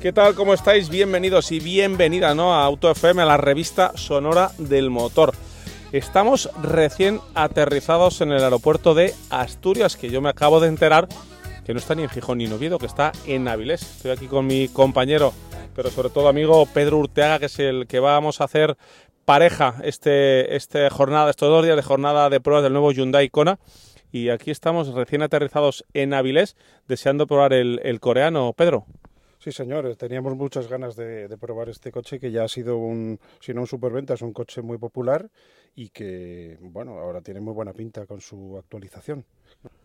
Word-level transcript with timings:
¿Qué 0.00 0.12
tal? 0.12 0.34
¿Cómo 0.34 0.52
estáis? 0.52 0.90
Bienvenidos 0.90 1.50
y 1.50 1.60
bienvenida 1.60 2.34
¿no? 2.34 2.54
a 2.54 2.64
Auto 2.64 2.90
FM, 2.90 3.22
a 3.22 3.24
la 3.24 3.36
revista 3.38 3.92
sonora 3.96 4.50
del 4.58 4.90
motor. 4.90 5.32
Estamos 5.92 6.50
recién 6.62 7.20
aterrizados 7.34 8.20
en 8.20 8.32
el 8.32 8.44
aeropuerto 8.44 8.94
de 8.94 9.14
Asturias, 9.30 9.96
que 9.96 10.10
yo 10.10 10.20
me 10.20 10.28
acabo 10.28 10.60
de 10.60 10.68
enterar 10.68 11.08
que 11.64 11.72
no 11.72 11.78
está 11.78 11.94
ni 11.94 12.02
en 12.02 12.10
Gijón 12.10 12.38
ni 12.38 12.44
en 12.44 12.52
Oviedo, 12.52 12.78
que 12.78 12.86
está 12.86 13.12
en 13.26 13.48
Avilés. 13.48 13.82
Estoy 13.82 14.10
aquí 14.10 14.26
con 14.26 14.46
mi 14.46 14.68
compañero, 14.68 15.32
pero 15.74 15.90
sobre 15.90 16.10
todo 16.10 16.28
amigo 16.28 16.66
Pedro 16.66 16.98
Urteaga, 16.98 17.38
que 17.38 17.46
es 17.46 17.58
el 17.58 17.86
que 17.86 18.00
vamos 18.00 18.40
a 18.40 18.44
hacer 18.44 18.76
pareja 19.24 19.76
este, 19.84 20.54
este 20.56 20.90
jornada, 20.90 21.30
estos 21.30 21.48
dos 21.48 21.64
días 21.64 21.76
de 21.76 21.82
jornada 21.82 22.28
de 22.28 22.40
pruebas 22.40 22.62
del 22.62 22.74
nuevo 22.74 22.92
Hyundai 22.92 23.30
Kona 23.30 23.58
y 24.14 24.28
aquí 24.28 24.52
estamos 24.52 24.94
recién 24.94 25.22
aterrizados 25.22 25.84
en 25.92 26.14
Avilés 26.14 26.56
deseando 26.86 27.26
probar 27.26 27.52
el, 27.52 27.98
coreano. 27.98 28.52
Pedro. 28.52 28.86
Sí, 29.40 29.50
señor, 29.50 29.96
teníamos 29.96 30.36
muchas 30.36 30.68
ganas 30.68 30.94
de, 30.94 31.36
probar 31.40 31.68
este 31.68 31.90
coche 31.90 32.20
que 32.20 32.30
ya 32.30 32.44
ha 32.44 32.48
sido 32.48 32.76
un, 32.76 33.18
si 33.40 33.52
no 33.52 33.62
un 33.62 33.66
superventa, 33.66 34.14
es 34.14 34.22
un 34.22 34.32
coche 34.32 34.62
muy 34.62 34.78
popular 34.78 35.28
y 35.74 35.88
que, 35.88 36.58
bueno, 36.60 37.00
ahora 37.00 37.22
tiene 37.22 37.40
muy 37.40 37.54
buena 37.54 37.72
pinta 37.72 38.06
con 38.06 38.20
su 38.20 38.56
actualización 38.56 39.24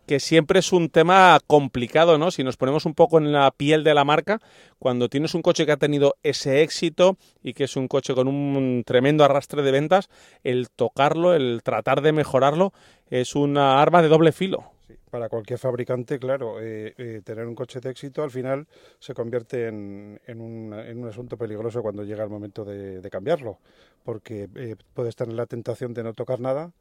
que 0.09 0.19
siempre 0.19 0.57
es 0.57 0.73
un 0.73 0.89
tema 0.89 1.38
complicado, 1.45 2.17
¿no? 2.17 2.31
Si 2.31 2.43
nos 2.43 2.57
ponemos 2.57 2.88
un 2.88 2.95
poco 2.95 3.19
en 3.19 3.31
la 3.31 3.52
piel 3.52 3.83
de 3.83 3.93
la 3.93 4.03
marca, 4.03 4.39
cuando 4.79 5.07
tienes 5.07 5.35
un 5.35 5.43
coche 5.43 5.67
que 5.67 5.71
ha 5.71 5.77
tenido 5.77 6.16
ese 6.23 6.63
éxito 6.63 7.16
y 7.43 7.53
que 7.53 7.66
es 7.66 7.75
un 7.75 7.88
coche 7.88 8.16
con 8.16 8.27
un 8.27 8.81
tremendo 8.83 9.23
arrastre 9.23 9.61
de 9.61 9.71
ventas, 9.71 10.09
el 10.43 10.71
tocarlo, 10.71 11.35
el 11.35 11.61
tratar 11.63 12.01
de 12.01 12.11
mejorarlo, 12.11 12.73
es 13.11 13.35
una 13.35 13.83
arma 13.83 14.01
de 14.01 14.07
doble 14.07 14.31
filo. 14.31 14.71
para 15.11 15.29
cualquier 15.29 15.59
fabricante, 15.59 16.17
claro, 16.17 16.59
eh, 16.59 16.95
eh, 16.97 17.21
tener 17.23 17.45
un 17.45 17.53
coche 17.53 17.79
de 17.79 17.91
éxito 17.91 18.23
al 18.23 18.31
final 18.31 18.66
se 18.97 19.13
convierte 19.13 19.67
en, 19.67 20.19
un, 20.41 21.05
asunto 21.07 21.38
peligroso 21.38 21.83
cuando 21.83 22.03
llega 22.03 22.23
el 22.23 22.31
momento 22.31 22.66
de, 22.66 23.07
cambiarlo, 23.11 23.59
porque 24.03 24.49
eh, 24.55 24.75
puedes 24.95 25.16
tener 25.16 25.35
la 25.35 25.45
tentación 25.45 25.94
de 25.94 26.01
no 26.01 26.16
tocar 26.16 26.39
nada 26.39 26.71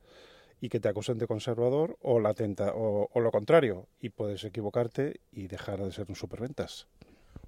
y 0.60 0.68
que 0.68 0.80
te 0.80 0.88
acusen 0.88 1.18
de 1.18 1.26
conservador 1.26 1.96
o 2.02 2.20
la 2.20 2.34
tenta, 2.34 2.72
o, 2.74 3.08
lo 3.14 3.30
contrario 3.30 3.86
y 4.00 4.10
puedes 4.10 4.44
equivocarte 4.44 5.20
y 5.32 5.46
dejar 5.46 5.82
de 5.82 5.92
ser 5.92 6.06
un 6.08 6.16
superventas. 6.16 6.86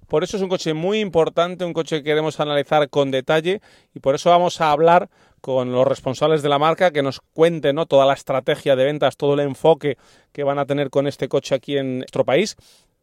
Por 0.07 0.23
eso 0.23 0.35
es 0.35 0.43
un 0.43 0.49
coche 0.49 0.73
muy 0.73 0.99
importante, 0.99 1.63
un 1.63 1.73
coche 1.73 1.97
que 1.97 2.03
queremos 2.03 2.39
analizar 2.39 2.89
con 2.89 3.11
detalle 3.11 3.61
y 3.93 3.99
por 3.99 4.15
eso 4.15 4.29
vamos 4.29 4.59
a 4.59 4.71
hablar 4.71 5.09
con 5.39 5.71
los 5.71 5.87
responsables 5.87 6.41
de 6.41 6.49
la 6.49 6.59
marca 6.59 6.91
que 6.91 7.01
nos 7.01 7.21
cuenten 7.33 7.75
¿no? 7.75 7.85
toda 7.85 8.05
la 8.05 8.13
estrategia 8.13 8.75
de 8.75 8.83
ventas, 8.83 9.15
todo 9.15 9.35
el 9.35 9.39
enfoque 9.39 9.97
que 10.33 10.43
van 10.43 10.59
a 10.59 10.65
tener 10.65 10.89
con 10.89 11.07
este 11.07 11.29
coche 11.29 11.55
aquí 11.55 11.77
en 11.77 11.99
nuestro 11.99 12.25
país 12.25 12.57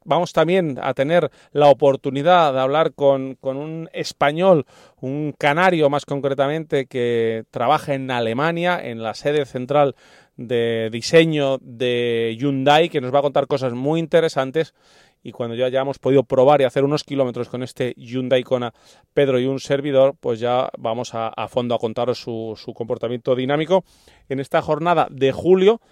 vamos 0.09 0.33
también 0.33 0.79
a 0.83 0.95
tener 0.95 1.31
la 1.53 1.69
oportunidad 1.69 2.53
de 2.55 2.61
hablar 2.61 2.95
con, 2.95 3.37
un 3.43 3.91
español, 3.93 4.65
un 5.01 5.35
canario 5.39 5.91
más 5.91 6.07
concretamente, 6.07 6.87
que 6.87 7.45
trabaja 7.51 7.95
en 7.95 8.11
Alemania, 8.11 8.81
en 8.83 9.03
la 9.03 9.15
sede 9.15 9.45
central 9.45 9.95
de 10.37 10.89
diseño 10.91 11.59
de 11.61 12.37
Hyundai, 12.39 12.89
que 12.89 13.01
nos 13.01 13.15
va 13.15 13.19
a 13.19 13.23
contar 13.23 13.47
cosas 13.47 13.75
muy 13.75 14.01
interesantes. 14.01 14.75
Y 15.23 15.33
cuando 15.33 15.57
ya 15.57 15.67
hayamos 15.67 15.99
podido 15.99 16.23
probar 16.23 16.61
y 16.61 16.65
hacer 16.65 16.85
unos 16.85 17.05
kilómetros 17.05 17.49
con 17.49 17.63
este 17.63 17.93
Hyundai 17.97 18.45
Kona, 18.45 18.73
Pedro 19.13 19.39
y 19.39 19.47
un 19.47 19.61
servidor, 19.61 20.15
pues 20.19 20.41
ya 20.41 20.71
vamos 20.79 21.15
a, 21.15 21.29
a 21.29 21.49
fondo 21.49 21.75
a 21.75 21.79
contaros 21.79 22.19
su, 22.19 22.55
su 22.57 22.73
comportamiento 22.73 23.35
dinámico 23.35 23.85
en 24.29 24.41
esta 24.41 24.63
jornada 24.63 25.09
de 25.11 25.33
julio, 25.33 25.83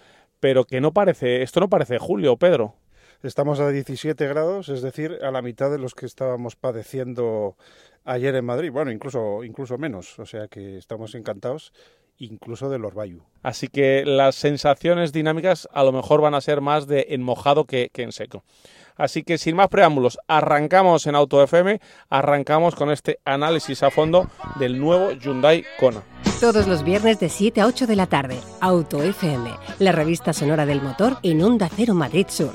pero 0.41 0.65
que 0.65 0.81
no 0.81 0.93
parece, 0.93 1.43
esto 1.43 1.61
no 1.61 1.69
parece 1.69 1.99
julio, 1.99 2.37
Pedro. 2.37 2.77
Estamos 3.27 3.59
a 3.59 3.71
17 3.71 4.25
grados, 4.29 4.69
es 4.69 4.83
decir, 4.83 5.19
a 5.21 5.33
la 5.33 5.43
mitad 5.43 5.69
de 5.69 5.79
los 5.79 5.95
que 5.95 6.07
estábamos 6.07 6.55
padeciendo 6.55 7.57
ayer 8.05 8.35
en 8.37 8.45
Madrid. 8.45 8.71
Bueno, 8.71 8.93
incluso, 8.93 9.43
incluso 9.43 9.79
menos. 9.79 10.17
O 10.21 10.27
sea 10.27 10.47
que 10.47 10.79
estamos 10.79 11.15
encantados 11.17 11.73
incluso 12.19 12.71
del 12.71 12.85
Orbayu. 12.85 13.23
Así 13.43 13.67
que 13.67 14.05
las 14.07 14.37
sensaciones 14.37 15.13
dinámicas 15.13 15.69
a 15.73 15.83
lo 15.83 15.93
mejor 15.93 16.21
van 16.21 16.35
a 16.35 16.41
ser 16.41 16.61
más 16.61 16.87
de 16.87 17.09
en 17.11 17.23
mojado 17.23 17.65
que, 17.65 17.91
que, 17.93 18.05
en 18.05 18.13
seco. 18.13 18.45
Así 18.95 19.25
que 19.25 19.39
sin 19.39 19.57
más 19.57 19.69
preámbulos, 19.69 20.19
arrancamos 20.29 21.07
en 21.07 21.17
Auto 21.17 21.43
FM, 21.43 21.81
arrancamos 22.09 22.75
con 22.77 22.91
este 22.91 23.19
análisis 23.25 23.83
a 23.83 23.91
fondo 23.91 24.31
del 24.59 24.81
nuevo 24.81 25.11
Hyundai 25.13 25.65
Kona. 25.79 26.03
Todos 26.41 26.67
los 26.67 26.85
viernes 26.85 27.19
de 27.19 27.29
7 27.29 27.61
a 27.61 27.67
8 27.67 27.87
de 27.87 27.97
la 27.97 28.07
tarde, 28.07 28.39
Auto 28.61 29.03
FM, 29.03 29.51
la 29.81 29.93
revista 29.93 30.33
sonora 30.33 30.65
del 30.65 30.81
motor 30.81 31.19
en 31.23 31.43
Onda 31.43 31.69
Cero 31.75 31.93
Madrid 31.93 32.27
Sur. 32.29 32.55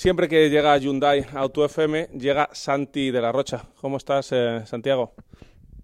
Siempre 0.00 0.28
que 0.28 0.48
llega 0.48 0.78
Hyundai 0.78 1.26
Auto 1.34 1.62
FM, 1.62 2.08
llega 2.18 2.48
Santi 2.54 3.10
de 3.10 3.20
la 3.20 3.32
Rocha. 3.32 3.66
¿Cómo 3.82 3.98
estás, 3.98 4.32
eh, 4.32 4.62
Santiago? 4.64 5.12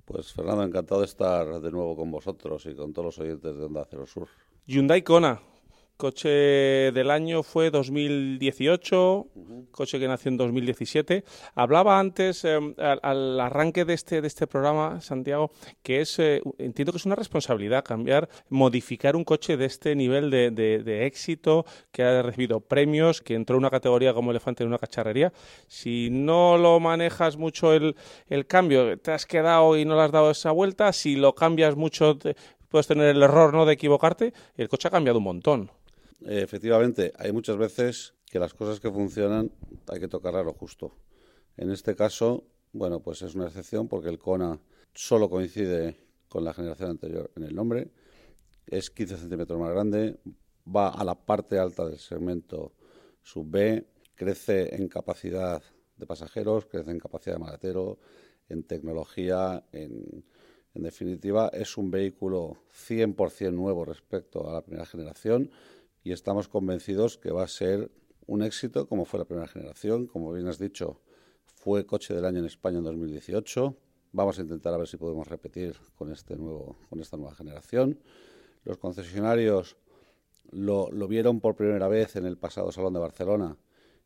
Pues 0.06 0.32
Fernando, 0.32 0.62
encantado 0.62 1.03
de 1.03 1.06
estar 1.06 1.60
de 1.60 1.71
nuevo 1.71 1.94
con 1.94 2.10
vosotros 2.10 2.65
y 2.65 2.75
con 2.75 2.94
todos 2.94 3.04
los 3.04 3.19
oyentes 3.19 3.54
de 3.59 3.65
Onda 3.65 3.84
Cero 3.84 4.06
Sur. 4.06 4.28
Hyundai 4.65 5.03
Kona, 5.03 5.43
Coche 5.97 6.29
del 6.29 7.11
año 7.11 7.43
fue 7.43 7.71
2018, 7.71 9.29
coche 9.71 9.99
que 9.99 10.07
nació 10.07 10.31
en 10.31 10.37
2017. 10.37 11.25
Hablaba 11.55 11.99
antes, 11.99 12.45
em, 12.45 12.75
al, 12.77 13.41
arranque 13.41 13.87
de 13.87 13.95
este, 13.95 14.21
de 14.21 14.27
este 14.27 14.47
programa, 14.47 15.01
Santiago, 15.01 15.53
que 15.83 16.03
es, 16.03 16.19
eh, 16.19 16.43
entiendo 16.59 16.93
que 16.93 16.99
es 16.99 17.07
una 17.07 17.15
responsabilidad 17.15 17.83
cambiar, 17.83 18.29
modificar 18.51 19.17
un 19.17 19.25
coche 19.25 19.57
de 19.57 19.65
este 19.65 19.97
nivel 19.97 20.31
de, 20.31 20.51
de, 20.51 21.07
éxito, 21.07 21.65
que 21.93 22.03
ha 22.03 22.21
recibido 22.21 22.61
premios, 22.61 23.23
que 23.23 23.33
entró 23.33 23.57
en 23.57 23.61
una 23.61 23.71
categoría 23.71 24.13
como 24.13 24.33
elefante 24.33 24.65
en 24.65 24.69
una 24.69 24.78
cacharrería. 24.78 25.33
Si 25.67 26.11
no 26.11 26.59
lo 26.59 26.78
manejas 26.78 27.39
mucho 27.39 27.73
el, 27.73 27.97
el 28.28 28.47
cambio, 28.47 28.99
te 28.99 29.13
has 29.13 29.25
quedado 29.25 29.78
y 29.78 29.87
no 29.87 29.97
le 29.97 30.03
has 30.03 30.13
dado 30.13 30.31
esa 30.31 30.51
vuelta, 30.51 30.93
si 30.93 31.17
lo 31.17 31.34
cambias 31.34 31.75
mucho, 31.75 32.19
puedes 32.69 32.87
tener 32.87 33.17
el 33.17 33.23
error 33.23 33.55
¿no? 33.55 33.65
de 33.65 33.73
equivocarte, 33.73 34.34
el 34.59 34.69
coche 34.69 34.89
ha 34.89 34.91
cambiado 34.91 35.21
un 35.21 35.25
montón. 35.25 35.71
Efectivamente, 36.25 37.12
hay 37.19 37.32
muchas 37.32 37.56
veces 37.56 38.15
que 38.25 38.38
las 38.38 38.54
cosas 38.54 38.81
que 38.81 38.91
funcionan 38.91 39.50
hay 39.88 40.00
que 40.00 40.09
tocarlas 40.09 40.44
lo 40.44 40.53
justo. 40.53 40.93
En 41.56 41.71
este 41.71 41.94
caso, 41.94 42.44
bueno, 42.72 43.00
pues 43.00 43.22
es 43.22 43.34
una 43.34 43.47
excepción 43.47 43.88
porque 43.88 44.09
el 44.09 44.19
Kona 44.19 44.59
solo 44.94 45.28
coincide 45.28 45.97
con 46.28 46.44
la 46.44 46.53
generación 46.53 46.91
anterior 46.91 47.31
en 47.37 47.44
el 47.44 47.54
nombre, 47.54 47.91
es 48.66 48.91
15 48.91 49.16
centímetros 49.16 49.59
más 49.60 49.71
grande, 49.71 50.19
va 50.66 50.88
a 50.88 51.04
la 51.04 51.15
parte 51.15 51.59
alta 51.59 51.87
del 51.87 51.99
segmento 51.99 52.72
sub 53.22 53.48
B, 53.48 53.87
crece 54.15 54.75
en 54.75 54.88
capacidad 54.88 55.62
de 55.97 56.06
pasajeros, 56.06 56.66
crece 56.66 56.91
en 56.91 56.98
capacidad 56.98 57.37
de 57.37 57.44
maletero, 57.44 57.98
en 58.48 58.65
tecnología, 58.65 59.65
en, 59.72 60.25
en 60.75 60.83
definitiva, 60.83 61.48
es 61.53 61.77
un 61.77 61.91
vehículo 61.91 62.59
100% 62.71 63.53
nuevo 63.53 63.84
respecto 63.84 64.48
a 64.48 64.53
la 64.53 64.62
primera 64.62 64.84
generación 64.84 65.50
y 66.06 66.12
estamos 66.12 66.47
convencidos 66.47 67.19
que 67.19 67.33
va 67.33 67.42
a 67.42 67.48
ser 67.48 67.91
un 68.28 68.41
éxito 68.45 68.86
como 68.86 69.07
fue 69.07 69.19
la 69.19 69.25
primera 69.25 69.48
generación. 69.48 70.07
Como 70.07 70.33
bien 70.33 70.47
has 70.47 70.57
dicho, 70.57 71.01
fue 71.57 71.84
coche 71.84 72.15
del 72.15 72.25
año 72.25 72.39
en 72.39 72.45
España 72.45 72.78
en 72.78 72.84
2018. 72.84 73.77
Vamos 74.13 74.39
a 74.39 74.42
intentar 74.42 74.72
a 74.72 74.77
ver 74.77 74.86
si 74.86 74.98
podemos 74.98 75.27
repetir 75.27 75.75
con, 75.97 76.13
este 76.13 76.36
nuevo, 76.36 76.78
con 76.89 77.01
esta 77.01 77.16
nueva 77.16 77.34
generación. 77.34 77.98
Los 78.63 78.78
concesionarios 78.78 79.78
lo, 80.53 80.92
vieron 81.09 81.41
por 81.41 81.57
primera 81.57 81.89
vez 81.89 82.15
en 82.15 82.25
el 82.25 82.39
pasado 82.39 82.71
Salón 82.71 82.92
de 82.92 83.01
Barcelona 83.01 83.59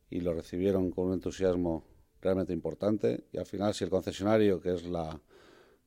y 0.09 0.21
lo 0.21 0.33
recibieron 0.33 0.91
con 0.93 1.09
un 1.09 1.13
entusiasmo 1.13 1.85
realmente 2.23 2.55
importante. 2.55 3.27
Y 3.31 3.37
al 3.37 3.45
final, 3.45 3.75
si 3.75 3.85
el 3.85 3.91
concesionario, 3.91 4.59
que 4.63 4.73
es 4.73 4.87
la, 4.87 5.21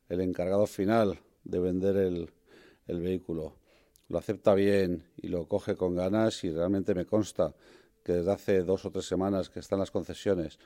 el 0.10 0.22
encargado 0.22 0.68
final 0.68 1.20
de 1.44 1.60
vender 1.60 1.98
el 1.98 3.00
vehículo, 3.02 3.63
lo 4.14 4.20
acepta 4.20 4.54
bien 4.54 5.04
y 5.18 5.28
lo 5.28 5.48
coge 5.48 5.76
con 5.76 5.96
ganas 5.96 6.44
y 6.44 6.52
realmente 6.52 6.94
me 6.94 7.06
consta 7.06 7.56
que 8.04 8.14
desde 8.14 8.32
hace 8.32 8.64
dos 8.64 8.86
o 8.86 8.92
tres 8.92 9.06
semanas 9.06 9.50
que 9.50 9.60
están 9.60 9.80
las 9.80 9.90
concesiones 9.90 10.60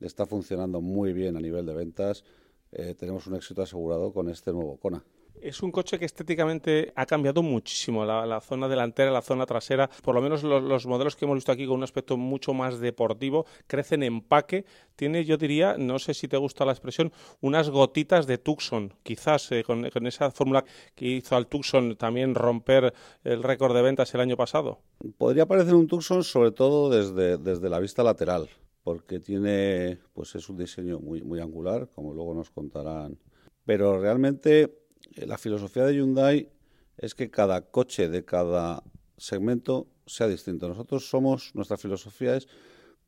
está 0.00 0.26
funcionando 0.26 0.82
muy 0.82 1.14
bien 1.14 1.36
a 1.36 1.40
nivel 1.40 1.64
de 1.64 1.74
ventas. 1.74 2.24
Eh, 2.72 2.94
tenemos 2.94 3.26
un 3.26 3.36
éxito 3.36 3.62
asegurado 3.62 4.12
con 4.12 4.28
este 4.28 4.52
nuevo 4.52 4.76
Kona. 4.76 5.02
Es 5.40 5.62
un 5.62 5.70
coche 5.70 5.98
que 5.98 6.04
estéticamente 6.04 6.92
ha 6.96 7.06
cambiado 7.06 7.42
muchísimo, 7.42 8.04
la, 8.04 8.40
zona 8.40 8.68
delantera, 8.68 9.10
la 9.10 9.22
zona 9.22 9.46
trasera, 9.46 9.88
por 10.02 10.14
lo 10.14 10.20
menos 10.20 10.42
los, 10.42 10.86
modelos 10.86 11.16
que 11.16 11.24
hemos 11.24 11.36
visto 11.36 11.52
aquí 11.52 11.66
con 11.66 11.76
un 11.76 11.82
aspecto 11.82 12.16
mucho 12.16 12.52
más 12.52 12.80
deportivo, 12.80 13.46
crecen 13.66 14.02
en 14.02 14.14
empaque, 14.14 14.64
tiene 14.96 15.24
yo 15.24 15.36
diría, 15.36 15.76
no 15.78 15.98
sé 15.98 16.14
si 16.14 16.28
te 16.28 16.36
gusta 16.36 16.64
la 16.64 16.72
expresión, 16.72 17.12
unas 17.40 17.70
gotitas 17.70 18.26
de 18.26 18.38
Tucson, 18.38 18.94
quizás 19.02 19.50
eh, 19.52 19.64
con, 19.64 19.86
esa 20.06 20.30
fórmula 20.30 20.64
que 20.94 21.06
hizo 21.06 21.36
al 21.36 21.46
Tucson 21.46 21.96
también 21.96 22.34
romper 22.34 22.92
el 23.24 23.42
récord 23.42 23.74
de 23.74 23.82
ventas 23.82 24.14
el 24.14 24.20
año 24.20 24.36
pasado. 24.36 24.80
Podría 25.16 25.46
parecer 25.46 25.74
un 25.74 25.86
Tucson 25.86 26.24
sobre 26.24 26.50
todo 26.50 26.90
desde, 26.90 27.38
desde 27.38 27.70
la 27.70 27.78
vista 27.78 28.02
lateral, 28.02 28.48
porque 28.82 29.20
tiene, 29.20 29.98
pues 30.12 30.34
es 30.34 30.48
un 30.48 30.56
diseño 30.56 30.98
muy, 31.00 31.40
angular, 31.40 31.88
como 31.94 32.12
luego 32.12 32.34
nos 32.34 32.50
contarán. 32.50 33.18
Pero 33.64 34.00
realmente 34.00 34.79
la 35.16 35.38
filosofía 35.38 35.84
de 35.84 35.94
Hyundai 35.94 36.50
es 36.96 37.14
que 37.14 37.30
cada 37.30 37.62
coche 37.62 38.08
de 38.08 38.24
cada 38.24 38.82
segmento 39.16 39.88
sea 40.06 40.28
distinto. 40.28 40.68
Nosotros 40.68 41.08
somos, 41.08 41.54
nuestra 41.54 41.76
filosofía 41.76 42.36
es 42.36 42.48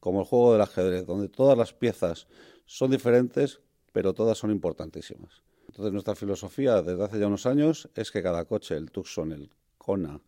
como 0.01 0.21
el 0.21 0.27
juego 0.27 0.53
del 0.53 0.63
ajedrez, 0.63 1.07
donde 1.07 1.29
todas 1.29 1.57
las 1.57 1.73
piezas 1.73 2.27
son 2.65 2.91
diferentes, 2.91 3.61
pero 3.93 4.15
todas 4.15 4.39
son 4.39 4.51
importantísimas. 4.51 5.43
Entonces 5.69 5.93
nuestra 5.93 6.15
filosofía 6.15 6.83
desde 6.83 7.03
hace 7.05 7.19
ya 7.19 7.27
unos 7.27 7.47
años 7.47 7.89
es 7.95 8.11
que 8.11 8.23
cada 8.23 8.45
coche, 8.45 8.77
el 8.77 8.91
Tucson, 8.91 9.33
el 9.33 9.51
Kona, 9.79 10.21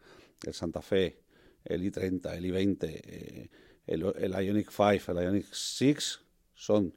el 0.47 0.55
Santa 0.55 0.81
Fe, 0.81 1.21
el 1.65 1.83
i30, 1.83 2.35
el 2.35 2.45
i20, 2.45 2.79
eh, 2.83 3.51
el, 3.87 4.03
Ioniq 4.03 4.71
5, 4.71 5.13
el 5.13 5.25
Ioniq 5.25 5.47
6, 5.53 6.21
son 6.55 6.95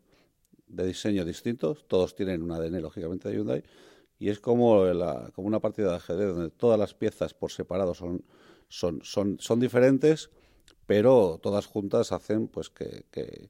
de 0.68 0.85
diseño 0.85 1.25
distintos, 1.25 1.88
todos 1.88 2.15
tienen 2.15 2.41
un 2.41 2.51
ADN 2.51 2.81
lógicamente 2.81 3.29
de 3.29 3.35
Hyundai, 3.35 3.63
y 4.19 4.29
es 4.29 4.39
como, 4.39 4.85
la, 4.85 5.31
como 5.33 5.47
una 5.47 5.59
partida 5.59 5.91
de 5.91 5.95
ajedrez 5.97 6.35
donde 6.35 6.49
todas 6.49 6.79
las 6.79 6.93
piezas 6.93 7.33
por 7.33 7.51
separado 7.51 7.93
son, 7.93 8.23
son, 8.67 9.01
son, 9.03 9.37
son 9.39 9.59
diferentes, 9.59 10.29
pero 10.85 11.39
todas 11.41 11.65
juntas 11.67 12.11
hacen 12.11 12.47
pues 12.47 12.69
que, 12.69 13.05
que, 13.11 13.49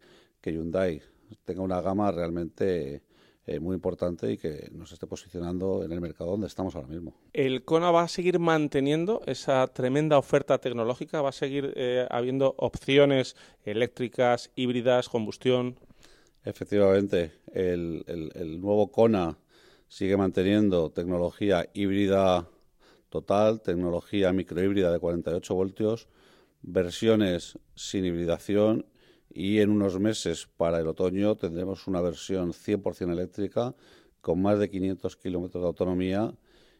Hyundai 0.50 1.02
tenga 1.44 1.62
una 1.62 1.82
gama 1.82 2.10
realmente 2.10 3.04
eh, 3.46 3.60
muy 3.60 3.76
importante 3.76 4.32
y 4.32 4.38
que 4.38 4.70
nos 4.72 4.94
esté 4.94 5.08
posicionando 5.08 5.84
en 5.84 5.92
el 5.92 6.00
mercado 6.00 6.32
donde 6.32 6.48
estamos 6.48 6.74
ahora 6.74 6.88
mismo. 6.88 7.14
¿El 7.34 7.66
Kona 7.66 7.92
va 7.92 8.04
a 8.04 8.08
seguir 8.08 8.40
manteniendo 8.40 9.22
esa 9.26 9.68
tremenda 9.68 10.18
oferta 10.18 10.58
tecnológica? 10.60 11.22
¿Va 11.22 11.30
a 11.30 11.34
seguir 11.34 11.74
eh, 11.76 12.08
habiendo 12.10 12.56
opciones 12.58 13.36
eléctricas, 13.66 14.52
híbridas, 14.56 15.10
combustión? 15.10 15.78
Efectivamente, 16.46 17.34
el, 17.52 18.06
el, 18.08 18.32
el 18.36 18.62
nuevo 18.62 18.90
Kona 18.90 19.38
sigue 19.88 20.18
manteniendo 20.18 20.92
tecnología 20.92 21.70
híbrida 21.74 22.48
total, 23.10 23.62
tecnología 23.62 24.34
microhíbrida 24.34 24.92
de 24.92 25.00
48 25.00 25.56
voltios, 25.56 26.08
versiones 26.62 27.58
sin 27.76 28.06
hibridación 28.06 28.86
y 29.30 29.60
en 29.60 29.70
unos 29.70 30.00
meses 30.00 30.48
para 30.58 30.80
el 30.80 30.88
otoño 30.88 31.36
tendremos 31.36 31.88
una 31.88 32.02
versión 32.02 32.54
100% 32.54 33.12
eléctrica 33.12 33.76
con 34.22 34.42
más 34.42 34.60
de 34.60 34.70
500 34.70 35.16
kilómetros 35.16 35.62
de 35.62 35.68
autonomía 35.68 36.34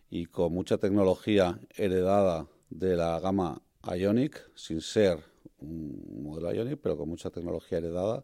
y 0.10 0.26
con 0.26 0.54
mucha 0.54 0.78
tecnología 0.78 1.60
heredada 1.76 2.48
de 2.70 2.96
la 2.96 3.20
gama 3.20 3.62
Ionic, 3.84 4.52
sin 4.56 4.82
ser 4.82 5.20
un 5.60 6.24
modelo 6.24 6.54
Ionic, 6.54 6.80
pero 6.82 6.98
con 6.98 7.10
mucha 7.10 7.30
tecnología 7.30 7.78
heredada. 7.78 8.24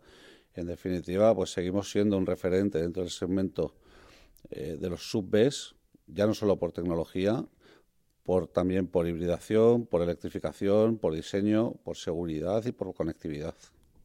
En 0.55 0.67
definitiva, 0.67 1.33
pues 1.33 1.51
seguimos 1.51 1.89
siendo 1.89 2.17
un 2.17 2.25
referente 2.25 2.81
dentro 2.81 3.01
del 3.03 3.11
segmento 3.11 3.75
eh, 4.49 4.77
de 4.79 4.89
los 4.89 5.09
sub-Bs, 5.09 5.75
ya 6.07 6.27
no 6.27 6.33
solo 6.33 6.57
por 6.57 6.71
tecnología, 6.71 7.45
por, 8.23 8.47
también 8.47 8.87
por 8.87 9.07
hibridación, 9.07 9.85
por 9.85 10.01
electrificación, 10.01 10.97
por 10.97 11.13
diseño, 11.13 11.73
por 11.83 11.97
seguridad 11.97 12.65
y 12.65 12.71
por 12.71 12.93
conectividad. 12.93 13.55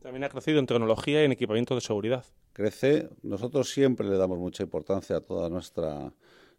También 0.00 0.24
ha 0.24 0.28
crecido 0.28 0.58
en 0.58 0.66
tecnología 0.66 1.22
y 1.22 1.24
en 1.24 1.32
equipamiento 1.32 1.74
de 1.74 1.80
seguridad. 1.80 2.24
Crece. 2.52 3.08
Nosotros 3.22 3.70
siempre 3.70 4.08
le 4.08 4.16
damos 4.16 4.38
mucha 4.38 4.62
importancia 4.62 5.16
a 5.16 5.20
toda 5.20 5.48
nuestra, 5.48 6.12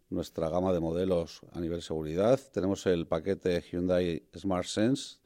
nuestra 0.08 0.48
gama 0.48 0.72
de 0.72 0.80
modelos 0.80 1.40
a 1.52 1.60
nivel 1.60 1.78
de 1.78 1.82
seguridad. 1.82 2.40
Tenemos 2.52 2.86
el 2.86 3.06
paquete 3.06 3.60
Hyundai 3.60 4.22
Smart 4.36 4.66
Sense 4.66 5.18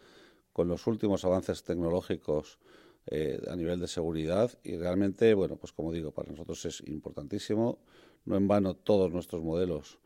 con 0.53 0.69
los 0.69 0.87
últimos 0.87 1.25
avances 1.25 1.63
tecnológicos 1.65 2.59
eh, 3.07 3.41
a 3.51 3.57
nivel 3.57 3.81
de 3.81 3.89
seguridad 3.89 4.51
y 4.63 4.77
realmente, 4.77 5.35
bueno, 5.35 5.57
pues 5.57 5.73
como 5.73 5.93
digo, 5.93 6.13
para 6.13 6.31
nosotros 6.31 6.65
es 6.65 6.83
importantísimo. 6.87 7.79
No 8.25 8.37
en 8.37 8.49
vano 8.49 8.75
todos 8.75 9.13
nuestros 9.13 9.43
modelos 9.43 9.99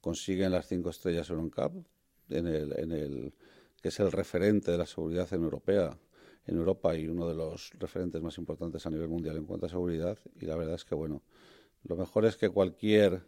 consiguen 0.00 0.52
las 0.52 0.66
cinco 0.66 0.90
estrellas 0.90 1.30
en 1.30 1.52
en 2.30 2.46
el, 2.46 2.78
en 2.78 2.92
el, 2.92 3.34
que 3.82 3.88
es 3.88 4.00
el 4.00 4.12
referente 4.12 4.70
de 4.70 4.78
la 4.78 4.86
seguridad 4.86 5.28
en 5.32 5.42
Europea, 5.42 5.98
en 6.46 6.56
Europa 6.56 6.96
y 6.96 7.06
uno 7.08 7.28
de 7.28 7.34
los 7.34 7.72
referentes 7.78 8.22
más 8.22 8.38
importantes 8.38 8.86
a 8.86 8.90
nivel 8.90 9.08
mundial 9.08 9.36
en 9.36 9.44
cuanto 9.44 9.66
a 9.66 9.68
seguridad. 9.68 10.18
Y 10.40 10.46
la 10.46 10.56
verdad 10.56 10.74
es 10.74 10.84
que, 10.84 10.94
bueno, 10.94 11.22
lo 11.84 11.96
mejor 11.96 12.24
es 12.24 12.36
que 12.36 12.48
cualquier 12.48 13.22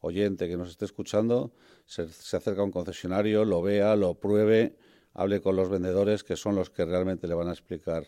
oyente 0.00 0.48
que 0.48 0.56
nos 0.56 0.70
esté 0.70 0.84
escuchando 0.84 1.52
se, 1.84 2.08
se 2.08 2.36
acerque 2.36 2.60
a 2.60 2.64
un 2.64 2.70
concesionario, 2.70 3.44
lo 3.44 3.60
vea, 3.60 3.96
lo 3.96 4.14
pruebe, 4.14 4.76
hable 5.14 5.40
con 5.40 5.56
los 5.56 5.68
vendedores, 5.68 6.22
que 6.22 6.36
son 6.36 6.54
los 6.54 6.70
que 6.70 6.84
realmente 6.84 7.26
le 7.26 7.34
van 7.34 7.48
a 7.48 7.52
explicar 7.52 8.06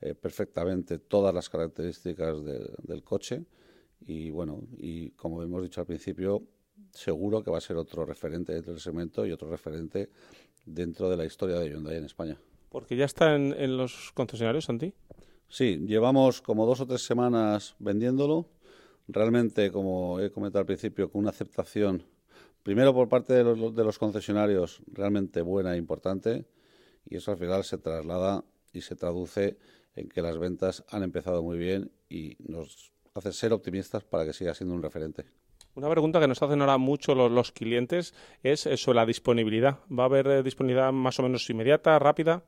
eh, 0.00 0.14
perfectamente 0.14 0.98
todas 0.98 1.34
las 1.34 1.48
características 1.48 2.44
del 2.44 3.02
coche 3.04 3.44
y 4.00 4.30
bueno, 4.30 4.62
y 4.76 5.10
como 5.10 5.42
hemos 5.42 5.62
dicho 5.62 5.80
al 5.80 5.86
principio, 5.86 6.42
seguro 6.92 7.42
que 7.42 7.50
va 7.50 7.58
a 7.58 7.62
ser 7.62 7.76
otro 7.76 8.04
referente 8.04 8.52
dentro 8.52 8.72
del 8.72 8.80
segmento 8.80 9.26
y 9.26 9.32
otro 9.32 9.50
referente 9.50 10.10
dentro 10.64 11.08
de 11.08 11.16
la 11.16 11.24
historia 11.24 11.58
de 11.58 11.70
Hyundai 11.70 11.96
en 11.96 12.04
España. 12.04 12.38
Porque 12.68 12.96
ya 12.96 13.06
está 13.06 13.34
en, 13.34 13.76
los 13.76 14.12
concesionarios, 14.12 14.66
Santi. 14.66 14.92
Sí, 15.48 15.78
llevamos 15.86 16.42
como 16.42 16.66
dos 16.66 16.80
o 16.80 16.86
tres 16.86 17.02
semanas 17.02 17.74
vendiéndolo. 17.78 18.50
Realmente, 19.08 19.72
como 19.72 20.20
he 20.20 20.30
comentado 20.30 20.60
al 20.60 20.66
principio, 20.66 21.10
con 21.10 21.20
una 21.20 21.30
aceptación, 21.30 22.02
primero 22.62 22.92
por 22.92 23.08
parte 23.08 23.32
de 23.32 23.44
los, 23.44 23.74
de 23.74 23.84
los 23.84 23.98
concesionarios, 23.98 24.82
realmente 24.92 25.40
buena 25.40 25.74
e 25.74 25.78
importante, 25.78 26.44
y 27.06 27.16
eso 27.16 27.30
al 27.30 27.38
final 27.38 27.64
se 27.64 27.78
traslada 27.78 28.44
y 28.74 28.82
se 28.82 28.96
traduce 28.96 29.56
en 29.94 30.08
que 30.10 30.20
las 30.20 30.36
ventas 30.38 30.84
han 30.90 31.02
empezado 31.02 31.42
muy 31.42 31.56
bien 31.56 31.90
y 32.10 32.36
nos 32.38 32.92
hace 33.14 33.32
ser 33.32 33.52
optimistas 33.52 34.04
para 34.04 34.24
que 34.24 34.32
siga 34.32 34.54
siendo 34.54 34.74
un 34.74 34.82
referente. 34.82 35.24
Una 35.74 35.90
pregunta 35.90 36.20
que 36.20 36.26
nos 36.26 36.42
hacen 36.42 36.60
ahora 36.60 36.78
mucho 36.78 37.14
los, 37.14 37.52
clientes 37.52 38.14
es 38.42 38.68
sobre 38.76 38.96
la 38.96 39.06
disponibilidad. 39.06 39.78
¿Va 39.90 40.04
a 40.04 40.06
haber 40.06 40.26
eh, 40.26 40.42
disponibilidad 40.42 40.92
más 40.92 41.18
o 41.20 41.22
menos 41.22 41.48
inmediata, 41.50 41.98
rápida? 41.98 42.42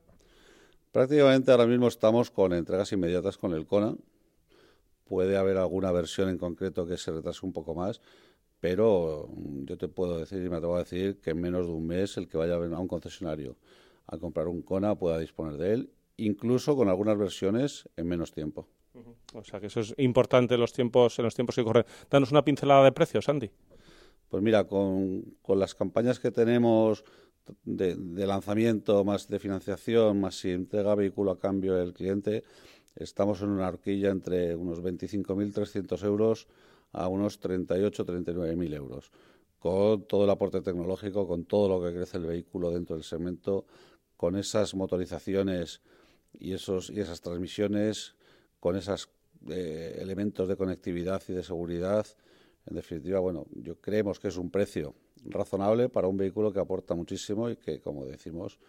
Prácticamente 0.91 1.51
ahora 1.51 1.65
mismo 1.65 1.87
estamos 1.87 2.29
con 2.29 2.51
entregas 2.53 2.91
inmediatas 2.91 3.37
con 3.37 3.53
el 3.53 3.65
Kona. 3.65 3.95
Puede 5.05 5.37
haber 5.37 5.57
alguna 5.57 5.91
versión 5.91 6.29
en 6.29 6.37
concreto 6.37 6.85
que 6.85 6.97
se 6.97 7.11
retrase 7.11 7.45
un 7.45 7.53
poco 7.53 7.73
más, 7.73 8.01
pero 8.59 9.29
mm, 9.33 9.65
yo 9.65 9.77
te 9.77 9.87
puedo 9.87 10.17
decir 10.17 10.43
y 10.43 10.49
me 10.49 10.57
atrevo 10.57 10.75
a 10.75 10.79
decir 10.79 11.21
que 11.21 11.29
en 11.29 11.39
menos 11.39 11.67
de 11.67 11.71
un 11.71 11.87
mes 11.87 12.17
el 12.17 12.27
que 12.27 12.37
vaya 12.37 12.55
a 12.55 12.79
un 12.79 12.87
concesionario 12.87 13.55
a 14.07 14.17
comprar 14.17 14.47
un 14.47 14.61
Kona 14.61 14.95
pueda 14.95 15.17
disponer 15.17 15.57
de 15.57 15.73
él 15.73 15.91
incluso 16.17 16.75
con 16.75 16.89
algunas 16.89 17.17
versiones 17.17 17.89
en 17.97 18.07
menos 18.07 18.31
tiempo. 18.31 18.67
O 19.33 19.43
sea 19.43 19.59
que 19.59 19.67
eso 19.67 19.79
es 19.79 19.93
importante 19.97 20.55
en 20.55 20.59
los 20.59 20.73
tiempos, 20.73 21.17
en 21.19 21.25
los 21.25 21.35
tiempos 21.35 21.55
que 21.55 21.63
corren. 21.63 21.85
Danos 22.09 22.31
una 22.31 22.43
pincelada 22.43 22.83
de 22.83 22.91
precios, 22.91 23.29
Andy. 23.29 23.49
Pues 24.29 24.43
mira, 24.43 24.65
con, 24.65 25.35
las 25.47 25.75
campañas 25.75 26.19
que 26.19 26.31
tenemos 26.31 27.03
de, 27.63 27.95
lanzamiento, 28.25 29.03
más 29.03 29.27
de 29.27 29.39
financiación, 29.39 30.19
más 30.19 30.35
si 30.35 30.51
entrega 30.51 30.95
vehículo 30.95 31.31
a 31.31 31.39
cambio 31.39 31.77
el 31.81 31.93
cliente, 31.93 32.43
estamos 32.95 33.41
en 33.41 33.49
una 33.49 33.67
horquilla 33.67 34.09
entre 34.09 34.55
unos 34.55 34.81
25.300 34.81 36.03
euros 36.05 36.47
a 36.93 37.07
unos 37.07 37.41
38-39.000 37.41 38.73
euros. 38.73 39.11
Con 39.59 40.07
todo 40.07 40.23
el 40.23 40.29
aporte 40.29 40.61
tecnológico, 40.61 41.27
con 41.27 41.45
todo 41.45 41.69
lo 41.69 41.85
que 41.85 41.95
crece 41.95 42.17
el 42.17 42.25
vehículo 42.25 42.71
dentro 42.71 42.95
del 42.95 43.03
segmento, 43.03 43.65
con 44.17 44.35
esas 44.35 44.75
motorizaciones 44.75 45.81
y, 46.33 46.53
esos, 46.53 46.89
y 46.89 46.99
esas 46.99 47.21
transmisiones 47.21 48.15
con 48.61 48.77
esos 48.77 49.09
eh, 49.49 49.97
elementos 49.99 50.47
de 50.47 50.55
conectividad 50.55 51.21
y 51.27 51.33
de 51.33 51.43
seguridad. 51.43 52.05
En 52.67 52.75
definitiva, 52.75 53.19
bueno, 53.19 53.45
yo 53.55 53.81
creemos 53.81 54.19
que 54.19 54.29
es 54.29 54.37
un 54.37 54.51
precio 54.51 54.93
razonable 55.25 55.89
para 55.89 56.07
un 56.07 56.15
vehículo 56.15 56.53
que 56.53 56.59
aporta 56.59 56.93
muchísimo 56.93 57.49
y 57.49 57.57
que, 57.57 57.81
como 57.81 58.05
decimos, 58.05 58.59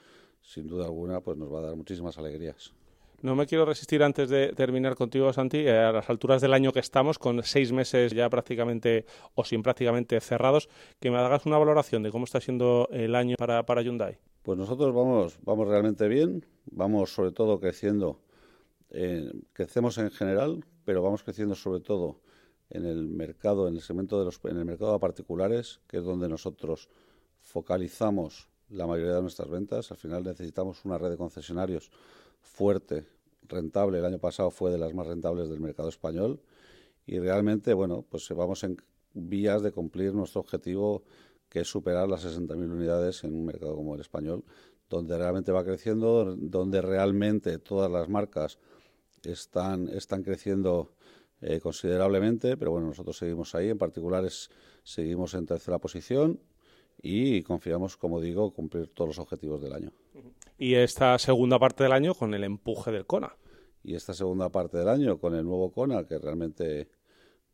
sin 0.40 0.66
duda 0.66 0.86
alguna, 0.86 1.20
pues 1.20 1.36
nos 1.36 1.52
va 1.52 1.58
a 1.58 1.62
dar 1.62 1.76
muchísimas 1.76 2.16
alegrías. 2.16 2.72
No 3.20 3.36
me 3.36 3.46
quiero 3.46 3.66
resistir 3.66 4.02
antes 4.02 4.30
de 4.30 4.52
terminar 4.54 4.96
contigo, 4.96 5.32
Santi, 5.32 5.58
eh, 5.58 5.78
a 5.78 5.92
las 5.92 6.10
alturas 6.10 6.40
del 6.40 6.54
año 6.54 6.72
que 6.72 6.80
estamos, 6.80 7.18
con 7.18 7.42
seis 7.44 7.70
meses 7.70 8.12
ya 8.12 8.28
prácticamente 8.30 9.04
o 9.34 9.44
sin 9.44 9.62
prácticamente 9.62 10.18
cerrados, 10.20 10.68
que 10.98 11.10
me 11.10 11.18
hagas 11.18 11.44
una 11.46 11.58
valoración 11.58 12.02
de 12.02 12.10
cómo 12.10 12.24
está 12.24 12.40
siendo 12.40 12.88
el 12.90 13.14
año 13.14 13.36
para, 13.38 13.64
para 13.64 13.82
Hyundai. 13.82 14.18
Pues 14.42 14.58
nosotros 14.58 14.92
vamos, 14.92 15.38
vamos 15.44 15.68
realmente 15.68 16.08
bien, 16.08 16.44
vamos 16.72 17.14
sobre 17.14 17.30
todo 17.30 17.60
creciendo, 17.60 18.18
crecemos 19.52 19.98
en 19.98 20.10
general, 20.10 20.64
pero 20.84 21.02
vamos 21.02 21.22
creciendo 21.22 21.54
sobre 21.54 21.80
todo 21.80 22.20
en 22.70 22.86
el 22.86 23.06
mercado, 23.06 23.68
en 23.68 23.74
el 23.74 23.82
segmento 23.82 24.18
de 24.18 24.24
los, 24.24 24.40
en 24.44 24.56
el 24.56 24.64
mercado 24.64 24.94
de 24.94 24.98
particulares, 24.98 25.80
que 25.86 25.98
es 25.98 26.04
donde 26.04 26.28
nosotros 26.28 26.88
focalizamos 27.40 28.48
la 28.70 28.86
mayoría 28.86 29.14
de 29.14 29.22
nuestras 29.22 29.48
ventas. 29.50 29.90
Al 29.90 29.98
final 29.98 30.22
necesitamos 30.22 30.84
una 30.84 30.98
red 30.98 31.10
de 31.10 31.16
concesionarios 31.16 31.90
fuerte, 32.40 33.06
rentable. 33.48 33.98
El 33.98 34.04
año 34.04 34.18
pasado 34.18 34.50
fue 34.50 34.70
de 34.70 34.78
las 34.78 34.94
más 34.94 35.06
rentables 35.06 35.48
del 35.48 35.60
mercado 35.60 35.88
español 35.88 36.40
y 37.06 37.18
realmente, 37.18 37.74
bueno, 37.74 38.04
pues 38.08 38.28
vamos 38.30 38.64
en 38.64 38.76
vías 39.12 39.62
de 39.62 39.72
cumplir 39.72 40.14
nuestro 40.14 40.40
objetivo 40.40 41.04
que 41.48 41.60
es 41.60 41.68
superar 41.68 42.08
las 42.08 42.24
60.000 42.24 42.56
unidades 42.70 43.24
en 43.24 43.34
un 43.34 43.44
mercado 43.44 43.76
como 43.76 43.94
el 43.94 44.00
español, 44.00 44.42
donde 44.88 45.18
realmente 45.18 45.52
va 45.52 45.64
creciendo, 45.64 46.34
donde 46.36 46.80
realmente 46.80 47.58
todas 47.58 47.90
las 47.90 48.08
marcas 48.08 48.58
están, 49.24 49.88
están 49.88 50.22
creciendo 50.22 50.92
eh, 51.40 51.60
considerablemente, 51.60 52.56
pero 52.56 52.70
bueno, 52.70 52.86
nosotros 52.88 53.16
seguimos 53.16 53.54
ahí, 53.54 53.68
en 53.68 53.78
particular 53.78 54.24
seguimos 54.84 55.34
en 55.34 55.46
tercera 55.46 55.78
posición 55.78 56.40
y 57.02 57.42
confiamos, 57.42 57.96
como 57.96 58.20
digo, 58.20 58.52
cumplir 58.52 58.88
todos 58.88 59.08
los 59.08 59.18
objetivos 59.18 59.60
del 59.60 59.72
año. 59.72 59.92
Y 60.56 60.74
esta 60.74 61.18
segunda 61.18 61.58
parte 61.58 61.82
del 61.82 61.92
año 61.92 62.14
con 62.14 62.32
el 62.34 62.44
empuje 62.44 62.92
del 62.92 63.06
CONA. 63.06 63.36
Y 63.82 63.96
esta 63.96 64.14
segunda 64.14 64.48
parte 64.50 64.78
del 64.78 64.88
año 64.88 65.18
con 65.18 65.34
el 65.34 65.44
nuevo 65.44 65.72
CONA, 65.72 66.06
que 66.06 66.16
realmente, 66.18 66.88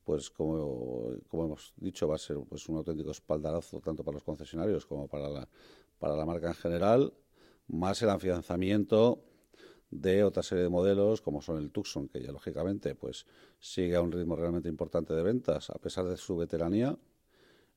pues 0.05 0.29
como, 0.29 1.13
como 1.29 1.47
hemos 1.47 1.73
dicho, 1.77 2.07
va 2.07 2.17
a 2.17 2.19
ser 2.19 2.37
pues 2.47 2.69
un 2.69 2.77
auténtico 2.77 3.11
espaldarazo 3.11 3.81
tanto 3.81 4.05
para 4.05 4.17
los 4.17 4.23
concesionarios 4.23 4.85
como 4.85 5.09
para 5.09 5.31
la, 5.31 5.49
para 5.99 6.15
la 6.15 6.27
marca 6.27 6.49
en 6.49 6.55
general, 6.55 7.15
más 7.69 8.03
el 8.03 8.11
afianzamiento 8.11 9.23
de 9.91 10.25
otra 10.25 10.43
serie 10.43 10.65
de 10.65 10.71
modelos 10.71 11.21
como 11.21 11.41
son 11.41 11.59
el 11.59 11.71
Tucson, 11.71 12.09
que 12.09 12.23
ya 12.23 12.33
lógicamente 12.33 12.95
pues 12.95 13.27
sigue 13.59 13.97
a 13.97 14.01
un 14.01 14.13
ritmo 14.13 14.37
realmente 14.37 14.69
importante 14.69 15.15
de 15.15 15.23
ventas 15.23 15.71
a 15.71 15.79
pesar 15.79 16.05
de 16.07 16.17
su 16.17 16.37
veteranía 16.37 16.97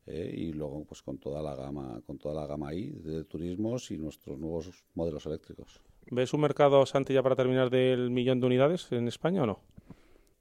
eh, 0.06 0.34
y 0.36 0.54
luego 0.54 0.84
pues 0.86 1.02
con 1.02 1.18
toda 1.18 1.42
la 1.42 1.56
gama 1.56 2.02
con 2.06 2.18
toda 2.18 2.36
la 2.36 2.48
gama 2.48 2.70
ahí 2.70 2.90
de 2.90 3.24
turismos 3.24 3.92
y 3.92 3.98
nuestros 3.98 4.38
nuevos 4.38 4.84
modelos 4.94 5.26
eléctricos. 5.26 5.82
¿Ves 6.10 6.34
un 6.34 6.42
mercado, 6.42 6.86
Santi, 6.86 7.14
ya 7.14 7.24
para 7.24 7.36
terminar 7.36 7.70
del 7.70 8.10
millón 8.10 8.40
de 8.40 8.48
unidades 8.48 8.92
en 8.92 9.08
España 9.08 9.44
o 9.44 9.46
no? 9.46 9.60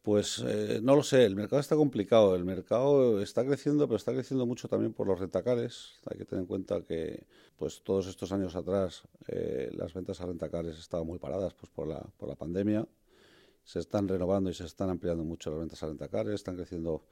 Pues 0.02 0.42
eh, 0.46 0.80
no 0.82 0.96
lo 0.96 1.02
sé, 1.02 1.26
el 1.26 1.36
mercado 1.36 1.60
está 1.60 1.76
complicado, 1.76 2.34
el 2.34 2.44
mercado 2.44 3.20
está 3.20 3.44
creciendo, 3.44 3.86
pero 3.86 3.96
está 3.96 4.12
creciendo 4.12 4.46
mucho 4.46 4.66
también 4.66 4.94
por 4.94 5.06
los 5.06 5.20
rentacares. 5.20 6.00
Hay 6.10 6.16
que 6.16 6.24
tener 6.24 6.42
en 6.42 6.46
cuenta 6.46 6.80
que 6.82 7.26
pues 7.58 7.82
todos 7.82 8.06
estos 8.06 8.32
años 8.32 8.56
atrás 8.56 9.02
eh, 9.28 9.70
las 9.74 9.92
ventas 9.92 10.22
a 10.22 10.26
rentacares 10.26 10.78
estaban 10.78 11.06
muy 11.06 11.18
paradas 11.18 11.52
pues 11.52 11.70
por 11.70 11.86
la, 11.86 12.00
por 12.16 12.30
la 12.30 12.34
pandemia. 12.34 12.88
Se 13.62 13.78
están 13.78 14.08
renovando 14.08 14.48
y 14.48 14.54
se 14.54 14.64
están 14.64 14.88
ampliando 14.88 15.22
mucho 15.22 15.50
las 15.50 15.60
ventas 15.60 15.82
a 15.82 15.88
rentacares, 15.88 16.34
están 16.34 16.56
creciendo 16.56 17.04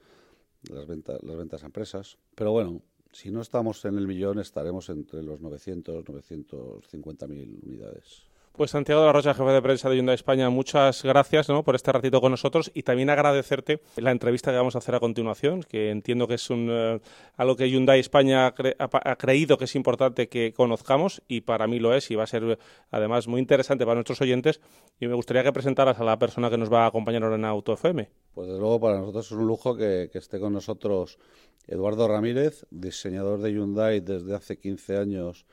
las 0.63 0.87
ventas, 0.87 1.21
las 1.21 1.37
ventas 1.37 1.61
a 1.61 1.67
empresas. 1.67 2.17
Pero 2.33 2.51
bueno, 2.51 2.81
si 3.11 3.29
no 3.29 3.41
estamos 3.41 3.85
en 3.85 3.99
el 3.99 4.07
millón, 4.07 4.39
estaremos 4.39 4.89
entre 4.89 5.21
los 5.21 5.41
900, 5.41 6.09
950 6.09 7.27
mil 7.27 7.59
unidades. 7.63 8.28
Pues 8.59 8.71
Santiago 8.71 8.99
de 8.99 9.07
la 9.07 9.13
Rocha, 9.13 9.33
jefe 9.33 9.51
de 9.51 9.61
prensa 9.61 9.89
de 9.89 9.95
Hyundai 9.95 10.15
España, 10.15 10.49
muchas 10.49 11.01
gracias 11.03 11.47
por 11.63 11.75
este 11.75 11.93
ratito 11.93 12.19
con 12.19 12.31
nosotros. 12.31 12.69
Y 12.73 12.83
también 12.83 13.09
agradecerte 13.09 13.79
la 13.95 14.11
entrevista 14.11 14.51
que 14.51 14.57
vamos 14.57 14.75
a 14.75 14.79
hacer 14.79 14.95
a 14.95 14.99
continuación, 14.99 15.63
que 15.63 15.91
entiendo 15.91 16.27
que 16.27 16.33
es 16.33 16.49
un, 16.49 16.67
eh, 16.69 16.99
algo 17.37 17.55
que 17.55 17.69
Hyundai 17.69 18.01
España 18.01 18.47
ha, 18.47 19.15
creído 19.15 19.57
que 19.57 19.63
es 19.63 19.75
importante 19.77 20.27
que 20.27 20.51
conozcamos 20.51 21.21
y 21.29 21.39
para 21.39 21.67
mí 21.67 21.79
lo 21.79 21.95
es 21.95 22.11
y 22.11 22.15
va 22.15 22.23
a 22.23 22.27
ser 22.27 22.59
además 22.91 23.29
muy 23.29 23.39
interesante 23.39 23.85
para 23.85 23.95
nuestros 23.95 24.19
oyentes. 24.19 24.59
Y 24.99 25.07
me 25.07 25.13
gustaría 25.13 25.41
que 25.41 25.53
presentaras 25.53 25.97
a 25.97 26.03
la 26.03 26.19
persona 26.19 26.49
que 26.49 26.57
nos 26.57 26.69
va 26.69 26.83
a 26.83 26.87
acompañar 26.87 27.23
ahora 27.23 27.37
en 27.37 27.45
Auto 27.45 27.71
FM. 27.71 28.09
Pues 28.33 28.47
desde 28.47 28.59
luego 28.59 28.81
para 28.81 28.99
nosotros 28.99 29.25
es 29.25 29.31
un 29.31 29.47
lujo 29.47 29.77
que 29.77 30.09
esté 30.13 30.37
con 30.37 30.51
nosotros 30.51 31.17
Eduardo 31.65 32.09
Ramírez, 32.09 32.65
diseñador 32.71 33.39
de 33.39 33.53
Hyundai 33.53 34.01
desde 34.01 34.35
hace 34.35 34.57
15 34.57 34.97
años 34.97 35.45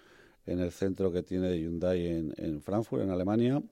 en 0.47 0.61
el 0.61 0.71
centro 0.71 1.13
que 1.13 1.23
tiene 1.23 1.59
Hyundai 1.59 2.07
en, 2.07 2.35
en 2.37 2.63
Frankfurt, 2.63 3.03
en 3.03 3.11
Alemania, 3.11 3.63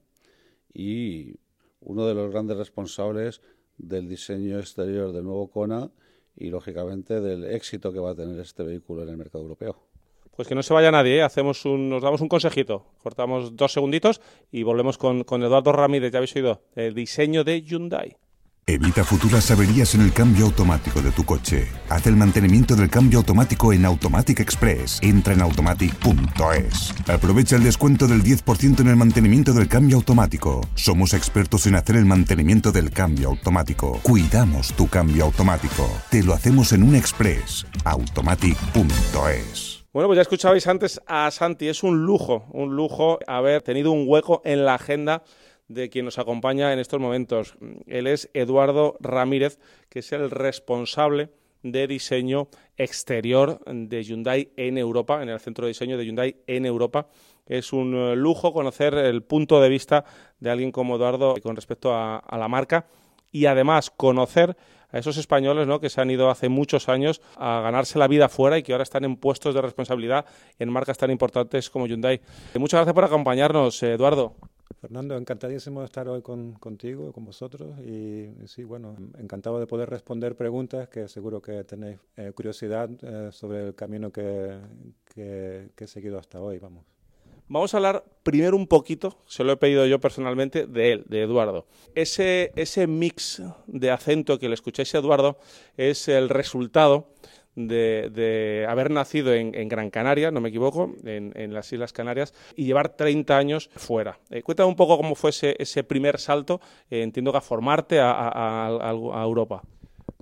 y 0.72 1.36
uno 1.80 2.06
de 2.06 2.14
los 2.14 2.30
grandes 2.30 2.56
responsables 2.56 3.40
del 3.78 4.08
diseño 4.08 4.58
exterior 4.58 5.12
del 5.12 5.24
nuevo 5.24 5.48
Kona 5.50 5.90
y, 6.36 6.50
lógicamente, 6.50 7.20
del 7.20 7.44
éxito 7.44 7.92
que 7.92 8.00
va 8.00 8.10
a 8.10 8.14
tener 8.14 8.38
este 8.40 8.62
vehículo 8.62 9.02
en 9.02 9.10
el 9.10 9.16
mercado 9.16 9.42
europeo. 9.42 9.76
Pues 10.36 10.48
que 10.48 10.56
no 10.56 10.64
se 10.64 10.74
vaya 10.74 10.90
nadie, 10.90 11.18
¿eh? 11.18 11.22
hacemos 11.22 11.64
un, 11.64 11.88
nos 11.88 12.02
damos 12.02 12.20
un 12.20 12.28
consejito, 12.28 12.84
cortamos 13.02 13.54
dos 13.54 13.72
segunditos 13.72 14.20
y 14.50 14.64
volvemos 14.64 14.98
con, 14.98 15.22
con 15.22 15.44
Eduardo 15.44 15.70
Ramírez, 15.70 16.10
ya 16.10 16.18
habéis 16.18 16.34
oído, 16.34 16.62
el 16.74 16.92
diseño 16.92 17.44
de 17.44 17.62
Hyundai. 17.62 18.16
Evita 18.66 19.04
futuras 19.04 19.50
averías 19.50 19.94
en 19.94 20.00
el 20.00 20.14
cambio 20.14 20.46
automático 20.46 21.02
de 21.02 21.12
tu 21.12 21.22
coche. 21.22 21.68
Haz 21.90 22.06
el 22.06 22.16
mantenimiento 22.16 22.74
del 22.74 22.88
cambio 22.88 23.18
automático 23.18 23.74
en 23.74 23.84
Automatic 23.84 24.40
Express. 24.40 25.00
Entra 25.02 25.34
en 25.34 25.42
automatic.es. 25.42 26.94
Aprovecha 27.06 27.56
el 27.56 27.64
descuento 27.64 28.06
del 28.06 28.22
10% 28.22 28.80
en 28.80 28.88
el 28.88 28.96
mantenimiento 28.96 29.52
del 29.52 29.68
cambio 29.68 29.98
automático. 29.98 30.62
Somos 30.76 31.12
expertos 31.12 31.66
en 31.66 31.74
hacer 31.74 31.96
el 31.96 32.06
mantenimiento 32.06 32.72
del 32.72 32.90
cambio 32.90 33.28
automático. 33.28 34.00
Cuidamos 34.02 34.72
tu 34.72 34.88
cambio 34.88 35.24
automático. 35.24 35.86
Te 36.10 36.22
lo 36.22 36.32
hacemos 36.32 36.72
en 36.72 36.84
un 36.84 36.94
Express. 36.94 37.66
Automatic.es. 37.84 39.84
Bueno, 39.92 40.08
pues 40.08 40.16
ya 40.16 40.22
escuchabais 40.22 40.66
antes 40.66 41.02
a 41.06 41.30
Santi. 41.30 41.68
Es 41.68 41.82
un 41.82 42.06
lujo, 42.06 42.46
un 42.50 42.74
lujo 42.74 43.18
haber 43.26 43.60
tenido 43.60 43.92
un 43.92 44.06
hueco 44.08 44.40
en 44.46 44.64
la 44.64 44.76
agenda 44.76 45.22
de 45.68 45.88
quien 45.88 46.04
nos 46.04 46.18
acompaña 46.18 46.72
en 46.72 46.78
estos 46.78 47.00
momentos. 47.00 47.56
Él 47.86 48.06
es 48.06 48.30
Eduardo 48.34 48.96
Ramírez, 49.00 49.58
que 49.88 50.00
es 50.00 50.12
el 50.12 50.30
responsable 50.30 51.30
de 51.64 51.86
diseño 51.86 52.48
exterior 52.76 53.60
de 53.66 54.04
Hyundai 54.04 54.52
en 54.56 54.78
Europa, 54.78 55.22
en 55.22 55.30
el 55.30 55.40
centro 55.40 55.64
de 55.64 55.70
diseño 55.70 55.96
de 55.96 56.04
Hyundai 56.04 56.36
en 56.46 56.66
Europa. 56.66 57.08
Es 57.46 57.72
un 57.72 57.94
eh, 57.94 58.16
lujo 58.16 58.52
conocer 58.52 58.94
el 58.94 59.22
punto 59.22 59.60
de 59.60 59.68
vista 59.68 60.04
de 60.40 60.50
alguien 60.50 60.70
como 60.70 60.96
Eduardo 60.96 61.34
con 61.42 61.56
respecto 61.56 61.94
a, 61.94 62.22
la 62.38 62.48
marca 62.48 62.86
y 63.32 63.46
además 63.46 63.90
conocer 63.90 64.56
a 64.90 64.98
esos 64.98 65.16
españoles 65.16 65.66
¿no? 65.66 65.80
que 65.80 65.90
se 65.90 66.00
han 66.00 66.10
ido 66.10 66.30
hace 66.30 66.48
muchos 66.48 66.88
años 66.88 67.20
a 67.36 67.60
ganarse 67.60 67.98
la 67.98 68.08
vida 68.08 68.28
fuera 68.28 68.58
y 68.58 68.62
que 68.62 68.72
ahora 68.72 68.84
están 68.84 69.04
en 69.04 69.16
puestos 69.16 69.54
de 69.54 69.60
responsabilidad 69.60 70.24
en 70.58 70.70
marcas 70.70 70.98
tan 70.98 71.10
importantes 71.10 71.68
como 71.68 71.86
Hyundai. 71.86 72.20
Muchas 72.54 72.78
gracias 72.78 72.94
por 72.94 73.04
acompañarnos, 73.04 73.82
Eduardo. 73.82 74.36
Fernando, 74.84 75.16
encantadísimo 75.16 75.80
de 75.80 75.86
estar 75.86 76.06
hoy 76.10 76.20
con, 76.20 76.52
contigo, 76.56 77.10
con 77.10 77.24
vosotros 77.24 77.78
y, 77.80 78.28
sí, 78.46 78.64
bueno, 78.64 78.94
encantado 79.18 79.58
de 79.58 79.66
poder 79.66 79.88
responder 79.88 80.36
preguntas 80.36 80.90
que 80.90 81.08
seguro 81.08 81.40
que 81.40 81.64
tenéis 81.64 81.98
eh, 82.18 82.32
curiosidad 82.34 82.90
eh, 83.00 83.32
sobre 83.32 83.68
el 83.68 83.74
camino 83.74 84.12
que, 84.12 84.58
que, 85.06 85.70
he 85.74 85.86
seguido 85.86 86.18
hasta 86.18 86.38
hoy, 86.38 86.58
vamos. 86.58 86.84
Vamos 87.48 87.72
a 87.72 87.78
hablar 87.78 88.04
primero 88.22 88.58
un 88.58 88.66
poquito, 88.66 89.16
se 89.24 89.42
lo 89.42 89.52
he 89.52 89.56
pedido 89.56 89.86
yo 89.86 89.98
personalmente, 90.00 90.66
de 90.66 90.92
él, 90.92 91.04
de 91.08 91.22
Eduardo. 91.22 91.66
Ese, 91.94 92.52
ese 92.54 92.86
mix 92.86 93.40
de 93.66 93.90
acento 93.90 94.38
que 94.38 94.50
le 94.50 94.54
escucháis 94.54 94.94
a 94.94 94.98
Eduardo 94.98 95.38
es 95.78 96.08
el 96.08 96.28
resultado 96.28 97.08
de, 97.56 98.66
haber 98.68 98.90
nacido 98.90 99.32
en, 99.32 99.68
Gran 99.68 99.90
Canaria, 99.90 100.30
no 100.30 100.40
me 100.40 100.48
equivoco, 100.48 100.94
en, 101.04 101.54
las 101.54 101.72
Islas 101.72 101.92
Canarias, 101.92 102.34
y 102.56 102.64
llevar 102.64 102.90
30 102.90 103.36
años 103.36 103.70
fuera. 103.76 104.18
Eh, 104.30 104.42
cuéntame 104.42 104.68
un 104.68 104.76
poco 104.76 104.96
cómo 104.96 105.14
fue 105.14 105.30
ese, 105.30 105.84
primer 105.84 106.18
salto, 106.18 106.60
eh, 106.90 107.02
entiendo 107.02 107.32
que 107.32 107.38
a 107.38 107.40
formarte 107.40 108.00
a, 108.00 108.90
Europa. 109.24 109.62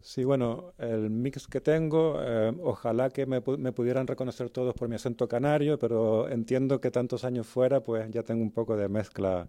Sí, 0.00 0.24
bueno, 0.24 0.72
el 0.78 1.10
mix 1.10 1.46
que 1.46 1.60
tengo, 1.60 2.16
eh, 2.20 2.52
ojalá 2.62 3.10
que 3.10 3.24
me, 3.24 3.40
me, 3.58 3.72
pudieran 3.72 4.06
reconocer 4.06 4.50
todos 4.50 4.74
por 4.74 4.88
mi 4.88 4.96
acento 4.96 5.28
canario, 5.28 5.78
pero 5.78 6.28
entiendo 6.28 6.80
que 6.80 6.90
tantos 6.90 7.24
años 7.24 7.46
fuera, 7.46 7.80
pues 7.84 8.10
ya 8.10 8.24
tengo 8.24 8.42
un 8.42 8.50
poco 8.50 8.76
de 8.76 8.88
mezcla 8.88 9.48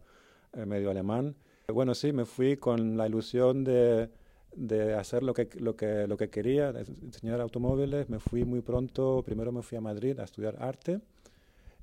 medio 0.67 0.91
alemán. 0.91 1.35
Bueno, 1.67 1.95
sí, 1.95 2.13
me 2.13 2.25
fui 2.25 2.57
con 2.57 2.97
la 2.97 3.07
ilusión 3.07 3.63
de 3.63 4.09
de 4.55 4.93
hacer 4.93 5.23
lo 5.23 5.33
que, 5.33 5.49
lo 5.59 5.75
que, 5.75 6.07
lo 6.07 6.17
que 6.17 6.29
quería, 6.29 6.71
de 6.71 6.85
diseñar 7.01 7.41
automóviles, 7.41 8.09
me 8.09 8.19
fui 8.19 8.45
muy 8.45 8.61
pronto, 8.61 9.23
primero 9.25 9.51
me 9.51 9.61
fui 9.61 9.77
a 9.77 9.81
Madrid 9.81 10.19
a 10.19 10.23
estudiar 10.23 10.55
arte 10.59 11.01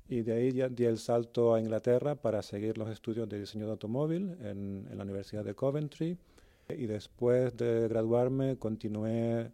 y 0.07 0.21
de 0.21 0.33
ahí 0.33 0.51
ya 0.51 0.67
di 0.67 0.85
el 0.85 0.97
salto 0.97 1.53
a 1.53 1.59
Inglaterra 1.59 2.15
para 2.15 2.41
seguir 2.41 2.77
los 2.77 2.89
estudios 2.89 3.29
de 3.29 3.39
diseño 3.39 3.65
de 3.65 3.71
automóvil 3.71 4.35
en, 4.41 4.87
en 4.89 4.97
la 4.97 5.03
Universidad 5.03 5.45
de 5.45 5.55
Coventry 5.55 6.17
y 6.69 6.85
después 6.85 7.55
de 7.57 7.87
graduarme 7.87 8.57
continué 8.57 9.51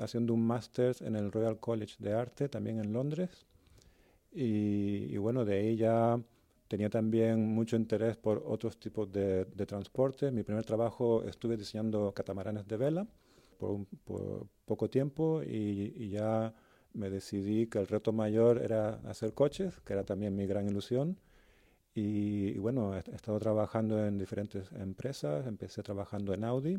haciendo 0.00 0.34
un 0.34 0.46
máster 0.46 0.96
en 1.00 1.16
el 1.16 1.30
Royal 1.30 1.58
College 1.58 1.96
de 1.98 2.12
Arte, 2.12 2.48
también 2.48 2.78
en 2.78 2.92
Londres. 2.92 3.46
Y, 4.32 5.06
y 5.10 5.16
bueno, 5.18 5.44
de 5.44 5.58
ahí 5.58 5.76
ya 5.76 6.20
Tenía 6.68 6.90
también 6.90 7.48
mucho 7.48 7.76
interés 7.76 8.18
por 8.18 8.42
otros 8.46 8.78
tipos 8.78 9.10
de, 9.10 9.46
transporte. 9.66 10.30
Mi 10.30 10.42
primer 10.42 10.64
trabajo 10.66 11.24
estuve 11.24 11.56
diseñando 11.56 12.12
catamaranes 12.12 12.68
de 12.68 12.76
vela 12.76 13.06
por, 13.58 13.86
poco 14.66 14.90
tiempo 14.90 15.42
y, 15.42 16.10
ya 16.10 16.54
me 16.92 17.08
decidí 17.08 17.66
que 17.68 17.78
el 17.78 17.86
reto 17.86 18.12
mayor 18.12 18.58
era 18.62 19.00
hacer 19.06 19.32
coches, 19.32 19.80
que 19.80 19.94
era 19.94 20.04
también 20.04 20.36
mi 20.36 20.46
gran 20.46 20.68
ilusión. 20.68 21.18
Y, 21.94 22.58
bueno, 22.58 22.94
he, 22.94 22.98
estado 22.98 23.38
trabajando 23.38 24.04
en 24.04 24.18
diferentes 24.18 24.70
empresas. 24.72 25.46
Empecé 25.46 25.82
trabajando 25.82 26.34
en 26.34 26.44
Audi, 26.44 26.78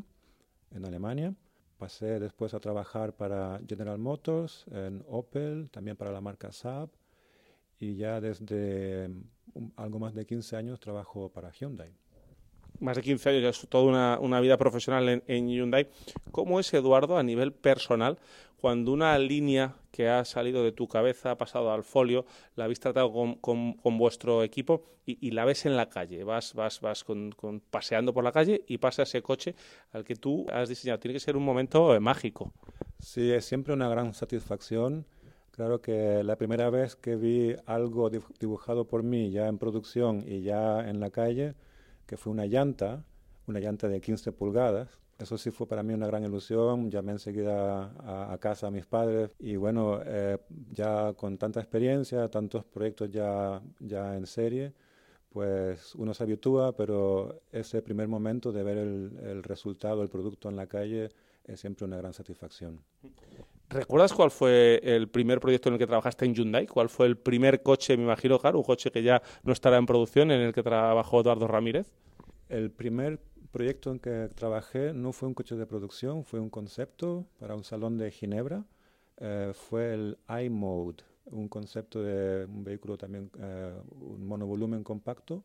en 0.70 0.84
Alemania. 0.86 1.34
pasé 1.78 2.20
después 2.20 2.54
a 2.54 2.60
trabajar 2.60 3.16
para 3.16 3.60
General 3.66 3.98
Motors, 3.98 4.66
en 4.70 5.02
Opel, 5.08 5.68
también 5.70 5.96
para 5.96 6.12
la 6.12 6.20
marca 6.20 6.52
Saab 6.52 6.90
y 7.80 7.96
ya 7.96 8.20
desde 8.20 9.10
algo 9.76 9.98
más 9.98 10.14
de 10.14 10.26
15 10.26 10.56
años 10.56 10.80
trabajo 10.80 11.30
para 11.30 11.50
Hyundai. 11.50 11.92
Más 12.78 12.96
de 12.96 13.02
15 13.02 13.28
años, 13.28 13.42
ya 13.42 13.48
es 13.50 13.68
toda 13.68 13.84
una, 13.84 14.18
una 14.20 14.40
vida 14.40 14.56
profesional 14.56 15.22
en, 15.26 15.48
Hyundai. 15.48 15.88
¿Cómo 16.30 16.60
es, 16.60 16.72
Eduardo, 16.72 17.18
a 17.18 17.22
nivel 17.22 17.52
personal, 17.52 18.18
cuando 18.58 18.92
una 18.92 19.18
línea 19.18 19.74
que 19.90 20.08
ha 20.08 20.24
salido 20.24 20.64
de 20.64 20.72
tu 20.72 20.88
cabeza 20.88 21.32
ha 21.32 21.38
pasado 21.38 21.72
al 21.72 21.82
folio, 21.82 22.24
la 22.56 22.64
habéis 22.64 22.80
tratado 22.80 23.12
con, 23.12 23.34
con, 23.34 23.98
vuestro 23.98 24.42
equipo 24.42 24.82
y, 25.04 25.30
la 25.32 25.44
ves 25.44 25.66
en 25.66 25.76
la 25.76 25.90
calle? 25.90 26.24
Vas, 26.24 26.54
vas, 26.54 26.80
vas 26.80 27.04
con, 27.04 27.34
paseando 27.70 28.14
por 28.14 28.24
la 28.24 28.32
calle 28.32 28.64
y 28.66 28.78
pasa 28.78 29.02
ese 29.02 29.20
coche 29.20 29.54
al 29.92 30.04
que 30.04 30.16
tú 30.16 30.46
has 30.50 30.68
diseñado. 30.68 31.00
Tiene 31.00 31.14
que 31.14 31.20
ser 31.20 31.36
un 31.36 31.44
momento 31.44 31.94
eh, 31.94 32.00
mágico. 32.00 32.52
Sí, 32.98 33.30
es 33.30 33.44
siempre 33.44 33.74
una 33.74 33.88
gran 33.88 34.14
satisfacción 34.14 35.04
Claro 35.60 35.82
que 35.82 36.24
la 36.24 36.36
primera 36.36 36.70
vez 36.70 36.96
que 36.96 37.16
vi 37.16 37.54
algo 37.66 38.08
dibujado 38.08 38.86
por 38.86 39.02
mí 39.02 39.30
ya 39.30 39.46
en 39.46 39.58
producción 39.58 40.24
y 40.26 40.40
ya 40.40 40.88
en 40.88 41.00
la 41.00 41.10
calle, 41.10 41.54
que 42.06 42.16
fue 42.16 42.32
una 42.32 42.46
llanta, 42.46 43.04
una 43.46 43.60
llanta 43.60 43.86
de 43.86 44.00
15 44.00 44.32
pulgadas, 44.32 44.88
eso 45.18 45.36
sí 45.36 45.50
fue 45.50 45.68
para 45.68 45.82
mí 45.82 45.92
una 45.92 46.06
gran 46.06 46.24
ilusión. 46.24 46.90
Llamé 46.90 47.12
enseguida 47.12 47.92
a, 48.32 48.38
casa 48.38 48.68
a 48.68 48.70
mis 48.70 48.86
padres 48.86 49.32
y 49.38 49.56
bueno, 49.56 50.00
eh, 50.02 50.38
ya 50.72 51.12
con 51.12 51.36
tanta 51.36 51.60
experiencia, 51.60 52.30
tantos 52.30 52.64
proyectos 52.64 53.10
ya, 53.10 53.60
ya 53.80 54.16
en 54.16 54.26
serie, 54.26 54.72
pues 55.28 55.94
uno 55.94 56.14
se 56.14 56.22
habitúa, 56.22 56.74
pero 56.74 57.42
ese 57.52 57.82
primer 57.82 58.08
momento 58.08 58.50
de 58.50 58.62
ver 58.62 58.78
el 58.78 59.42
resultado, 59.42 60.02
el 60.02 60.08
producto 60.08 60.48
en 60.48 60.56
la 60.56 60.66
calle, 60.66 61.10
es 61.44 61.60
siempre 61.60 61.84
una 61.84 61.98
gran 61.98 62.14
satisfacción. 62.14 62.80
¿Recuerdas 63.70 64.12
cuál 64.12 64.32
fue 64.32 64.80
el 64.82 65.08
primer 65.08 65.38
proyecto 65.38 65.68
en 65.68 65.74
el 65.74 65.78
que 65.78 65.86
trabajaste 65.86 66.24
en 66.24 66.34
Hyundai? 66.34 66.66
¿Cuál 66.66 66.88
fue 66.88 67.06
el 67.06 67.16
primer 67.16 67.62
coche, 67.62 67.96
me 67.96 68.02
imagino, 68.02 68.36
claro, 68.40 68.58
un 68.58 68.64
coche 68.64 68.90
que 68.90 69.00
ya 69.00 69.22
no 69.44 69.52
estará 69.52 69.76
en 69.76 69.86
producción, 69.86 70.32
en 70.32 70.40
el 70.40 70.52
que 70.52 70.64
trabajó 70.64 71.20
Eduardo 71.20 71.46
Ramírez? 71.46 71.92
El 72.48 72.72
primer 72.72 73.20
proyecto 73.52 73.92
en 73.92 74.00
que 74.00 74.28
trabajé 74.34 74.92
no 74.92 75.12
fue 75.12 75.28
un 75.28 75.34
coche 75.34 75.54
de 75.54 75.66
producción, 75.66 76.24
fue 76.24 76.40
un 76.40 76.50
concepto 76.50 77.28
para 77.38 77.54
un 77.54 77.62
salón 77.62 77.96
de 77.96 78.10
Ginebra. 78.10 78.64
Eh, 79.18 79.52
fue 79.54 79.94
el 79.94 80.18
iMode, 80.44 81.04
un 81.26 81.48
concepto 81.48 82.02
de 82.02 82.46
un 82.46 82.64
vehículo 82.64 82.98
también, 82.98 83.30
eh, 83.38 83.72
un 83.92 84.26
monovolumen 84.26 84.82
compacto. 84.82 85.44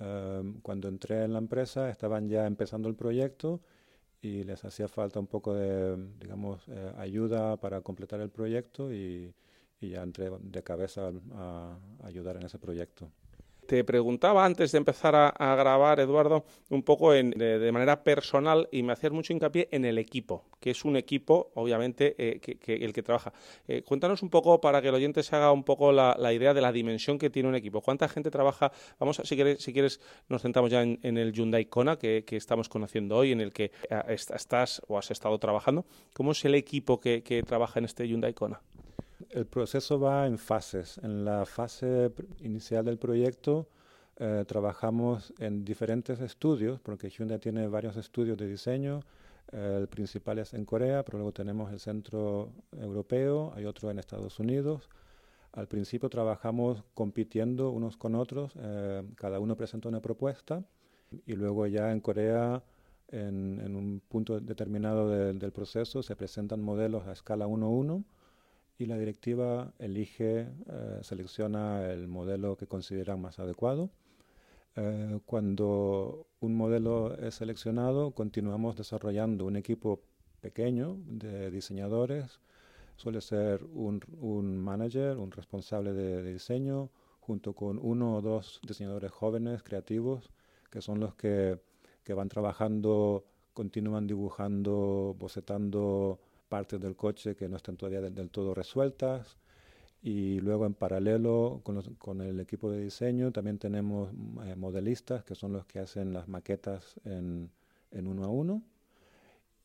Eh, 0.00 0.42
cuando 0.62 0.88
entré 0.88 1.22
en 1.22 1.32
la 1.32 1.38
empresa 1.38 1.88
estaban 1.88 2.28
ya 2.28 2.48
empezando 2.48 2.88
el 2.88 2.96
proyecto 2.96 3.60
y 4.24 4.42
les 4.44 4.64
hacía 4.64 4.88
falta 4.88 5.20
un 5.20 5.26
poco 5.26 5.54
de, 5.54 5.96
digamos, 6.20 6.66
eh, 6.68 6.92
ayuda 6.96 7.56
para 7.58 7.80
completar 7.82 8.20
el 8.20 8.30
proyecto 8.30 8.92
y, 8.92 9.34
y 9.80 9.90
ya 9.90 10.02
entré 10.02 10.30
de 10.40 10.62
cabeza 10.62 11.12
a 11.34 11.78
ayudar 12.02 12.36
en 12.36 12.44
ese 12.44 12.58
proyecto. 12.58 13.10
Te 13.66 13.82
preguntaba 13.84 14.44
antes 14.44 14.72
de 14.72 14.78
empezar 14.78 15.14
a, 15.14 15.56
grabar, 15.56 15.98
Eduardo, 16.00 16.44
un 16.70 16.82
poco 16.82 17.12
de, 17.12 17.70
manera 17.72 18.02
personal 18.02 18.68
y 18.70 18.82
me 18.82 18.92
hacías 18.92 19.12
mucho 19.12 19.32
hincapié 19.32 19.68
en 19.70 19.84
el 19.84 19.98
equipo, 19.98 20.44
que 20.60 20.70
es 20.70 20.84
un 20.84 20.96
equipo, 20.96 21.50
obviamente, 21.54 22.14
eh, 22.18 22.40
que, 22.40 22.74
el 22.74 22.92
que 22.92 23.02
trabaja. 23.02 23.32
Eh, 23.66 23.82
cuéntanos 23.82 24.22
un 24.22 24.30
poco 24.30 24.60
para 24.60 24.82
que 24.82 24.88
el 24.88 24.94
oyente 24.94 25.22
se 25.22 25.34
haga 25.34 25.50
un 25.52 25.64
poco 25.64 25.92
la, 25.92 26.32
idea 26.32 26.52
de 26.52 26.60
la 26.60 26.72
dimensión 26.72 27.18
que 27.18 27.30
tiene 27.30 27.48
un 27.48 27.54
equipo. 27.54 27.80
¿Cuánta 27.80 28.08
gente 28.08 28.30
trabaja? 28.30 28.70
Vamos, 28.98 29.20
a, 29.20 29.24
si, 29.24 29.34
quieres, 29.34 29.62
si 29.62 29.72
quieres, 29.72 30.00
nos 30.28 30.42
centramos 30.42 30.70
ya 30.70 30.82
en, 30.82 30.98
el 31.02 31.32
Hyundai 31.32 31.66
Kona 31.66 31.96
que, 31.96 32.24
estamos 32.30 32.68
conociendo 32.68 33.16
hoy, 33.16 33.32
en 33.32 33.40
el 33.40 33.52
que 33.52 33.70
eh, 33.88 34.02
estás 34.08 34.82
o 34.88 34.98
has 34.98 35.10
estado 35.10 35.38
trabajando. 35.38 35.86
¿Cómo 36.12 36.32
es 36.32 36.44
el 36.44 36.54
equipo 36.54 37.00
que, 37.00 37.42
trabaja 37.46 37.78
en 37.78 37.86
este 37.86 38.06
Hyundai 38.06 38.34
Kona? 38.34 38.60
El 39.30 39.46
proceso 39.46 39.98
va 39.98 40.26
en 40.26 40.38
fases. 40.38 40.98
En 40.98 41.24
la 41.24 41.44
fase 41.46 42.12
inicial 42.40 42.84
del 42.84 42.98
proyecto 42.98 43.68
eh, 44.16 44.44
trabajamos 44.46 45.32
en 45.38 45.64
diferentes 45.64 46.20
estudios, 46.20 46.80
porque 46.80 47.10
Hyundai 47.10 47.38
tiene 47.38 47.66
varios 47.68 47.96
estudios 47.96 48.36
de 48.36 48.46
diseño. 48.46 49.00
Eh, 49.52 49.78
el 49.80 49.88
principal 49.88 50.38
es 50.38 50.54
en 50.54 50.64
Corea, 50.64 51.04
pero 51.04 51.18
luego 51.18 51.32
tenemos 51.32 51.72
el 51.72 51.80
centro 51.80 52.52
europeo, 52.72 53.52
hay 53.56 53.64
otro 53.64 53.90
en 53.90 53.98
Estados 53.98 54.38
Unidos. 54.38 54.88
Al 55.52 55.68
principio 55.68 56.08
trabajamos 56.08 56.82
compitiendo 56.94 57.70
unos 57.70 57.96
con 57.96 58.14
otros, 58.16 58.52
eh, 58.58 59.02
cada 59.16 59.38
uno 59.38 59.56
presenta 59.56 59.88
una 59.88 60.00
propuesta 60.00 60.64
y 61.26 61.34
luego 61.34 61.66
ya 61.66 61.92
en 61.92 62.00
Corea, 62.00 62.64
en, 63.08 63.76
un 63.76 64.00
punto 64.08 64.40
determinado 64.40 65.08
del 65.08 65.52
proceso, 65.52 66.02
se 66.02 66.16
presentan 66.16 66.60
modelos 66.60 67.06
a 67.06 67.12
escala 67.12 67.46
1-1 67.46 68.04
y 68.78 68.86
la 68.86 68.98
directiva 68.98 69.72
elige, 69.78 70.40
eh, 70.66 70.98
selecciona 71.02 71.90
el 71.90 72.08
modelo 72.08 72.56
que 72.56 72.66
considera 72.66 73.16
más 73.16 73.38
adecuado. 73.38 73.90
Eh, 74.76 75.20
cuando 75.24 76.26
un 76.40 76.56
modelo 76.56 77.16
es 77.16 77.36
seleccionado, 77.36 78.10
continuamos 78.12 78.74
desarrollando 78.76 79.46
un 79.46 79.56
equipo 79.56 80.00
pequeño 80.40 80.96
de 81.06 81.50
diseñadores. 81.50 82.40
Suele 82.96 83.20
ser 83.20 83.64
un, 83.64 84.00
un 84.20 84.58
manager, 84.58 85.18
un 85.18 85.30
responsable 85.30 85.92
de, 85.92 86.32
diseño, 86.32 86.90
junto 87.20 87.54
con 87.54 87.78
uno 87.80 88.16
o 88.16 88.20
dos 88.20 88.60
diseñadores 88.66 89.12
jóvenes, 89.12 89.62
creativos, 89.62 90.30
que 90.70 90.80
son 90.80 91.00
los 91.00 91.14
que, 91.14 91.60
que 92.02 92.14
van 92.14 92.28
trabajando, 92.28 93.24
continúan 93.52 94.06
dibujando, 94.06 95.16
bocetando 95.18 96.18
partes 96.54 96.80
del 96.80 96.94
coche 96.94 97.34
que 97.34 97.48
no 97.48 97.56
están 97.56 97.76
todavía 97.76 98.00
del, 98.00 98.30
todo 98.30 98.54
resueltas. 98.54 99.36
Y 100.04 100.38
luego 100.38 100.66
en 100.66 100.74
paralelo 100.74 101.62
con, 101.64 102.20
el 102.20 102.38
equipo 102.38 102.70
de 102.70 102.80
diseño 102.80 103.32
también 103.32 103.58
tenemos 103.58 104.12
eh, 104.44 104.54
modelistas 104.54 105.24
que 105.24 105.34
son 105.34 105.52
los 105.52 105.66
que 105.66 105.80
hacen 105.80 106.12
las 106.12 106.28
maquetas 106.28 107.00
en, 107.04 107.50
en 107.90 108.06
uno 108.06 108.22
a 108.24 108.28
uno. 108.28 108.62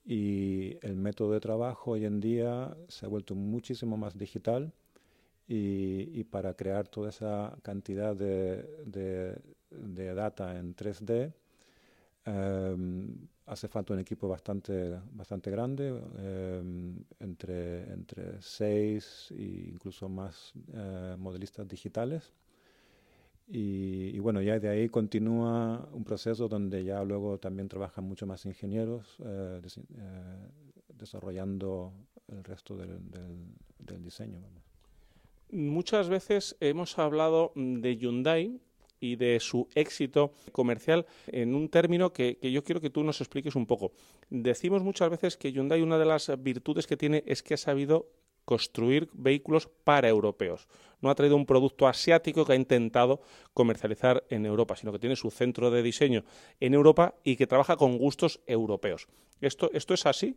Y 0.04 0.78
el 0.82 0.96
método 0.96 1.34
de 1.34 1.40
trabajo 1.40 1.92
hoy 1.92 2.06
en 2.06 2.20
día 2.20 2.76
se 2.88 3.06
ha 3.06 3.10
vuelto 3.10 3.36
muchísimo 3.36 3.96
más 3.96 4.18
digital 4.18 4.74
y, 5.48 6.10
y 6.20 6.24
para 6.24 6.56
crear 6.56 6.88
toda 6.88 7.10
esa 7.10 7.56
cantidad 7.62 8.16
de, 8.16 8.64
de, 9.70 10.14
data 10.16 10.58
en 10.58 10.76
3D 10.76 11.34
Em, 12.30 13.28
hace 13.50 13.68
falta 13.68 13.94
un 13.94 14.00
equipo 14.00 14.28
bastante, 14.28 15.00
bastante 15.12 15.50
grande, 15.50 15.90
em, 16.18 16.96
entre, 17.20 17.92
entre 17.92 18.42
seis 18.42 19.32
e 19.32 19.70
incluso 19.74 20.08
más 20.08 20.54
eh, 20.74 21.16
modelistas 21.18 21.68
digitales. 21.68 22.32
Y, 23.52 24.20
bueno, 24.20 24.44
ya 24.44 24.60
de 24.60 24.70
ahí 24.70 24.90
continúa 24.90 25.90
un 25.92 26.04
proceso 26.04 26.48
donde 26.48 26.84
ya 26.84 27.04
luego 27.04 27.40
también 27.40 27.68
trabajan 27.68 28.04
mucho 28.04 28.28
más 28.28 28.46
ingenieros 28.46 29.18
eh, 29.26 29.60
eh, 29.66 30.48
desarrollando 30.96 31.92
el 32.28 32.44
resto 32.44 32.78
del, 32.78 33.00
del 33.80 34.04
diseño. 34.04 34.38
Muchas 35.52 36.10
veces 36.10 36.56
hemos 36.60 37.00
hablado 37.00 37.52
de 37.56 37.98
Hyundai 37.98 38.62
y 39.00 39.16
de 39.16 39.40
su 39.40 39.68
éxito 39.76 40.34
comercial 40.52 41.06
en 41.28 41.56
un 41.56 41.70
término 41.70 42.12
que, 42.12 42.38
yo 42.42 42.64
quiero 42.64 42.82
que 42.82 42.90
tú 42.90 43.04
nos 43.04 43.22
expliques 43.22 43.56
un 43.56 43.66
poco. 43.66 43.92
Decimos 44.30 44.84
muchas 44.84 45.10
veces 45.10 45.38
que 45.38 45.52
Hyundai 45.52 45.82
una 45.82 45.98
de 45.98 46.06
las 46.06 46.32
virtudes 46.42 46.88
que 46.88 46.98
tiene 46.98 47.24
es 47.26 47.44
que 47.44 47.54
ha 47.54 47.58
sabido 47.58 48.08
construir 48.46 49.10
vehículos 49.14 49.70
para 49.84 50.10
europeos. 50.10 50.68
No 51.02 51.12
ha 51.12 51.16
traído 51.16 51.36
un 51.36 51.46
producto 51.46 51.88
asiático 51.88 52.46
que 52.46 52.54
ha 52.54 52.56
intentado 52.56 53.22
comercializar 53.54 54.24
en 54.30 54.46
Europa, 54.46 54.76
sino 54.76 54.92
que 54.92 54.98
tiene 54.98 55.16
su 55.16 55.30
centro 55.30 55.70
de 55.70 55.84
diseño 55.84 56.24
en 56.60 56.74
Europa 56.74 57.14
y 57.24 57.36
que 57.36 57.46
trabaja 57.46 57.78
con 57.78 57.98
gustos 58.00 58.42
europeos. 58.48 59.08
¿Esto, 59.40 59.70
esto 59.72 59.94
es 59.94 60.06
así? 60.08 60.36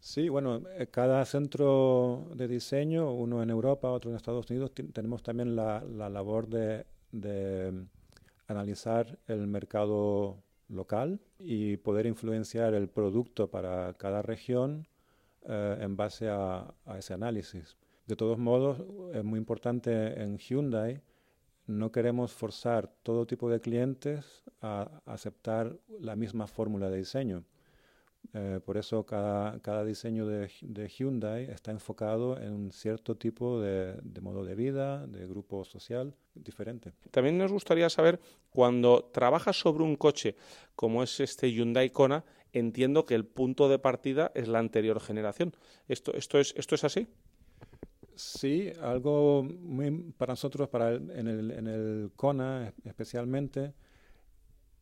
Sí, 0.00 0.28
bueno, 0.28 0.60
eh, 0.76 0.88
cada 0.90 1.24
centro 1.24 2.26
de 2.34 2.46
diseño, 2.46 3.10
uno 3.10 3.42
en 3.42 3.48
Europa, 3.48 3.90
otro 3.90 4.10
en 4.10 4.16
Estados 4.16 4.50
Unidos, 4.50 4.72
tenemos 4.92 5.22
también 5.22 5.56
la 5.56 5.80
labor 6.10 6.46
de 6.46 6.84
de 7.14 7.86
analizar 8.48 9.18
el 9.26 9.46
mercado 9.46 10.42
local 10.68 11.20
y 11.38 11.76
poder 11.78 12.06
influenciar 12.06 12.74
el 12.74 12.88
producto 12.88 13.50
para 13.50 13.94
cada 13.94 14.22
región 14.22 14.86
eh, 15.46 15.78
en 15.80 15.96
base 15.96 16.28
a, 16.28 16.74
ese 16.98 17.14
análisis. 17.14 17.76
De 18.06 18.16
todos 18.16 18.38
modos, 18.38 18.82
es 19.14 19.24
muy 19.24 19.38
importante 19.38 20.20
en 20.20 20.38
Hyundai, 20.38 21.00
no 21.66 21.90
queremos 21.92 22.32
forzar 22.32 22.92
todo 23.02 23.26
tipo 23.26 23.48
de 23.48 23.60
clientes 23.60 24.42
a 24.60 25.00
aceptar 25.06 25.78
la 26.00 26.14
misma 26.14 26.46
fórmula 26.46 26.90
de 26.90 26.98
diseño. 26.98 27.44
Eh, 28.32 28.60
por 28.64 28.76
eso 28.76 29.04
cada, 29.04 29.60
cada 29.60 29.84
diseño 29.84 30.26
de, 30.26 30.50
de, 30.62 30.88
Hyundai 30.88 31.44
está 31.44 31.70
enfocado 31.70 32.40
en 32.40 32.52
un 32.52 32.72
cierto 32.72 33.16
tipo 33.16 33.60
de, 33.60 33.94
de, 34.02 34.20
modo 34.20 34.44
de 34.44 34.54
vida, 34.54 35.06
de 35.06 35.26
grupo 35.26 35.64
social 35.64 36.14
diferente. 36.34 36.92
También 37.10 37.38
nos 37.38 37.52
gustaría 37.52 37.88
saber, 37.90 38.20
cuando 38.50 39.04
trabajas 39.12 39.58
sobre 39.58 39.84
un 39.84 39.96
coche 39.96 40.36
como 40.74 41.02
es 41.02 41.20
este 41.20 41.52
Hyundai 41.52 41.90
Kona, 41.90 42.24
entiendo 42.52 43.04
que 43.04 43.14
el 43.14 43.24
punto 43.24 43.68
de 43.68 43.78
partida 43.78 44.32
es 44.34 44.48
la 44.48 44.58
anterior 44.58 45.00
generación. 45.00 45.54
¿Esto, 45.86 46.14
esto, 46.14 46.38
es, 46.38 46.54
esto 46.56 46.74
es 46.74 46.84
así? 46.84 47.08
Sí, 48.16 48.72
algo 48.80 49.42
muy 49.42 49.90
para 50.16 50.32
nosotros, 50.32 50.68
para 50.68 50.94
en, 50.94 51.26
el, 51.26 51.50
en 51.50 51.66
el 51.66 52.10
CONA 52.14 52.72
especialmente, 52.84 53.74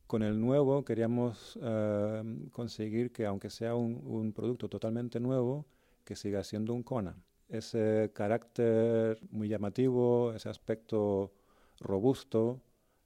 con 0.06 0.22
el 0.22 0.40
nuevo 0.40 0.84
queríamos 0.84 1.58
eh, 1.62 2.48
conseguir 2.52 3.12
que 3.12 3.26
aunque 3.26 3.50
sea 3.50 3.74
un, 3.74 4.32
producto 4.34 4.68
totalmente 4.68 5.20
nuevo, 5.20 5.66
que 6.04 6.16
siga 6.16 6.44
siendo 6.44 6.74
un 6.74 6.82
CONA. 6.82 7.16
Ese 7.48 8.10
carácter 8.14 9.18
muy 9.30 9.48
llamativo, 9.48 10.32
ese 10.32 10.48
aspecto 10.48 11.32
robusto, 11.80 12.60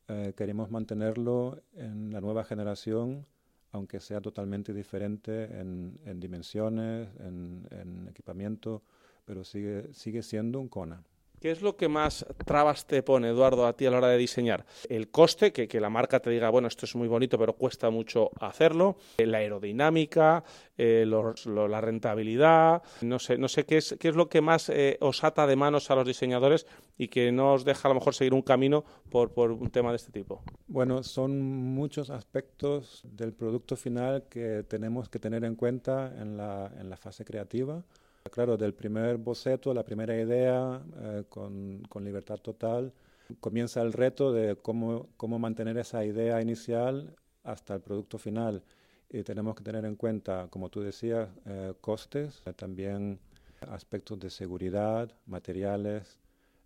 eh, 0.09 0.35
queremos 0.37 0.71
mantenerlo 0.71 1.63
en 1.75 2.13
la 2.13 2.21
nueva 2.21 2.45
generación, 2.45 3.27
aunque 3.73 4.01
sea 4.01 4.21
totalmente 4.21 4.73
diferente 4.73 5.45
en, 5.61 5.99
en 6.05 6.21
dimensiones, 6.21 7.09
en, 7.21 7.67
en 7.71 8.09
equipamiento 8.09 8.83
pero 9.27 9.45
sigue, 9.45 9.93
sigue 9.93 10.23
siendo 10.23 10.59
un 10.61 10.69
Kona. 10.69 11.03
¿Qué 11.41 11.51
es 11.51 11.63
lo 11.63 11.77
que 11.77 11.89
más 11.89 12.25
trabas 12.45 12.87
te 12.87 13.03
pone, 13.03 13.29
Eduardo, 13.29 13.67
a 13.67 13.75
ti 13.75 13.87
a 13.87 13.91
la 13.91 13.99
hora 13.99 14.09
de 14.09 14.17
diseñar? 14.17 14.65
El 14.89 15.11
coste, 15.11 15.53
que, 15.53 15.69
que 15.69 15.81
la 15.81 15.91
marca 15.91 16.21
te 16.21 16.31
diga, 16.31 16.49
bueno, 16.51 16.69
esto 16.69 16.87
es 16.87 16.97
muy 16.97 17.09
bonito, 17.09 17.39
pero 17.39 17.53
cuesta 17.53 17.91
mucho 17.91 18.31
hacerlo, 18.41 18.97
eh, 19.19 19.27
la 19.27 19.39
aerodinámica, 19.39 20.45
eh, 20.79 21.05
la 21.07 21.81
rentabilidad, 21.81 22.83
no 23.03 23.19
sé, 23.19 23.37
no 23.37 23.49
sé 23.49 23.65
qué 23.65 23.79
es, 23.79 23.97
qué 24.01 24.09
es 24.09 24.17
lo 24.17 24.29
que 24.29 24.41
más 24.41 24.69
eh, 24.71 24.97
os 25.01 25.25
ata 25.25 25.47
de 25.47 25.57
manos 25.57 25.91
a 25.91 25.95
los 25.95 26.07
diseñadores 26.07 26.67
y 26.97 27.09
que 27.09 27.33
no 27.33 27.53
os 27.53 27.65
deja 27.65 27.89
a 27.89 27.91
lo 27.91 27.97
mejor 27.97 28.15
seguir 28.15 28.33
un 28.33 28.43
camino 28.43 28.85
por, 29.11 29.33
por 29.33 29.53
un 29.53 29.71
tema 29.71 29.91
de 29.91 29.97
este 29.97 30.13
tipo. 30.13 30.43
Bueno, 30.67 31.03
son 31.03 31.41
muchos 31.41 32.11
aspectos 32.11 33.03
del 33.05 33.33
producto 33.33 33.77
final 33.77 34.25
que 34.31 34.65
tenemos 34.69 35.09
que 35.09 35.19
tener 35.19 35.45
en 35.45 35.55
cuenta 35.55 36.15
en 36.21 36.37
la, 36.37 36.73
en 36.79 36.89
la 36.89 36.97
fase 36.97 37.25
creativa. 37.25 37.83
Claro, 38.31 38.57
del 38.57 38.75
primer 38.75 39.17
boceto, 39.19 39.73
la 39.75 39.85
primera 39.85 40.19
idea, 40.19 40.83
eh, 41.01 41.25
con, 41.29 41.83
con, 41.89 42.05
libertad 42.05 42.39
total, 42.39 42.93
comienza 43.41 43.83
el 43.83 43.93
reto 43.93 44.33
de 44.33 44.57
cómo, 44.57 45.09
cómo 45.17 45.39
mantener 45.39 45.77
esa 45.79 46.05
idea 46.05 46.41
inicial 46.41 47.15
hasta 47.45 47.75
el 47.75 47.81
producto 47.81 48.19
final. 48.19 48.63
Y 49.09 49.23
tenemos 49.23 49.55
que 49.55 49.63
tener 49.63 49.85
en 49.85 49.97
cuenta, 49.97 50.49
como 50.51 50.69
tú 50.69 50.81
decías, 50.81 51.29
eh, 51.47 51.75
costes, 51.81 52.43
eh, 52.47 52.53
también 52.53 53.19
aspectos 53.61 54.19
de 54.19 54.31
seguridad, 54.31 55.11
materiales, 55.27 56.19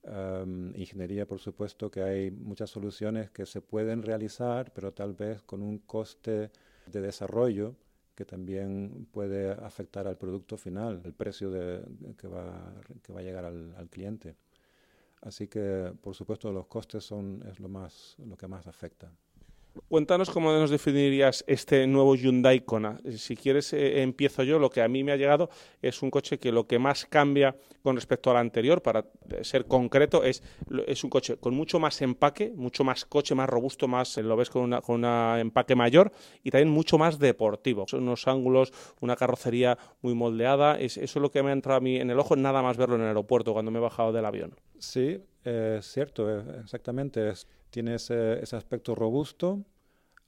um, 0.03 0.75
ingeniería, 0.75 1.27
por 1.27 1.39
supuesto, 1.39 1.91
que 1.91 2.03
hay 2.03 2.31
muchas 2.31 2.71
soluciones 2.71 3.31
que 3.31 3.47
se 3.47 3.61
pueden 3.61 4.03
realizar, 4.03 4.73
pero 4.73 4.93
tal 4.93 5.15
vez 5.15 5.43
con 5.43 5.63
un 5.63 5.79
coste 5.79 6.51
de 6.87 7.01
desarrollo 7.01 7.77
que 8.21 8.27
también 8.27 9.09
puede 9.13 9.51
afectar 9.51 10.07
al 10.07 10.19
producto 10.19 10.59
final, 10.59 11.01
el 11.07 11.15
precio 11.15 11.51
de, 11.51 11.83
que, 12.19 12.29
va, 12.29 12.75
que 13.03 13.15
va 13.15 13.21
a 13.21 13.23
llegar 13.23 13.47
al, 13.47 13.75
al, 13.79 13.89
cliente. 13.89 14.37
Así 15.23 15.49
que, 15.49 15.95
por 16.03 16.15
supuesto, 16.15 16.53
los 16.53 16.67
costes 16.67 17.03
son 17.03 17.43
es 17.51 17.59
lo, 17.61 17.71
más, 17.71 18.17
lo 18.19 18.37
que 18.37 18.47
más 18.47 18.67
afecta. 18.67 19.11
Cuéntanos 19.89 20.31
cómo 20.31 20.53
nos 20.53 20.71
definirías 20.71 21.45
este 21.47 21.87
nuevo 21.87 22.17
Hyundai 22.17 22.61
Kona. 22.61 23.01
Si 23.17 23.37
quieres, 23.37 23.73
eh, 23.73 24.03
empiezo 24.03 24.43
yo. 24.43 24.59
Lo 24.59 24.71
que 24.71 24.83
a 24.83 24.89
mí 24.89 25.05
me 25.05 25.13
ha 25.13 25.17
llegado 25.17 25.49
es 25.81 26.03
un 26.03 26.11
coche 26.11 26.39
que 26.39 26.51
lo 26.51 26.67
que 26.67 26.79
más 26.79 27.07
cambia 27.07 27.57
con 27.83 27.97
respecto 27.97 28.31
al 28.31 28.37
anterior, 28.37 28.83
para 28.83 29.05
ser 29.43 29.67
concreto, 29.67 30.23
es, 30.25 30.43
es 30.87 31.05
un 31.05 31.11
coche 31.11 31.37
con 31.37 31.55
mucho 31.55 31.79
más 31.79 32.03
empaque, 32.03 32.53
mucho 32.55 32.85
más 32.85 33.05
coche, 33.05 33.35
más 33.35 33.49
robusto, 33.49 33.89
más 33.89 34.17
lo 34.19 34.37
ves 34.37 34.51
con 34.51 34.63
un 34.63 34.81
con 34.81 34.97
una 34.97 35.41
empaque 35.41 35.75
mayor 35.75 36.13
y 36.43 36.51
también 36.51 36.69
mucho 36.69 36.99
más 36.99 37.19
deportivo. 37.19 37.87
Son 37.89 38.03
unos 38.03 38.27
ángulos, 38.29 38.73
una 39.01 39.17
carrocería 39.17 39.79
muy 40.03 40.15
moldeada. 40.15 40.79
Es, 40.79 40.97
eso 40.97 41.19
es 41.19 41.23
lo 41.23 41.31
que 41.31 41.43
me 41.43 41.51
ha 41.51 41.53
entrado 41.53 41.79
a 41.79 41.81
mí 41.81 41.97
en 41.97 42.11
el 42.11 42.19
ojo, 42.19 42.37
nada 42.37 42.63
más 42.63 42.77
verlo 42.77 42.97
en 42.97 43.03
el 43.03 43.09
aeropuerto 43.09 43.53
cuando 43.53 43.71
me 43.71 43.79
he 43.79 43.83
bajado 43.83 44.13
del 44.13 44.25
avión. 44.25 44.55
Sí, 44.79 45.09
es 45.11 45.23
eh, 45.45 45.79
cierto, 45.83 46.41
exactamente. 46.61 47.33
Tiene 47.71 47.95
ese, 47.95 48.43
ese, 48.43 48.57
aspecto 48.57 48.95
robusto, 48.95 49.65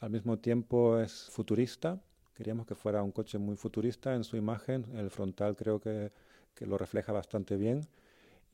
al 0.00 0.10
mismo 0.10 0.38
tiempo 0.38 0.98
es 0.98 1.28
futurista. 1.30 2.00
Queríamos 2.34 2.66
que 2.66 2.74
fuera 2.74 3.02
un 3.02 3.12
coche 3.12 3.38
muy 3.38 3.56
futurista 3.56 4.14
en 4.14 4.24
su 4.24 4.36
imagen. 4.36 4.86
El 4.96 5.10
frontal 5.10 5.56
creo 5.56 5.80
que, 5.80 6.12
que 6.54 6.66
lo 6.66 6.78
refleja 6.78 7.12
bastante 7.12 7.56
bien. 7.56 7.82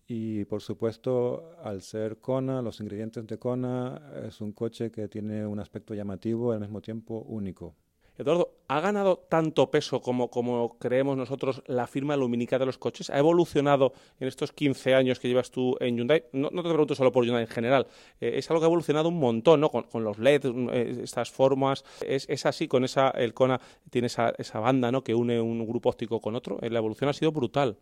Y 0.07 0.47
por 0.47 0.63
supuesto, 0.63 1.53
al 1.63 1.83
ser 1.83 2.19
Kona, 2.19 2.63
los 2.63 2.81
ingredientes 2.81 3.27
de 3.27 3.39
Kona, 3.39 4.01
es 4.27 4.41
un 4.41 4.53
coche 4.53 4.91
que 4.91 5.07
tiene 5.07 5.47
un 5.47 5.61
aspecto 5.61 5.95
llamativo 5.95 6.53
y 6.53 6.55
al 6.55 6.61
mismo 6.61 6.81
tiempo 6.81 7.25
único. 7.29 7.75
Eduardo, 8.19 8.51
¿ha 8.67 8.81
ganado 8.81 9.25
tanto 9.29 9.71
peso 9.71 10.03
como, 10.03 10.77
creemos 10.79 11.17
nosotros 11.17 11.63
la 11.67 11.87
firma 11.87 12.17
lumínica 12.17 12.59
de 12.59 12.67
los 12.67 12.77
coches? 12.77 13.11
¿Ha 13.11 13.19
evolucionado 13.19 13.93
en 14.19 14.27
estos 14.27 14.53
15 14.53 14.95
años 14.95 15.21
que 15.21 15.29
llevas 15.29 15.53
tú 15.53 15.77
en 15.79 15.97
Hyundai? 15.97 16.25
No, 16.33 16.51
te 16.51 16.63
pregunto 16.63 16.97
solo 16.97 17.13
por 17.13 17.25
Hyundai 17.25 17.45
en 17.45 17.49
general, 17.49 17.87
eh, 18.21 18.33
es 18.35 18.51
algo 18.51 18.61
que 18.61 18.65
ha 18.65 18.69
evolucionado 18.69 19.09
un 19.09 19.21
montón, 19.21 19.61
¿no? 19.61 19.71
Con, 19.71 20.03
los 20.03 20.19
LED, 20.19 20.47
eh, 20.73 21.01
estas 21.05 21.31
formas, 21.31 21.85
es, 22.05 22.45
así, 22.45 22.67
con 22.67 22.85
esa, 22.85 23.11
el 23.11 23.35
Kona 23.35 23.61
tiene 23.89 24.09
esa, 24.09 24.35
esa 24.37 24.59
banda, 24.59 24.91
¿no? 24.91 25.05
Que 25.05 25.15
une 25.15 25.41
un 25.41 25.65
grupo 25.65 25.89
óptico 25.89 26.21
con 26.21 26.35
otro, 26.35 26.59
eh, 26.61 26.71
la 26.71 26.79
evolución 26.79 27.09
ha 27.09 27.13
sido 27.13 27.31
brutal. 27.31 27.77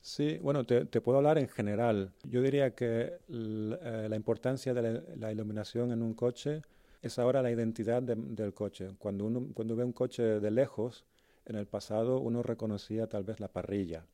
Sí, 0.00 0.38
bueno, 0.42 0.64
te, 0.64 0.86
puedo 1.00 1.18
hablar 1.18 1.38
en 1.38 1.48
general. 1.48 2.12
Yo 2.24 2.40
diría 2.42 2.74
que 2.74 3.18
la, 3.28 4.16
importancia 4.16 4.72
de 4.72 5.02
la 5.16 5.32
iluminación 5.32 5.92
en 5.92 6.02
un 6.02 6.14
coche 6.14 6.62
es 7.02 7.18
ahora 7.18 7.42
la 7.42 7.50
identidad 7.50 8.02
de, 8.02 8.14
del 8.16 8.54
coche. 8.54 8.90
Cuando 8.98 9.24
uno 9.24 9.48
cuando 9.54 9.76
ve 9.76 9.84
un 9.84 9.92
coche 9.92 10.22
de 10.22 10.50
lejos, 10.50 11.04
en 11.46 11.56
el 11.56 11.66
pasado 11.66 12.20
uno 12.20 12.42
reconocía 12.42 13.08
tal 13.08 13.24
vez 13.24 13.40
la 13.40 13.48
parrilla. 13.48 14.06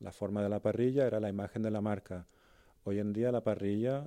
La 0.00 0.12
forma 0.12 0.42
de 0.42 0.48
la 0.48 0.60
parrilla 0.60 1.06
era 1.06 1.20
la 1.20 1.28
imagen 1.28 1.62
de 1.62 1.70
la 1.70 1.80
marca. 1.80 2.26
Hoy 2.84 2.98
en 3.00 3.12
día 3.12 3.32
la 3.32 3.42
parrilla 3.42 4.06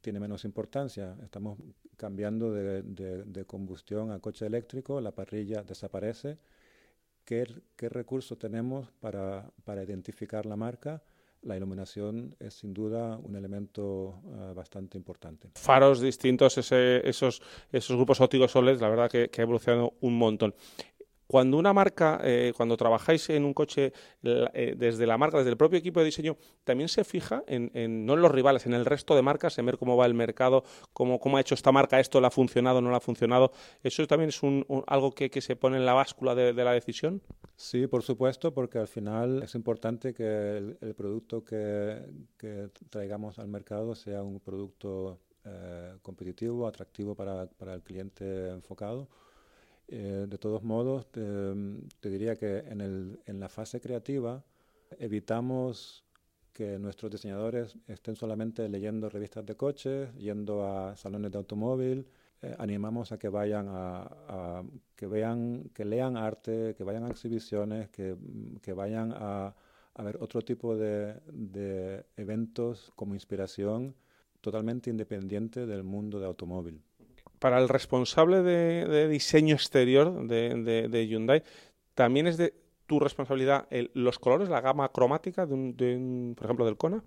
tiene 0.00 0.20
menos 0.20 0.44
importancia. 0.44 1.16
Estamos 1.22 1.58
cambiando 1.96 2.52
de, 2.52 2.82
de, 2.82 3.24
de 3.24 3.44
combustión 3.46 4.10
a 4.10 4.20
coche 4.20 4.46
eléctrico, 4.46 5.00
la 5.00 5.12
parrilla 5.12 5.62
desaparece. 5.62 6.38
¿Qué, 7.24 7.46
qué 7.74 7.88
recursos 7.88 8.38
tenemos 8.38 8.90
para, 9.00 9.50
para 9.64 9.82
identificar 9.82 10.46
la 10.46 10.56
marca? 10.56 11.02
La 11.46 11.56
iluminación 11.56 12.34
es 12.38 12.54
sin 12.54 12.74
duda 12.74 13.16
un 13.16 13.36
elemento 13.36 14.20
uh, 14.24 14.54
bastante 14.54 14.98
importante. 14.98 15.50
Faros 15.54 16.00
distintos, 16.00 16.58
ese, 16.58 17.08
esos, 17.08 17.40
esos 17.72 17.96
grupos 17.96 18.20
ópticos 18.20 18.50
soles, 18.50 18.80
la 18.80 18.88
verdad 18.88 19.10
que, 19.10 19.28
que 19.28 19.40
ha 19.40 19.44
evolucionado 19.44 19.94
un 20.00 20.18
montón. 20.18 20.54
Cuando 21.26 21.56
una 21.58 21.72
marca, 21.72 22.20
eh, 22.22 22.52
cuando 22.56 22.76
trabajáis 22.76 23.28
en 23.30 23.44
un 23.44 23.52
coche 23.52 23.92
eh, 24.22 24.74
desde 24.76 25.06
la 25.06 25.18
marca, 25.18 25.38
desde 25.38 25.50
el 25.50 25.56
propio 25.56 25.78
equipo 25.78 26.00
de 26.00 26.06
diseño, 26.06 26.36
también 26.64 26.88
se 26.88 27.04
fija 27.04 27.42
en, 27.46 27.70
en, 27.74 28.06
no 28.06 28.14
en 28.14 28.22
los 28.22 28.30
rivales, 28.30 28.66
en 28.66 28.74
el 28.74 28.84
resto 28.84 29.16
de 29.16 29.22
marcas, 29.22 29.58
en 29.58 29.66
ver 29.66 29.76
cómo 29.76 29.96
va 29.96 30.06
el 30.06 30.14
mercado, 30.14 30.62
cómo, 30.92 31.18
cómo 31.18 31.36
ha 31.36 31.40
hecho 31.40 31.54
esta 31.54 31.72
marca 31.72 31.98
esto, 31.98 32.20
le 32.20 32.28
ha 32.28 32.30
funcionado, 32.30 32.80
no 32.80 32.90
le 32.90 32.96
ha 32.96 33.00
funcionado. 33.00 33.50
¿Eso 33.82 34.06
también 34.06 34.28
es 34.28 34.42
un, 34.42 34.64
algo 34.86 35.12
que, 35.12 35.28
se 35.40 35.56
pone 35.56 35.76
en 35.76 35.86
la 35.86 35.94
báscula 35.94 36.34
de, 36.34 36.52
la 36.52 36.72
decisión? 36.72 37.22
Sí, 37.56 37.86
por 37.86 38.02
supuesto, 38.02 38.54
porque 38.54 38.78
al 38.78 38.88
final 38.88 39.42
es 39.42 39.54
importante 39.54 40.14
que 40.14 40.56
el, 40.80 40.94
producto 40.94 41.44
que, 41.44 42.02
traigamos 42.90 43.38
al 43.38 43.48
mercado 43.48 43.94
sea 43.94 44.22
un 44.22 44.40
producto 44.40 45.18
eh, 45.44 45.94
competitivo, 46.02 46.66
atractivo 46.66 47.14
para 47.14 47.74
el 47.74 47.82
cliente 47.82 48.50
enfocado 48.50 49.08
eh, 49.88 50.26
de 50.28 50.38
todos 50.38 50.62
modos, 50.64 51.06
te, 51.12 52.10
diría 52.10 52.36
que 52.36 52.58
en, 52.58 52.80
el, 52.80 53.20
en, 53.26 53.38
la 53.38 53.48
fase 53.48 53.80
creativa 53.80 54.44
evitamos 54.98 56.04
que 56.52 56.78
nuestros 56.78 57.12
diseñadores 57.12 57.76
estén 57.86 58.16
solamente 58.16 58.68
leyendo 58.68 59.08
revistas 59.08 59.46
de 59.46 59.56
coches, 59.56 60.12
yendo 60.16 60.66
a 60.66 60.96
salones 60.96 61.30
de 61.30 61.38
automóvil. 61.38 62.06
Eh, 62.42 62.54
animamos 62.58 63.12
a 63.12 63.18
que 63.18 63.28
vayan 63.28 63.68
a, 63.68 64.02
a, 64.28 64.64
que 64.96 65.06
vean, 65.06 65.70
que 65.72 65.84
lean 65.84 66.16
arte, 66.16 66.74
que 66.76 66.84
vayan 66.84 67.04
a 67.04 67.10
exhibiciones, 67.10 67.88
que, 67.90 68.16
que 68.62 68.72
vayan 68.72 69.12
a, 69.14 69.54
a, 69.94 70.02
ver 70.02 70.18
otro 70.20 70.42
tipo 70.42 70.76
de, 70.76 71.20
de 71.32 72.06
eventos 72.16 72.92
como 72.96 73.14
inspiración 73.14 73.94
totalmente 74.40 74.90
independiente 74.90 75.66
del 75.66 75.84
mundo 75.84 76.18
de 76.18 76.26
automóvil 76.26 76.82
para 77.38 77.58
el 77.58 77.68
responsable 77.68 78.42
de, 78.42 79.08
diseño 79.08 79.54
exterior 79.54 80.26
de, 80.26 80.88
de, 80.88 81.06
Hyundai, 81.06 81.42
también 81.94 82.26
es 82.26 82.36
de 82.36 82.54
tu 82.86 83.00
responsabilidad 83.00 83.66
el, 83.70 83.90
los 83.94 84.18
colores, 84.18 84.48
la 84.48 84.60
gama 84.60 84.90
cromática 84.90 85.46
de 85.46 85.54
un, 85.54 86.34
por 86.36 86.46
ejemplo, 86.46 86.64
del 86.64 86.76
Kona? 86.76 87.02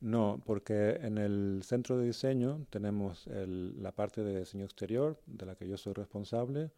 No, 0.00 0.40
porque 0.44 0.98
en 1.02 1.18
el 1.18 1.62
centro 1.64 1.96
de 1.96 2.06
diseño 2.06 2.66
tenemos 2.70 3.26
el, 3.28 3.82
la 3.82 3.92
parte 3.92 4.22
de 4.22 4.40
diseño 4.40 4.64
exterior, 4.64 5.18
de 5.26 5.46
la 5.46 5.54
que 5.54 5.66
yo 5.66 5.76
soy 5.76 5.94
responsable. 5.94 6.70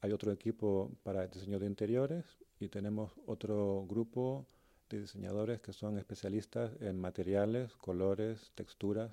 Hay 0.00 0.12
otro 0.12 0.32
equipo 0.32 0.90
para 1.04 1.24
el 1.24 1.30
diseño 1.30 1.58
de 1.58 1.66
interiores 1.66 2.24
y 2.58 2.68
tenemos 2.68 3.12
otro 3.26 3.86
grupo 3.88 4.46
de 4.90 5.00
diseñadores 5.00 5.60
que 5.60 5.72
son 5.72 5.96
especialistas 5.98 6.72
en 6.80 7.00
materiales, 7.00 7.76
colores, 7.76 8.50
texturas 8.54 9.12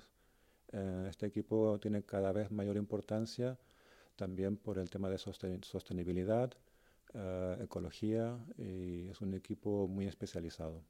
eh, 0.72 1.06
este 1.08 1.26
equipo 1.26 1.78
tiene 1.80 2.02
cada 2.02 2.32
vez 2.32 2.50
mayor 2.50 2.76
importancia 2.76 3.58
también 4.16 4.56
por 4.56 4.78
el 4.78 4.90
tema 4.90 5.08
de 5.10 5.18
sosten 5.18 5.62
sostenibilidad, 5.64 6.52
ecología 7.60 8.38
y 8.58 9.08
es 9.08 9.20
un 9.20 9.34
equipo 9.34 9.88
muy 9.88 10.06
especializado. 10.06 10.82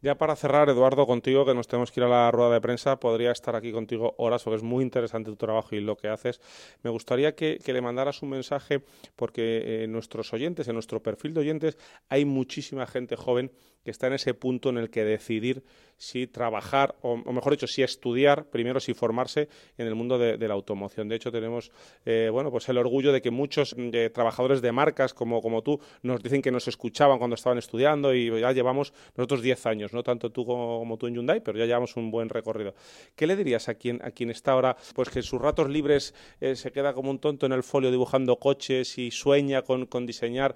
Ya 0.00 0.14
para 0.16 0.36
cerrar, 0.36 0.68
Eduardo, 0.68 1.08
contigo, 1.08 1.44
que 1.44 1.54
nos 1.54 1.66
tenemos 1.66 1.90
que 1.90 1.98
ir 1.98 2.04
a 2.04 2.08
la 2.08 2.30
rueda 2.30 2.54
de 2.54 2.60
prensa, 2.60 3.00
podría 3.00 3.32
estar 3.32 3.56
aquí 3.56 3.72
contigo 3.72 4.14
horas 4.18 4.44
porque 4.44 4.58
es 4.58 4.62
muy 4.62 4.84
interesante 4.84 5.28
tu 5.28 5.36
trabajo 5.36 5.74
y 5.74 5.80
lo 5.80 5.96
que 5.96 6.06
haces. 6.06 6.40
Me 6.84 6.90
gustaría 6.90 7.34
que, 7.34 7.58
le 7.66 7.80
mandaras 7.80 8.22
un 8.22 8.30
mensaje 8.30 8.80
porque 9.16 9.82
en 9.82 9.90
nuestros 9.90 10.32
oyentes, 10.32 10.68
en 10.68 10.74
nuestro 10.74 11.02
perfil 11.02 11.34
de 11.34 11.40
oyentes, 11.40 11.78
hay 12.08 12.24
muchísima 12.24 12.86
gente 12.86 13.16
joven 13.16 13.50
que 13.84 13.90
está 13.90 14.06
en 14.06 14.12
ese 14.12 14.34
punto 14.34 14.68
en 14.68 14.78
el 14.78 14.90
que 14.90 15.04
decidir 15.04 15.64
si 15.96 16.26
trabajar, 16.26 16.94
o, 17.02 17.16
mejor 17.16 17.52
dicho, 17.52 17.66
si 17.66 17.82
estudiar, 17.82 18.44
primero 18.50 18.80
si 18.80 18.94
formarse 18.94 19.48
en 19.76 19.86
el 19.86 19.94
mundo 19.94 20.18
de, 20.18 20.36
la 20.48 20.54
automoción. 20.54 21.08
De 21.08 21.16
hecho, 21.16 21.32
tenemos 21.32 21.72
eh, 22.04 22.28
bueno, 22.30 22.50
pues 22.50 22.68
el 22.68 22.78
orgullo 22.78 23.12
de 23.12 23.20
que 23.20 23.30
muchos 23.30 23.74
eh, 23.78 24.10
trabajadores 24.12 24.62
de 24.62 24.72
marcas 24.72 25.12
como, 25.12 25.40
como 25.40 25.62
tú 25.62 25.80
nos 26.02 26.22
dicen 26.22 26.42
que 26.42 26.50
nos 26.50 26.68
escuchaban 26.68 27.18
cuando 27.18 27.34
estaban 27.34 27.58
estudiando 27.58 28.14
y 28.14 28.40
ya 28.40 28.52
llevamos 28.52 28.92
nosotros 29.16 29.42
10 29.42 29.66
años, 29.66 29.87
no 29.92 30.02
tanto 30.02 30.30
tú 30.30 30.44
como, 30.44 30.96
tú 30.98 31.06
en 31.06 31.14
Hyundai, 31.14 31.40
pero 31.40 31.58
ya 31.58 31.66
llevamos 31.66 31.96
un 31.96 32.10
buen 32.10 32.28
recorrido. 32.28 32.74
¿Qué 33.14 33.26
le 33.26 33.36
dirías 33.36 33.68
a 33.68 33.74
quien, 33.74 34.00
a 34.02 34.10
quien 34.10 34.30
está 34.30 34.52
ahora, 34.52 34.76
pues 34.94 35.08
que 35.08 35.20
en 35.20 35.22
sus 35.24 35.40
ratos 35.40 35.68
libres 35.68 36.14
eh, 36.40 36.56
se 36.56 36.72
queda 36.72 36.92
como 36.92 37.10
un 37.10 37.18
tonto 37.18 37.46
en 37.46 37.52
el 37.52 37.62
folio 37.62 37.90
dibujando 37.90 38.36
coches 38.38 38.98
y 38.98 39.10
sueña 39.10 39.62
con, 39.62 39.86
con 39.86 40.06
diseñar? 40.06 40.54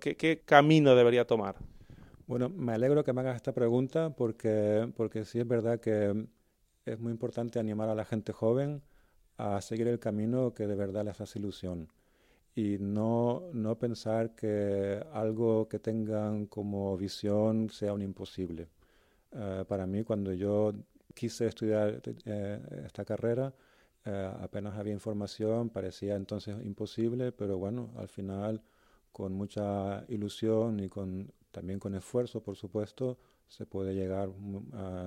qué 0.00 0.42
camino 0.44 0.94
debería 0.94 1.26
tomar? 1.26 1.56
Bueno, 2.26 2.48
me 2.48 2.72
alegro 2.72 3.04
que 3.04 3.12
me 3.12 3.20
hagas 3.20 3.36
esta 3.36 3.52
pregunta 3.52 4.10
porque, 4.10 4.90
porque 4.96 5.24
sí 5.24 5.40
es 5.40 5.46
verdad 5.46 5.80
que 5.80 6.26
es 6.84 6.98
muy 6.98 7.12
importante 7.12 7.58
animar 7.58 7.88
a 7.88 7.94
la 7.94 8.04
gente 8.04 8.32
joven 8.32 8.82
a 9.36 9.60
seguir 9.60 9.88
el 9.88 9.98
camino 9.98 10.54
que 10.54 10.66
de 10.66 10.74
verdad 10.74 11.04
les 11.04 11.20
hace 11.20 11.38
ilusión 11.38 11.88
y 12.54 12.78
no, 12.78 13.44
no 13.52 13.78
pensar 13.78 14.34
que 14.34 15.02
algo 15.12 15.68
que 15.68 15.78
tengan 15.78 16.46
como 16.46 16.96
visión 16.96 17.70
sea 17.70 17.92
un 17.94 18.02
imposible. 18.02 18.68
Eh, 19.32 19.64
para 19.68 19.86
mí, 19.86 20.04
cuando 20.04 20.32
yo 20.32 20.72
quise 21.14 21.46
estudiar 21.46 22.02
eh, 22.26 22.60
esta 22.86 23.04
carrera, 23.04 23.54
eh, 24.04 24.32
apenas 24.40 24.76
había 24.76 24.92
información, 24.92 25.70
parecía 25.70 26.16
entonces 26.16 26.56
imposible, 26.64 27.32
pero 27.32 27.58
bueno, 27.58 27.92
al 27.96 28.08
final, 28.08 28.62
con 29.12 29.32
mucha 29.34 30.04
ilusión 30.08 30.80
y 30.80 30.88
con 30.88 31.32
también 31.50 31.78
con 31.78 31.94
esfuerzo, 31.94 32.42
por 32.42 32.56
supuesto, 32.56 33.18
se 33.46 33.66
puede 33.66 33.94
llegar 33.94 34.30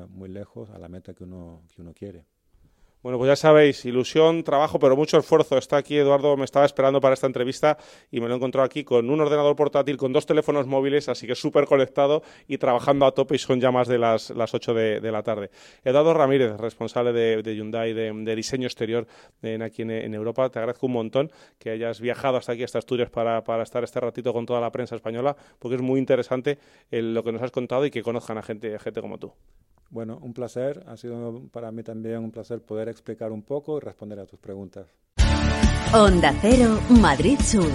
muy 0.10 0.30
lejos 0.30 0.70
a 0.70 0.78
la 0.78 0.88
meta 0.88 1.14
que 1.16 1.24
uno, 1.24 1.64
que 1.76 1.82
uno 1.82 1.94
quiere. 1.94 2.26
Bueno, 3.06 3.20
pues 3.20 3.28
ya 3.28 3.36
sabéis, 3.36 3.86
ilusión, 3.86 4.44
trabajo, 4.44 4.80
pero 4.80 4.96
mucho 4.96 5.20
esfuerzo. 5.20 5.60
Está 5.60 5.78
aquí 5.78 5.96
Eduardo, 5.96 6.36
me 6.38 6.44
estaba 6.44 6.66
esperando 6.66 7.00
para 7.00 7.14
esta 7.14 7.28
entrevista 7.28 7.78
y 8.10 8.20
me 8.20 8.28
lo 8.28 8.34
he 8.34 8.38
encontrado 8.38 8.66
aquí 8.66 8.84
con 8.84 9.08
un 9.12 9.22
ordenador 9.22 9.56
portátil, 9.56 9.96
con 9.96 10.12
dos 10.12 10.26
teléfonos 10.26 10.66
móviles, 10.66 11.08
así 11.08 11.28
que 11.28 11.36
súper 11.36 11.68
conectado 11.68 12.24
y 12.48 12.58
trabajando 12.58 13.06
a 13.06 13.12
tope 13.12 13.36
y 13.36 13.38
son 13.38 13.62
ya 13.62 13.70
más 13.70 13.88
de 13.88 14.00
las, 14.00 14.32
las 14.32 14.56
8 14.56 14.74
de, 14.74 15.12
la 15.12 15.22
tarde. 15.22 15.52
Eduardo 15.84 16.16
Ramírez, 16.16 16.58
responsable 16.58 17.14
de, 17.14 17.56
Hyundai 17.56 17.94
de, 17.94 18.36
diseño 18.36 18.66
exterior 18.66 19.06
aquí 19.64 19.84
en, 19.84 20.16
Europa, 20.16 20.50
te 20.50 20.58
agradezco 20.58 20.88
un 20.88 20.94
montón 20.94 21.32
que 21.60 21.70
hayas 21.70 22.02
viajado 22.02 22.38
hasta 22.38 22.54
aquí, 22.54 22.64
hasta 22.64 22.80
Asturias, 22.80 23.12
para, 23.12 23.44
para 23.44 23.62
estar 23.62 23.84
este 23.84 24.00
ratito 24.00 24.34
con 24.34 24.48
toda 24.48 24.60
la 24.60 24.72
prensa 24.72 24.96
española, 24.96 25.36
porque 25.60 25.76
es 25.76 25.82
muy 25.84 26.00
interesante 26.00 26.58
lo 26.90 27.24
que 27.24 27.32
nos 27.32 27.44
has 27.44 27.52
contado 27.52 27.86
y 27.86 27.92
que 27.92 28.02
conozcan 28.02 28.40
a 28.40 28.42
gente, 28.42 28.74
a 28.74 28.80
gente 28.80 29.00
como 29.00 29.20
tú. 29.20 29.32
Bueno, 29.96 30.20
un 30.22 30.34
placer. 30.34 30.84
Ha 30.88 30.98
sido 30.98 31.44
para 31.54 31.72
mí 31.72 31.82
también 31.82 32.18
un 32.18 32.30
placer 32.30 32.60
poder 32.60 32.90
explicar 32.90 33.32
un 33.32 33.44
poco 33.44 33.78
y 33.78 33.80
responder 33.80 34.20
a 34.20 34.26
tus 34.26 34.38
preguntas. 34.38 34.88
Onda 35.94 36.36
Cero, 36.42 36.82
Madrid 36.90 37.40
Sur. 37.40 37.70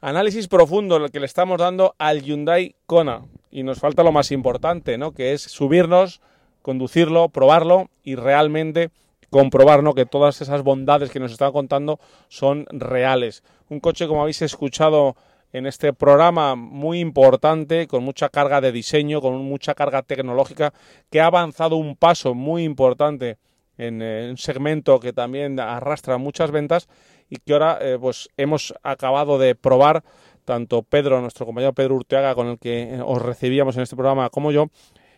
Análisis 0.00 0.48
profundo 0.48 0.96
el 0.96 1.10
que 1.10 1.20
le 1.20 1.26
estamos 1.26 1.58
dando 1.58 1.94
al 1.98 2.22
Hyundai 2.22 2.74
Kona. 2.86 3.26
Y 3.50 3.62
nos 3.64 3.80
falta 3.80 4.02
lo 4.02 4.10
más 4.10 4.32
importante, 4.32 4.96
¿no? 4.96 5.12
Que 5.12 5.34
es 5.34 5.42
subirnos, 5.42 6.22
conducirlo, 6.62 7.28
probarlo 7.28 7.90
y 8.02 8.14
realmente 8.14 8.88
comprobar 9.28 9.82
que 9.94 10.06
todas 10.06 10.40
esas 10.40 10.62
bondades 10.62 11.10
que 11.10 11.20
nos 11.20 11.32
están 11.32 11.52
contando 11.52 12.00
son 12.28 12.64
reales. 12.70 13.44
Un 13.68 13.80
coche, 13.80 14.08
como 14.08 14.22
habéis 14.22 14.40
escuchado 14.40 15.16
en 15.52 15.66
este 15.66 15.92
programa 15.92 16.54
muy 16.54 17.00
importante, 17.00 17.86
con 17.86 18.04
mucha 18.04 18.28
carga 18.28 18.60
de 18.60 18.72
diseño, 18.72 19.20
con 19.20 19.36
mucha 19.42 19.74
carga 19.74 20.02
tecnológica, 20.02 20.72
que 21.10 21.20
ha 21.20 21.26
avanzado 21.26 21.76
un 21.76 21.96
paso 21.96 22.34
muy 22.34 22.64
importante 22.64 23.38
en, 23.78 24.02
eh, 24.02 24.28
un 24.30 24.36
segmento 24.36 25.00
que 25.00 25.12
también 25.12 25.58
arrastra 25.60 26.18
muchas 26.18 26.50
ventas 26.50 26.88
y 27.30 27.36
que 27.36 27.52
ahora 27.52 27.78
eh, 27.80 27.96
pues 28.00 28.28
hemos 28.36 28.74
acabado 28.82 29.38
de 29.38 29.54
probar 29.54 30.02
tanto 30.44 30.82
Pedro, 30.82 31.20
nuestro 31.20 31.46
compañero 31.46 31.74
Pedro 31.74 31.96
Urteaga, 31.96 32.34
con 32.34 32.48
el 32.48 32.58
que 32.58 32.82
eh, 32.82 33.00
os 33.04 33.20
recibíamos 33.20 33.76
en 33.76 33.82
este 33.82 33.96
programa, 33.96 34.30
como 34.30 34.50
yo, 34.50 34.68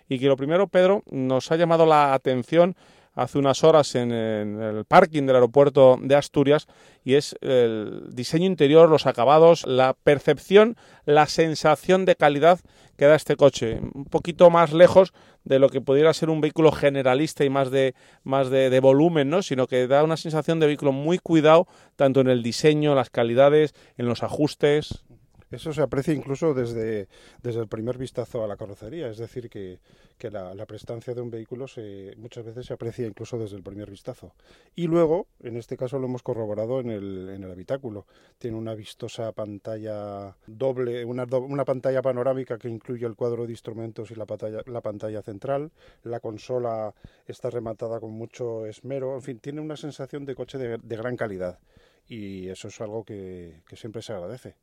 y 0.09 0.19
que 0.19 0.27
lo 0.27 0.37
primero, 0.37 0.67
Pedro, 0.67 1.03
nos 1.11 1.51
ha 1.53 1.57
llamado 1.57 1.87
la 1.87 2.13
atención 2.13 2.75
hace 3.21 3.39
unas 3.39 3.65
horas 3.65 3.95
en, 3.95 4.13
el 4.13 4.85
parking 4.87 5.27
del 5.27 5.37
aeropuerto 5.37 5.99
de 6.01 6.15
Asturias 6.15 6.67
y 7.05 7.15
es 7.15 7.37
el 7.43 8.09
diseño 8.13 8.47
interior, 8.47 8.89
los 8.89 9.07
acabados, 9.07 9.67
la 9.67 9.95
percepción, 9.95 10.77
la 11.05 11.27
sensación 11.27 12.07
de 12.07 12.17
calidad 12.17 12.61
que 12.97 13.05
da 13.05 13.15
este 13.15 13.37
coche. 13.37 13.79
Un 13.95 14.07
poquito 14.07 14.49
más 14.49 14.73
lejos 14.73 15.13
de 15.45 15.59
lo 15.59 15.69
que 15.69 15.83
pudiera 15.83 16.15
ser 16.15 16.31
un 16.31 16.41
vehículo 16.41 16.73
generalista 16.73 17.45
y 17.45 17.51
más 17.51 17.71
de, 17.71 17.95
más 18.25 18.49
de, 18.49 18.71
de 18.71 18.81
volumen, 18.81 19.29
¿no? 19.29 19.43
sino 19.43 19.67
que 19.67 19.87
da 19.87 20.03
una 20.03 20.17
sensación 20.17 20.59
de 20.59 20.67
vehículo 20.67 20.93
muy 20.93 21.19
cuidado, 21.19 21.67
tanto 21.97 22.21
en 22.23 22.29
el 22.29 22.43
diseño, 22.43 22.95
las 22.95 23.11
calidades, 23.11 23.75
en 23.99 24.07
los 24.07 24.23
ajustes. 24.23 25.05
Eso 25.51 25.73
se 25.73 25.83
aprecia 25.83 26.15
incluso 26.15 26.55
desde, 26.55 27.09
desde 27.43 27.61
el 27.61 27.67
primer 27.67 27.99
vistazo 27.99 28.45
a 28.45 28.47
la 28.47 28.57
carrocería, 28.57 29.09
es 29.09 29.19
decir, 29.19 29.51
que, 29.51 29.81
que 30.17 30.31
la, 30.31 30.55
prestancia 30.67 31.13
de 31.13 31.21
un 31.21 31.31
vehículo 31.31 31.67
se, 31.67 32.15
muchas 32.19 32.45
veces 32.45 32.67
se 32.67 32.75
aprecia 32.75 33.05
incluso 33.07 33.37
desde 33.37 33.57
el 33.57 33.63
primer 33.65 33.91
vistazo. 33.91 34.33
Y 34.77 34.87
luego, 34.87 35.27
en 35.41 35.57
este 35.57 35.77
caso 35.77 35.99
lo 35.99 36.07
hemos 36.07 36.23
corroborado 36.23 36.79
en 36.79 36.91
el, 36.91 37.31
en 37.31 37.43
el 37.43 37.51
habitáculo. 37.51 38.07
Tiene 38.39 38.57
una 38.57 38.77
vistosa 38.77 39.33
pantalla 39.33 40.37
doble, 40.47 41.05
una, 41.05 41.25
una 41.25 41.65
pantalla 41.65 42.01
panorámica 42.01 42.57
que 42.57 42.69
incluye 42.69 43.05
el 43.05 43.17
cuadro 43.17 43.45
de 43.47 43.53
instrumentos 43.53 44.13
y 44.13 44.15
la 44.15 44.27
pantalla, 44.27 44.63
la 44.67 44.81
pantalla 44.81 45.23
central. 45.23 45.73
La 46.05 46.21
consola 46.21 46.95
está 47.27 47.51
rematada 47.51 47.99
con 47.99 48.13
mucho 48.13 48.67
esmero. 48.67 49.17
En 49.17 49.23
fin, 49.23 49.41
tiene 49.41 49.61
una 49.61 49.77
sensación 49.77 50.25
de 50.25 50.37
coche 50.37 50.59
de, 50.59 50.79
de 50.79 50.97
gran 50.97 51.17
calidad. 51.17 51.59
Y 52.07 52.49
eso 52.49 52.69
es 52.69 52.81
algo 52.81 53.05
que, 53.05 53.63
que 53.69 53.77
siempre 53.77 54.03
se 54.03 54.13
agradece. 54.13 54.55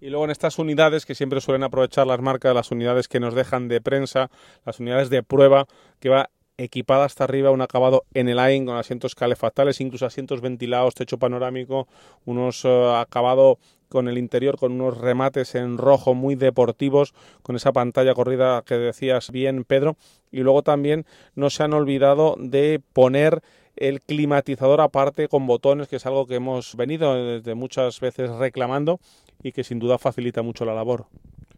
Y 0.00 0.08
luego 0.08 0.24
en 0.24 0.30
estas 0.30 0.58
unidades 0.58 1.04
que 1.04 1.14
siempre 1.14 1.40
suelen 1.40 1.62
aprovechar 1.62 2.06
las 2.06 2.20
marcas, 2.20 2.54
las 2.54 2.70
unidades 2.70 3.06
que 3.06 3.20
nos 3.20 3.34
dejan 3.34 3.68
de 3.68 3.80
prensa, 3.82 4.30
las 4.64 4.80
unidades 4.80 5.10
de 5.10 5.22
prueba, 5.22 5.66
que 6.00 6.08
va 6.08 6.30
equipada 6.56 7.04
hasta 7.04 7.24
arriba, 7.24 7.50
un 7.50 7.60
acabado 7.60 8.04
en 8.14 8.28
el 8.28 8.36
line 8.36 8.66
con 8.66 8.76
asientos 8.76 9.14
calefactables, 9.14 9.80
incluso 9.80 10.06
asientos 10.06 10.40
ventilados, 10.40 10.94
techo 10.94 11.18
panorámico, 11.18 11.86
unos 12.24 12.64
uh, 12.64 12.96
acabado 12.96 13.58
con 13.88 14.08
el 14.08 14.18
interior 14.18 14.56
con 14.56 14.72
unos 14.72 14.98
remates 14.98 15.54
en 15.54 15.76
rojo 15.76 16.14
muy 16.14 16.36
deportivos, 16.36 17.12
con 17.42 17.56
esa 17.56 17.72
pantalla 17.72 18.14
corrida 18.14 18.62
que 18.62 18.76
decías 18.76 19.30
bien, 19.30 19.64
Pedro. 19.64 19.96
Y 20.30 20.40
luego 20.40 20.62
también 20.62 21.06
no 21.34 21.50
se 21.50 21.64
han 21.64 21.72
olvidado 21.72 22.36
de 22.38 22.80
poner 22.92 23.42
el 23.76 24.00
climatizador 24.00 24.80
aparte 24.80 25.28
con 25.28 25.46
botones, 25.46 25.88
que 25.88 25.96
es 25.96 26.06
algo 26.06 26.26
que 26.26 26.36
hemos 26.36 26.76
venido 26.76 27.14
desde 27.14 27.54
muchas 27.54 27.98
veces 27.98 28.30
reclamando 28.30 29.00
y 29.42 29.52
que 29.52 29.64
sin 29.64 29.78
duda 29.78 29.98
facilita 29.98 30.42
mucho 30.42 30.64
la 30.64 30.74
labor. 30.74 31.06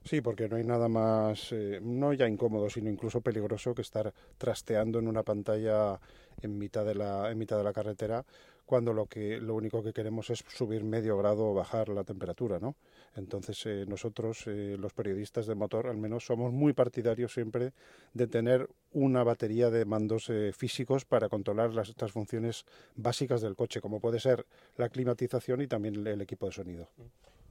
Sí, 0.04 0.20
porque 0.20 0.48
no 0.48 0.56
hay 0.56 0.64
nada 0.64 0.88
más, 0.88 1.52
eh, 1.52 1.78
no 1.80 2.12
ya 2.12 2.26
incómodo, 2.26 2.68
sino 2.68 2.90
incluso 2.90 3.20
peligroso 3.20 3.72
que 3.72 3.82
estar 3.82 4.12
trasteando 4.36 4.98
en 4.98 5.06
una 5.06 5.22
pantalla 5.22 6.00
en 6.40 6.58
mitad 6.58 6.84
de 6.84 6.96
la, 6.96 7.30
en 7.30 7.38
mitad 7.38 7.56
de 7.56 7.64
la 7.64 7.72
carretera 7.72 8.24
cuando 8.66 8.92
lo 8.92 9.06
que 9.06 9.38
lo 9.38 9.54
único 9.54 9.82
que 9.82 9.92
queremos 9.92 10.30
es 10.30 10.44
subir 10.48 10.82
medio 10.82 11.16
grado 11.18 11.50
o 11.50 11.54
bajar 11.54 11.88
la 11.88 12.04
temperatura, 12.04 12.58
¿no? 12.58 12.74
Entonces 13.14 13.64
eh, 13.66 13.84
nosotros, 13.86 14.44
eh, 14.46 14.76
los 14.78 14.92
periodistas 14.92 15.46
de 15.46 15.54
motor, 15.54 15.86
al 15.86 15.98
menos 15.98 16.26
somos 16.26 16.52
muy 16.52 16.72
partidarios 16.72 17.32
siempre 17.32 17.72
de 18.12 18.26
tener 18.26 18.68
una 18.92 19.22
batería 19.22 19.70
de 19.70 19.84
mandos 19.84 20.30
físicos 20.56 21.04
para 21.04 21.28
controlar 21.28 21.74
las, 21.74 21.90
estas 21.90 22.12
funciones 22.12 22.64
básicas 22.96 23.40
del 23.40 23.54
coche, 23.54 23.80
como 23.80 24.00
puede 24.00 24.20
ser 24.20 24.46
la 24.76 24.88
climatización 24.88 25.60
y 25.60 25.68
también 25.68 26.06
el 26.06 26.20
equipo 26.20 26.46
de 26.46 26.52
sonido 26.52 26.88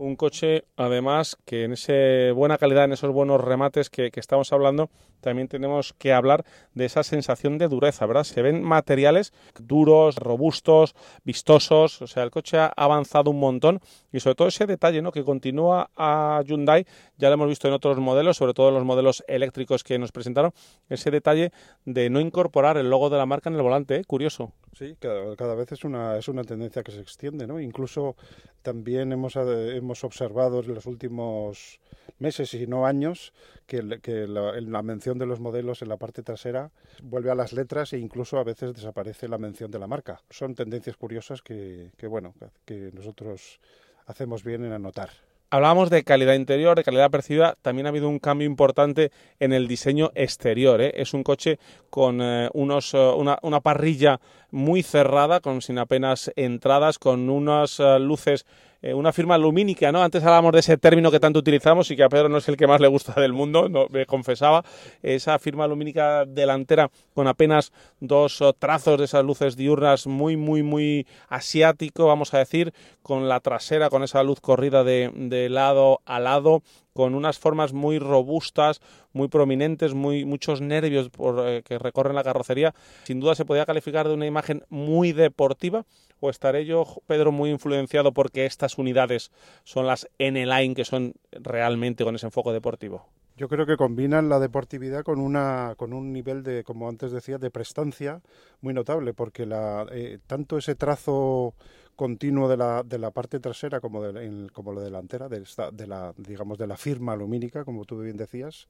un 0.01 0.15
coche, 0.15 0.65
además, 0.77 1.37
que 1.45 1.63
en 1.63 1.73
esa 1.73 2.33
buena 2.33 2.57
calidad, 2.57 2.85
en 2.85 2.93
esos 2.93 3.11
buenos 3.11 3.39
remates 3.39 3.89
que, 3.89 4.09
estamos 4.15 4.51
hablando, 4.51 4.89
también 5.21 5.47
tenemos 5.47 5.93
que 5.93 6.11
hablar 6.11 6.43
de 6.73 6.85
esa 6.85 7.03
sensación 7.03 7.59
de 7.59 7.67
dureza, 7.67 8.07
¿verdad? 8.07 8.23
Se 8.23 8.41
ven 8.41 8.63
materiales 8.63 9.31
duros, 9.59 10.15
robustos, 10.15 10.95
vistosos, 11.23 12.01
o 12.01 12.07
sea, 12.07 12.23
el 12.23 12.31
coche 12.31 12.57
ha 12.57 12.73
avanzado 12.75 13.29
un 13.29 13.39
montón 13.39 13.79
y 14.11 14.19
sobre 14.19 14.35
todo 14.35 14.47
ese 14.47 14.65
detalle, 14.65 15.03
¿no? 15.03 15.11
Que 15.11 15.23
continúa 15.23 15.91
a 15.95 16.41
Hyundai, 16.45 16.87
ya 17.17 17.29
lo 17.29 17.35
hemos 17.35 17.49
visto 17.49 17.67
en 17.67 17.75
otros 17.75 17.99
modelos, 17.99 18.37
sobre 18.37 18.55
todo 18.55 18.69
en 18.69 18.75
los 18.75 18.83
modelos 18.83 19.23
eléctricos 19.27 19.83
que 19.83 19.99
nos 19.99 20.11
presentaron, 20.11 20.51
ese 20.89 21.11
detalle 21.11 21.51
de 21.85 22.09
no 22.09 22.19
incorporar 22.19 22.77
el 22.77 22.89
logo 22.89 23.11
de 23.11 23.17
la 23.17 23.27
marca 23.27 23.49
en 23.49 23.55
el 23.55 23.61
volante, 23.61 23.97
¿eh? 23.97 24.03
curioso. 24.05 24.51
Sí, 24.73 24.95
cada, 24.99 25.35
cada, 25.35 25.53
vez 25.55 25.71
es 25.73 25.83
una, 25.83 26.17
es 26.17 26.27
una 26.29 26.43
tendencia 26.43 26.81
que 26.81 26.91
se 26.91 27.01
extiende, 27.01 27.45
¿no? 27.45 27.59
Incluso 27.59 28.15
también 28.61 29.11
hemos, 29.11 29.35
eh, 29.35 29.75
hemos 29.75 30.03
observado 30.03 30.61
en 30.61 30.73
los 30.73 30.85
últimos 30.85 31.79
meses 32.19 32.53
y 32.53 32.67
no 32.67 32.85
años 32.85 33.33
que, 33.67 33.99
que 34.01 34.27
la, 34.27 34.81
mención 34.81 35.17
de 35.17 35.25
los 35.25 35.39
modelos 35.39 35.81
en 35.81 35.89
la 35.89 35.97
parte 35.97 36.23
trasera 36.23 36.71
vuelve 37.03 37.31
a 37.31 37.35
las 37.35 37.51
letras 37.51 37.93
e 37.93 37.97
incluso 37.99 38.37
a 38.37 38.43
veces 38.43 38.73
desaparece 38.73 39.27
la 39.27 39.37
mención 39.37 39.71
de 39.71 39.79
la 39.79 39.87
marca. 39.87 40.21
Son 40.29 40.55
tendencias 40.55 40.95
curiosas 40.95 41.41
que, 41.41 41.91
que 41.97 42.07
bueno, 42.07 42.33
que 42.65 42.91
nosotros 42.93 43.59
hacemos 44.05 44.43
bien 44.43 44.63
en 44.63 44.71
anotar. 44.71 45.09
Hablábamos 45.53 45.89
de 45.89 46.05
calidad 46.05 46.35
interior, 46.35 46.77
de 46.77 46.83
calidad 46.85 47.11
percibida. 47.11 47.57
También 47.61 47.85
ha 47.85 47.89
habido 47.89 48.07
un 48.07 48.19
cambio 48.19 48.47
importante 48.47 49.11
en 49.37 49.51
el 49.51 49.67
diseño 49.67 50.09
exterior. 50.15 50.79
¿eh? 50.79 50.93
Es 50.95 51.13
un 51.13 51.23
coche 51.23 51.59
con 51.89 52.21
eh, 52.21 52.49
unos, 52.53 52.93
uh, 52.93 53.15
una, 53.17 53.37
una, 53.41 53.59
parrilla 53.59 54.21
muy 54.49 54.81
cerrada, 54.81 55.41
con 55.41 55.61
sin 55.61 55.77
apenas 55.77 56.31
entradas, 56.37 56.99
con 56.99 57.29
unas 57.29 57.79
luces 57.99 58.45
eh, 58.81 58.93
una 58.93 59.13
firma 59.13 59.37
lumínica, 59.37 59.91
¿no? 59.91 60.01
Antes 60.01 60.23
hablábamos 60.23 60.53
de 60.53 60.59
ese 60.59 60.77
término 60.77 61.11
que 61.11 61.19
tanto 61.19 61.39
utilizamos 61.39 61.91
y 61.91 61.95
que 61.95 62.03
a 62.03 62.09
Pedro 62.09 62.29
no 62.29 62.37
es 62.37 62.49
el 62.49 62.57
que 62.57 62.67
más 62.67 62.81
le 62.81 62.87
gusta 62.87 63.19
del 63.19 63.33
mundo, 63.33 63.69
me 63.89 64.05
confesaba. 64.05 64.63
Esa 65.03 65.37
firma 65.39 65.67
lumínica 65.67 66.25
delantera 66.25 66.89
con 67.13 67.27
apenas 67.27 67.71
dos 67.99 68.41
uh, 68.41 68.53
trazos 68.53 68.97
de 68.97 69.05
esas 69.05 69.23
luces 69.23 69.55
diurnas 69.55 70.07
muy, 70.07 70.35
muy, 70.37 70.63
muy 70.63 71.07
asiático, 71.29 72.07
vamos 72.07 72.33
a 72.33 72.39
decir, 72.39 72.73
con 73.01 73.29
la 73.29 73.39
trasera, 73.39 73.89
con 73.89 74.03
esa 74.03 74.23
luz 74.23 74.39
corrida 74.41 74.83
de, 74.83 75.11
de 75.13 75.49
lado 75.49 76.01
a 76.05 76.19
lado, 76.19 76.63
con 76.93 77.15
unas 77.15 77.39
formas 77.39 77.73
muy 77.73 77.99
robustas, 77.99 78.81
muy 79.13 79.27
prominentes, 79.27 79.93
muy, 79.93 80.25
muchos 80.25 80.61
nervios 80.61 81.09
por, 81.09 81.47
eh, 81.47 81.63
que 81.63 81.79
recorren 81.79 82.15
la 82.15 82.23
carrocería. 82.23 82.73
Sin 83.03 83.19
duda 83.19 83.35
se 83.35 83.45
podría 83.45 83.65
calificar 83.65 84.07
de 84.07 84.13
una 84.13 84.25
imagen 84.25 84.63
muy 84.69 85.11
deportiva. 85.13 85.85
¿O 86.19 86.29
estaré 86.29 86.65
yo, 86.65 86.85
Pedro, 87.07 87.31
muy 87.31 87.49
influenciado 87.49 88.11
porque 88.11 88.45
estas 88.45 88.77
unidades 88.77 89.31
son 89.63 89.87
las 89.87 90.07
N-Line 90.19 90.75
que 90.75 90.85
son 90.85 91.13
realmente 91.31 92.03
con 92.03 92.15
ese 92.15 92.27
enfoque 92.27 92.51
deportivo? 92.51 93.07
Yo 93.37 93.47
creo 93.47 93.65
que 93.65 93.75
combinan 93.75 94.29
la 94.29 94.39
deportividad 94.39 95.03
con 95.03 95.19
una 95.19 95.73
con 95.77 95.93
un 95.93 96.13
nivel 96.13 96.43
de, 96.43 96.63
como 96.63 96.87
antes 96.87 97.11
decía, 97.11 97.39
de 97.39 97.49
prestancia 97.49 98.21
muy 98.61 98.73
notable, 98.73 99.15
porque 99.15 99.47
la, 99.47 99.87
eh, 99.91 100.19
tanto 100.27 100.59
ese 100.59 100.75
trazo 100.75 101.55
continuo 101.95 102.49
de 102.49 102.57
la, 102.57 102.83
de 102.83 102.97
la 102.97 103.11
parte 103.11 103.39
trasera 103.39 103.79
como 103.79 104.03
de, 104.03 104.25
en, 104.25 104.49
como 104.49 104.73
la 104.73 104.81
delantera, 104.81 105.29
de, 105.29 105.43
de, 105.73 105.87
la, 105.87 106.13
digamos, 106.17 106.57
de 106.57 106.67
la 106.67 106.77
firma 106.77 107.15
lumínica, 107.15 107.63
como 107.63 107.85
tú 107.85 107.99
bien 107.99 108.17
decías, 108.17 108.67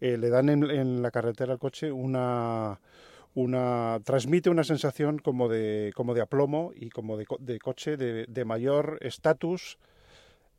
eh, 0.00 0.16
le 0.18 0.28
dan 0.30 0.48
en, 0.48 0.70
en, 0.70 1.02
la 1.02 1.10
carretera 1.10 1.52
al 1.52 1.58
coche 1.58 1.92
una, 1.92 2.80
una 3.34 4.00
transmite 4.04 4.50
una 4.50 4.64
sensación 4.64 5.18
como 5.18 5.48
de, 5.48 5.92
como 5.94 6.14
de 6.14 6.22
aplomo 6.22 6.72
y 6.74 6.90
como 6.90 7.16
de, 7.16 7.26
de 7.38 7.58
coche 7.58 7.96
de, 7.96 8.26
de 8.26 8.44
mayor 8.44 8.98
estatus 9.00 9.78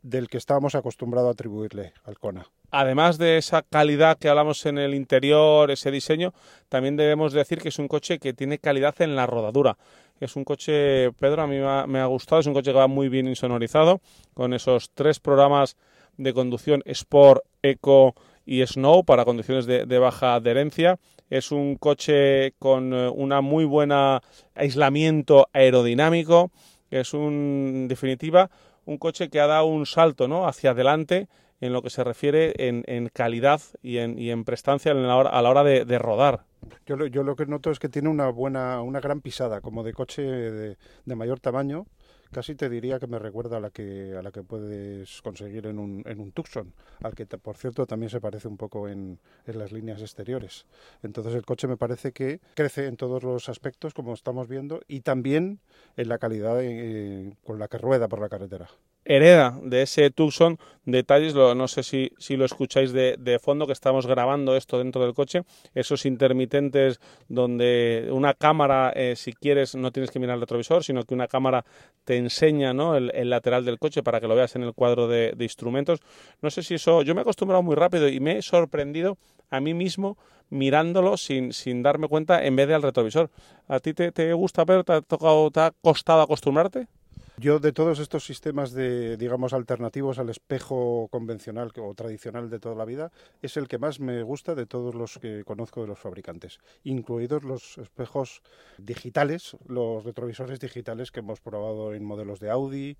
del 0.03 0.27
que 0.27 0.37
estábamos 0.37 0.75
acostumbrados 0.75 1.29
a 1.29 1.31
atribuirle 1.31 1.93
al 2.03 2.19
Kona. 2.19 2.45
Además 2.71 3.17
de 3.17 3.37
esa 3.37 3.61
calidad 3.61 4.17
que 4.17 4.29
hablamos 4.29 4.65
en 4.65 4.77
el 4.77 4.93
interior, 4.93 5.71
ese 5.71 5.91
diseño, 5.91 6.33
también 6.69 6.97
debemos 6.97 7.33
decir 7.33 7.59
que 7.59 7.69
es 7.69 7.79
un 7.79 7.87
coche 7.87 8.19
que 8.19 8.33
tiene 8.33 8.59
calidad 8.59 9.01
en 9.01 9.15
la 9.15 9.25
rodadura. 9.25 9.77
Es 10.19 10.35
un 10.35 10.43
coche, 10.43 11.11
Pedro, 11.13 11.41
a 11.41 11.47
mí 11.47 11.57
me 11.57 11.67
ha, 11.67 11.85
me 11.87 11.99
ha 11.99 12.05
gustado, 12.05 12.39
es 12.39 12.47
un 12.47 12.53
coche 12.53 12.71
que 12.71 12.77
va 12.77 12.87
muy 12.87 13.09
bien 13.09 13.27
insonorizado, 13.27 14.01
con 14.33 14.53
esos 14.53 14.91
tres 14.93 15.19
programas 15.19 15.75
de 16.17 16.33
conducción 16.33 16.81
Sport, 16.85 17.43
Eco 17.61 18.15
y 18.45 18.65
Snow 18.65 19.03
para 19.03 19.25
condiciones 19.25 19.65
de, 19.65 19.99
baja 19.99 20.35
adherencia. 20.35 20.99
Es 21.29 21.51
un 21.51 21.75
coche 21.75 22.53
con 22.59 22.93
una 22.93 23.41
muy 23.41 23.65
buena 23.65 24.21
aislamiento 24.53 25.47
aerodinámico. 25.53 26.51
Es 26.91 27.13
un, 27.13 27.71
en 27.73 27.87
definitiva, 27.87 28.51
un 28.85 28.97
coche 28.97 29.29
que 29.29 29.39
ha 29.39 29.47
dado 29.47 29.65
un 29.65 29.85
salto 29.85 30.27
¿no? 30.27 30.47
hacia 30.47 30.71
adelante 30.71 31.27
en 31.61 31.73
lo 31.73 31.81
que 31.81 31.89
se 31.89 32.03
refiere 32.03 32.53
en, 32.57 32.83
en 32.87 33.07
calidad 33.07 33.61
y 33.81 33.97
en, 33.97 34.19
y 34.19 34.29
en 34.31 34.43
prestancia 34.43 34.91
en 34.91 35.07
la 35.07 35.15
hora, 35.15 35.29
a 35.29 35.41
la 35.41 35.49
hora 35.49 35.63
de 35.63 35.99
rodar. 35.99 36.43
Yo 36.85 36.95
lo, 36.95 37.07
yo 37.07 37.23
lo, 37.23 37.35
que 37.35 37.45
noto 37.45 37.71
es 37.71 37.79
que 37.79 37.89
tiene 37.89 38.09
una 38.09 38.29
buena, 38.29 38.81
una 38.81 38.99
gran 38.99 39.21
pisada, 39.21 39.61
como 39.61 39.83
de 39.83 39.93
coche 39.93 40.21
de, 40.21 40.77
de, 41.05 41.15
mayor 41.15 41.39
tamaño. 41.39 41.85
Casi 42.31 42.55
te 42.55 42.67
diría 42.67 42.99
que 42.99 43.05
me 43.05 43.19
recuerda 43.19 43.57
a 43.57 43.59
la 43.59 43.69
que, 43.69 44.15
a 44.17 44.23
la 44.23 44.31
que 44.31 44.41
puedes 44.41 45.21
conseguir 45.21 45.67
en 45.67 45.77
un, 45.77 46.03
en 46.07 46.19
un 46.19 46.31
Tucson, 46.31 46.73
al 47.03 47.13
que 47.13 47.27
por 47.27 47.57
cierto 47.57 47.85
también 47.85 48.09
se 48.09 48.19
parece 48.19 48.47
un 48.47 48.57
poco 48.57 48.89
en, 48.89 49.19
en, 49.45 49.59
las 49.59 49.71
líneas 49.71 50.01
exteriores. 50.01 50.65
Entonces 51.03 51.35
el 51.35 51.45
coche 51.45 51.67
me 51.67 51.77
parece 51.77 52.11
que 52.11 52.39
crece 52.55 52.87
en 52.87 52.97
todos 52.97 53.21
los 53.21 53.49
aspectos, 53.49 53.93
como 53.93 54.13
estamos 54.13 54.47
viendo, 54.47 54.81
y 54.87 55.01
también 55.01 55.59
en 55.95 56.09
la 56.09 56.17
calidad 56.17 56.57
eh, 56.61 57.35
con 57.43 57.59
la 57.59 57.67
que 57.67 57.77
rueda 57.77 58.07
por 58.07 58.19
la 58.19 58.29
carretera 58.29 58.67
hereda 59.05 59.59
de 59.61 59.81
ese 59.81 60.09
Tucson 60.11 60.57
detalles, 60.85 61.33
lo, 61.33 61.55
no 61.55 61.67
sé 61.67 61.83
si, 61.83 62.11
si 62.17 62.35
lo 62.35 62.45
escucháis 62.45 62.91
de, 62.91 63.15
de, 63.17 63.39
fondo, 63.39 63.65
que 63.65 63.73
estamos 63.73 64.05
grabando 64.05 64.55
esto 64.55 64.77
dentro 64.77 65.03
del 65.03 65.13
coche, 65.13 65.43
esos 65.73 66.05
intermitentes 66.05 66.99
donde 67.29 68.09
una 68.11 68.33
cámara, 68.33 68.91
eh, 68.95 69.15
si 69.15 69.33
quieres, 69.33 69.75
no 69.75 69.91
tienes 69.91 70.11
que 70.11 70.19
mirar 70.19 70.35
el 70.35 70.41
retrovisor, 70.41 70.83
sino 70.83 71.03
que 71.03 71.13
una 71.13 71.27
cámara 71.27 71.65
te 72.03 72.17
enseña 72.17 72.73
¿no? 72.73 72.95
el, 72.95 73.29
lateral 73.29 73.65
del 73.65 73.79
coche 73.79 74.03
para 74.03 74.19
que 74.19 74.27
lo 74.27 74.35
veas 74.35 74.55
en 74.55 74.63
el 74.63 74.73
cuadro 74.73 75.07
de, 75.07 75.35
instrumentos. 75.39 75.99
No 76.41 76.49
sé 76.49 76.63
si 76.63 76.75
eso, 76.75 77.01
yo 77.01 77.15
me 77.15 77.21
he 77.21 77.23
acostumbrado 77.23 77.63
muy 77.63 77.75
rápido 77.75 78.07
y 78.07 78.19
me 78.19 78.37
he 78.37 78.41
sorprendido 78.41 79.17
a 79.49 79.59
mí 79.59 79.73
mismo 79.73 80.17
mirándolo 80.49 81.17
sin, 81.17 81.53
sin 81.53 81.81
darme 81.81 82.07
cuenta 82.07 82.43
en 82.45 82.55
vez 82.55 82.67
de 82.67 82.75
al 82.75 82.81
retrovisor. 82.81 83.29
¿A 83.67 83.79
ti 83.79 83.93
te, 83.93 84.11
te 84.11 84.33
gusta, 84.33 84.65
pero 84.65 84.83
te 84.83 84.93
ha, 84.93 85.01
tocado, 85.01 85.49
te 85.51 85.61
ha 85.61 85.71
costado 85.81 86.21
acostumbrarte? 86.21 86.87
Yo 87.37 87.57
de 87.59 87.73
todos 87.73 87.97
estos 87.97 88.25
sistemas 88.25 88.73
de, 88.73 89.17
digamos, 89.17 89.53
alternativos 89.53 90.19
al 90.19 90.29
espejo 90.29 91.07
convencional 91.09 91.71
o 91.77 91.95
tradicional 91.95 92.51
de 92.51 92.59
toda 92.59 92.75
la 92.75 92.85
vida, 92.85 93.11
es 93.41 93.57
el 93.57 93.67
que 93.67 93.79
más 93.79 93.99
me 93.99 94.21
gusta 94.21 94.53
de 94.53 94.67
todos 94.67 94.93
los 94.93 95.17
que 95.17 95.43
conozco 95.43 95.81
de 95.81 95.87
los 95.87 95.97
fabricantes, 95.97 96.59
incluidos 96.83 97.43
los 97.43 97.79
espejos 97.79 98.43
digitales, 98.77 99.57
los 99.67 100.03
retrovisores 100.03 100.59
digitales 100.59 101.11
que 101.11 101.21
hemos 101.21 101.41
probado 101.41 101.95
en 101.95 102.05
modelos 102.05 102.39
de 102.39 102.51
Audi 102.51 102.97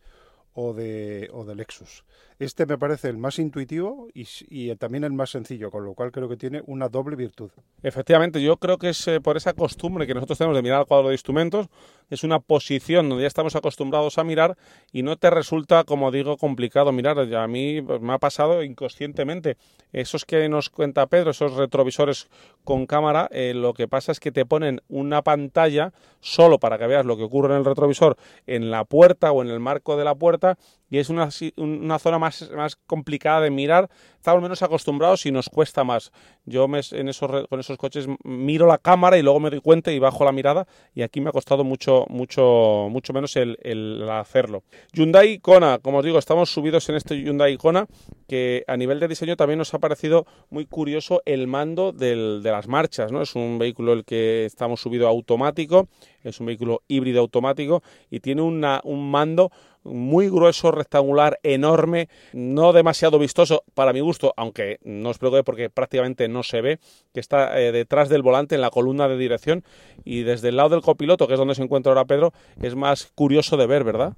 o 0.53 0.73
de, 0.73 1.29
o 1.33 1.45
de 1.45 1.55
Lexus. 1.55 2.03
Este 2.39 2.65
me 2.65 2.77
parece 2.77 3.09
el 3.09 3.17
más 3.17 3.39
intuitivo 3.39 4.07
y, 4.13 4.27
y, 4.49 4.75
también 4.75 5.03
el 5.03 5.13
más 5.13 5.31
sencillo, 5.31 5.71
con 5.71 5.83
lo 5.83 5.93
cual 5.93 6.11
creo 6.11 6.29
que 6.29 6.37
tiene 6.37 6.61
una 6.67 6.89
doble 6.89 7.15
virtud. 7.15 7.51
Efectivamente, 7.81 8.41
yo 8.41 8.57
creo 8.57 8.77
que 8.77 8.89
es 8.89 9.07
eh, 9.07 9.19
por 9.19 9.37
esa 9.37 9.53
costumbre 9.53 10.05
que 10.05 10.13
nosotros 10.13 10.37
tenemos 10.37 10.55
de 10.55 10.61
mirar 10.61 10.79
al 10.79 10.85
cuadro 10.85 11.07
de 11.07 11.15
instrumentos, 11.15 11.67
es 12.09 12.23
una 12.23 12.39
posición 12.39 13.09
donde 13.09 13.23
ya 13.23 13.27
estamos 13.27 13.55
acostumbrados 13.55 14.17
a 14.17 14.23
mirar 14.23 14.57
y 14.91 15.03
no 15.03 15.17
te 15.17 15.29
resulta, 15.29 15.83
como 15.83 16.11
digo, 16.11 16.37
complicado 16.37 16.91
mirar. 16.91 17.19
A 17.19 17.47
mí 17.47 17.81
pues, 17.81 18.01
me 18.01 18.13
ha 18.13 18.19
pasado 18.19 18.63
inconscientemente. 18.63 19.57
Esos 19.91 20.25
que 20.25 20.47
nos 20.49 20.69
cuenta 20.69 21.07
Pedro, 21.07 21.31
esos 21.31 21.53
retrovisores 21.55 22.29
con 22.63 22.85
cámara, 22.85 23.29
eh, 23.31 23.53
lo 23.53 23.73
que 23.73 23.87
pasa 23.87 24.11
es 24.11 24.19
que 24.19 24.31
te 24.31 24.45
ponen 24.45 24.81
una 24.87 25.21
pantalla 25.21 25.93
solo 26.19 26.59
para 26.59 26.77
que 26.77 26.87
veas 26.87 27.05
lo 27.05 27.17
que 27.17 27.23
ocurre 27.23 27.53
en 27.53 27.59
el 27.59 27.65
retrovisor 27.65 28.17
en 28.47 28.71
la 28.71 28.85
puerta 28.85 29.31
o 29.31 29.41
en 29.41 29.49
el 29.49 29.59
marco 29.59 29.97
de 29.97 30.03
la 30.03 30.15
puerta 30.15 30.57
y 30.93 30.99
es 30.99 31.09
una, 31.09 31.27
una 31.57 31.97
zona 31.97 32.19
más, 32.19 32.51
más, 32.55 32.75
complicada 32.75 33.41
de 33.41 33.49
mirar. 33.49 33.89
Estamos 34.15 34.43
menos 34.43 34.61
acostumbrados 34.61 35.25
y 35.25 35.31
nos 35.31 35.49
cuesta 35.49 35.83
más. 35.83 36.11
Yo 36.45 36.67
me, 36.67 36.81
en 36.91 37.09
esos, 37.09 37.47
con 37.47 37.59
esos 37.59 37.77
coches 37.79 38.05
miro 38.23 38.67
la 38.67 38.77
cámara 38.77 39.17
y 39.17 39.23
luego 39.23 39.39
me 39.39 39.49
doy 39.49 39.59
cuenta 39.59 39.91
y 39.91 39.97
bajo 39.97 40.23
la 40.23 40.31
mirada 40.31 40.67
y 40.93 41.01
aquí 41.01 41.19
me 41.19 41.29
ha 41.29 41.31
costado 41.31 41.63
mucho, 41.63 42.05
mucho, 42.09 42.89
mucho 42.91 43.11
menos 43.11 43.35
el, 43.37 43.57
el 43.63 44.07
hacerlo. 44.07 44.61
Hyundai 44.91 45.39
Kona, 45.39 45.79
como 45.79 45.97
os 45.97 46.05
digo, 46.05 46.19
estamos 46.19 46.51
subidos 46.51 46.87
en 46.89 46.95
este 46.95 47.15
Hyundai 47.19 47.57
Kona 47.57 47.87
que 48.27 48.63
a 48.67 48.77
nivel 48.77 48.99
de 48.99 49.07
diseño 49.07 49.35
también 49.35 49.57
nos 49.57 49.73
ha 49.73 49.79
parecido 49.79 50.27
muy 50.51 50.67
curioso 50.67 51.23
el 51.25 51.47
mando 51.47 51.91
del, 51.91 52.43
de 52.43 52.51
las 52.51 52.67
marchas. 52.67 53.11
¿no? 53.11 53.23
Es 53.23 53.33
un 53.33 53.57
vehículo 53.57 53.93
el 53.93 54.05
que 54.05 54.45
estamos 54.45 54.79
subido 54.79 55.07
automático, 55.07 55.87
es 56.23 56.39
un 56.39 56.45
vehículo 56.45 56.83
híbrido 56.87 57.21
automático 57.21 57.81
y 58.11 58.19
tiene 58.19 58.43
una, 58.43 58.79
un 58.83 59.09
mando 59.09 59.51
muy 59.83 60.29
grueso, 60.29 60.71
rectangular, 60.71 61.39
enorme, 61.43 62.09
no 62.33 62.73
demasiado 62.73 63.19
vistoso 63.19 63.63
para 63.73 63.93
mi 63.93 63.99
gusto, 63.99 64.33
aunque 64.37 64.79
no 64.83 65.09
os 65.09 65.17
preocupe 65.17 65.43
porque 65.43 65.69
prácticamente 65.69 66.27
no 66.27 66.43
se 66.43 66.61
ve, 66.61 66.79
que 67.13 67.19
está 67.19 67.59
eh, 67.59 67.71
detrás 67.71 68.09
del 68.09 68.21
volante 68.21 68.55
en 68.55 68.61
la 68.61 68.69
columna 68.69 69.07
de 69.07 69.17
dirección 69.17 69.63
y 70.03 70.23
desde 70.23 70.49
el 70.49 70.57
lado 70.57 70.69
del 70.69 70.81
copiloto, 70.81 71.27
que 71.27 71.33
es 71.33 71.39
donde 71.39 71.55
se 71.55 71.63
encuentra 71.63 71.91
ahora 71.91 72.05
Pedro, 72.05 72.33
es 72.61 72.75
más 72.75 73.11
curioso 73.15 73.57
de 73.57 73.67
ver, 73.67 73.83
¿verdad? 73.83 74.13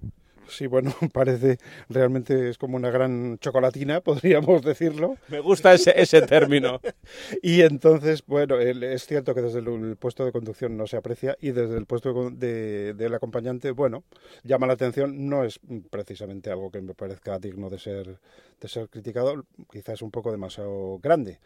Sí, 0.47 0.67
bueno, 0.67 0.93
parece 1.13 1.57
realmente 1.89 2.49
es 2.49 2.57
como 2.57 2.77
una 2.77 2.89
gran 2.89 3.37
chocolatina, 3.39 4.01
podríamos 4.01 4.61
decirlo. 4.61 5.17
Me 5.27 5.39
gusta 5.39 5.73
ese, 5.73 5.93
ese 5.99 6.21
término. 6.21 6.79
y 7.41 7.61
entonces, 7.61 8.23
bueno, 8.25 8.59
es 8.59 9.05
cierto 9.05 9.33
que 9.33 9.41
desde 9.41 9.59
el 9.59 9.97
puesto 9.97 10.25
de 10.25 10.31
conducción 10.31 10.77
no 10.77 10.87
se 10.87 10.97
aprecia 10.97 11.37
y 11.39 11.51
desde 11.51 11.77
el 11.77 11.85
puesto 11.85 12.29
de, 12.31 12.93
del 12.93 13.13
acompañante, 13.13 13.71
bueno, 13.71 14.03
llama 14.43 14.67
la 14.67 14.73
atención. 14.73 15.29
No 15.29 15.43
es 15.43 15.59
precisamente 15.89 16.51
algo 16.51 16.71
que 16.71 16.81
me 16.81 16.93
parezca 16.93 17.39
digno 17.39 17.69
de 17.69 17.79
ser, 17.79 18.19
de 18.59 18.67
ser 18.67 18.89
criticado, 18.89 19.45
quizás 19.71 20.01
un 20.01 20.11
poco 20.11 20.31
demasiado 20.31 20.99
grande. 20.99 21.39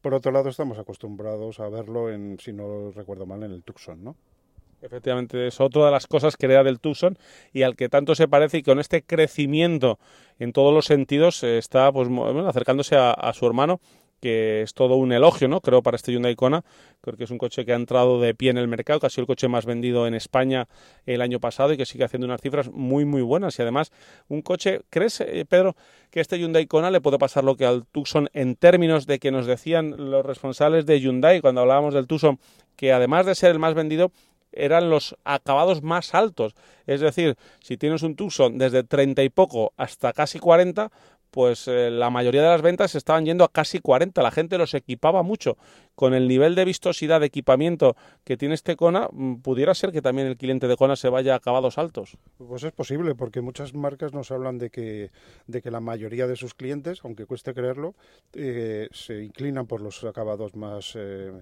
Por 0.00 0.14
otro 0.14 0.30
lado, 0.30 0.48
estamos 0.50 0.78
acostumbrados 0.78 1.58
a 1.58 1.68
verlo 1.68 2.10
en, 2.10 2.38
si 2.38 2.52
no 2.52 2.92
recuerdo 2.92 3.26
mal, 3.26 3.42
en 3.42 3.52
el 3.52 3.64
Tucson, 3.64 4.04
¿no? 4.04 4.16
Efectivamente, 4.82 5.46
es 5.46 5.60
otra 5.60 5.86
de 5.86 5.90
las 5.90 6.06
cosas 6.06 6.36
que 6.36 6.46
hereda 6.46 6.62
del 6.62 6.80
Tucson 6.80 7.18
y 7.52 7.62
al 7.62 7.76
que 7.76 7.88
tanto 7.88 8.14
se 8.14 8.28
parece 8.28 8.58
y 8.58 8.62
con 8.62 8.78
este 8.78 9.02
crecimiento 9.02 9.98
en 10.38 10.52
todos 10.52 10.72
los 10.72 10.84
sentidos 10.84 11.42
eh, 11.42 11.58
está 11.58 11.90
pues, 11.92 12.08
acercándose 12.46 12.96
a, 12.96 13.32
su 13.32 13.46
hermano 13.46 13.80
que 14.20 14.62
es 14.62 14.72
todo 14.72 14.96
un 14.96 15.12
elogio, 15.12 15.46
¿no? 15.46 15.60
Creo 15.60 15.82
para 15.82 15.96
este 15.96 16.10
Hyundai 16.10 16.34
Kona, 16.36 16.64
creo 17.02 17.18
que 17.18 17.24
es 17.24 17.30
un 17.30 17.36
coche 17.36 17.66
que 17.66 17.72
ha 17.72 17.76
entrado 17.76 18.18
de 18.18 18.34
pie 18.34 18.50
en 18.50 18.56
el 18.56 18.66
mercado, 18.66 18.98
que 18.98 19.06
ha 19.06 19.10
sido 19.10 19.22
el 19.22 19.26
coche 19.26 19.46
más 19.46 19.66
vendido 19.66 20.06
en 20.06 20.14
España 20.14 20.68
el 21.04 21.20
año 21.20 21.38
pasado 21.38 21.72
y 21.74 21.76
que 21.76 21.84
sigue 21.84 22.04
haciendo 22.04 22.26
unas 22.26 22.40
cifras 22.40 22.70
muy 22.70 23.04
muy 23.04 23.20
buenas 23.20 23.58
y 23.58 23.62
además 23.62 23.92
un 24.28 24.40
coche, 24.40 24.80
¿crees 24.88 25.20
eh, 25.20 25.44
Pedro 25.46 25.76
que 26.10 26.20
este 26.20 26.38
Hyundai 26.38 26.66
Kona 26.66 26.90
le 26.90 27.00
puede 27.00 27.18
pasar 27.18 27.44
lo 27.44 27.56
que 27.56 27.66
al 27.66 27.84
Tucson 27.86 28.28
en 28.32 28.56
términos 28.56 29.06
de 29.06 29.18
que 29.18 29.30
nos 29.30 29.46
decían 29.46 30.10
los 30.10 30.24
responsables 30.24 30.86
de 30.86 30.98
Hyundai 30.98 31.40
cuando 31.40 31.60
hablábamos 31.60 31.92
del 31.92 32.06
Tucson 32.06 32.38
que 32.74 32.92
además 32.92 33.26
de 33.26 33.34
ser 33.34 33.50
el 33.50 33.58
más 33.58 33.74
vendido 33.74 34.12
eran 34.56 34.90
los 34.90 35.16
acabados 35.24 35.82
más 35.82 36.14
altos. 36.14 36.54
Es 36.86 37.00
decir, 37.00 37.36
si 37.60 37.76
tienes 37.76 38.02
un 38.02 38.16
Tucson 38.16 38.58
desde 38.58 38.84
30 38.84 39.22
y 39.22 39.28
poco 39.28 39.72
hasta 39.76 40.12
casi 40.12 40.38
40, 40.38 40.90
pues 41.36 41.68
eh, 41.68 41.90
la 41.90 42.08
mayoría 42.08 42.40
de 42.40 42.48
las 42.48 42.62
ventas 42.62 42.94
estaban 42.94 43.26
yendo 43.26 43.44
a 43.44 43.52
casi 43.52 43.78
40. 43.78 44.22
La 44.22 44.30
gente 44.30 44.56
los 44.56 44.72
equipaba 44.72 45.22
mucho. 45.22 45.58
Con 45.94 46.14
el 46.14 46.28
nivel 46.28 46.54
de 46.54 46.64
vistosidad 46.64 47.20
de 47.20 47.26
equipamiento 47.26 47.94
que 48.24 48.38
tiene 48.38 48.54
este 48.54 48.74
Kona, 48.74 49.10
mm, 49.12 49.42
pudiera 49.42 49.74
ser 49.74 49.92
que 49.92 50.00
también 50.00 50.28
el 50.28 50.38
cliente 50.38 50.66
de 50.66 50.76
Kona 50.76 50.96
se 50.96 51.10
vaya 51.10 51.34
a 51.34 51.36
acabados 51.36 51.76
altos. 51.76 52.16
Pues 52.38 52.64
es 52.64 52.72
posible, 52.72 53.14
porque 53.14 53.42
muchas 53.42 53.74
marcas 53.74 54.14
nos 54.14 54.30
hablan 54.30 54.56
de 54.56 54.70
que, 54.70 55.10
de 55.46 55.60
que 55.60 55.70
la 55.70 55.80
mayoría 55.80 56.26
de 56.26 56.36
sus 56.36 56.54
clientes, 56.54 57.00
aunque 57.04 57.26
cueste 57.26 57.52
creerlo, 57.52 57.94
eh, 58.32 58.88
se 58.92 59.22
inclinan 59.22 59.66
por 59.66 59.82
los 59.82 60.02
acabados 60.04 60.54
más... 60.54 60.94
Eh, 60.96 61.32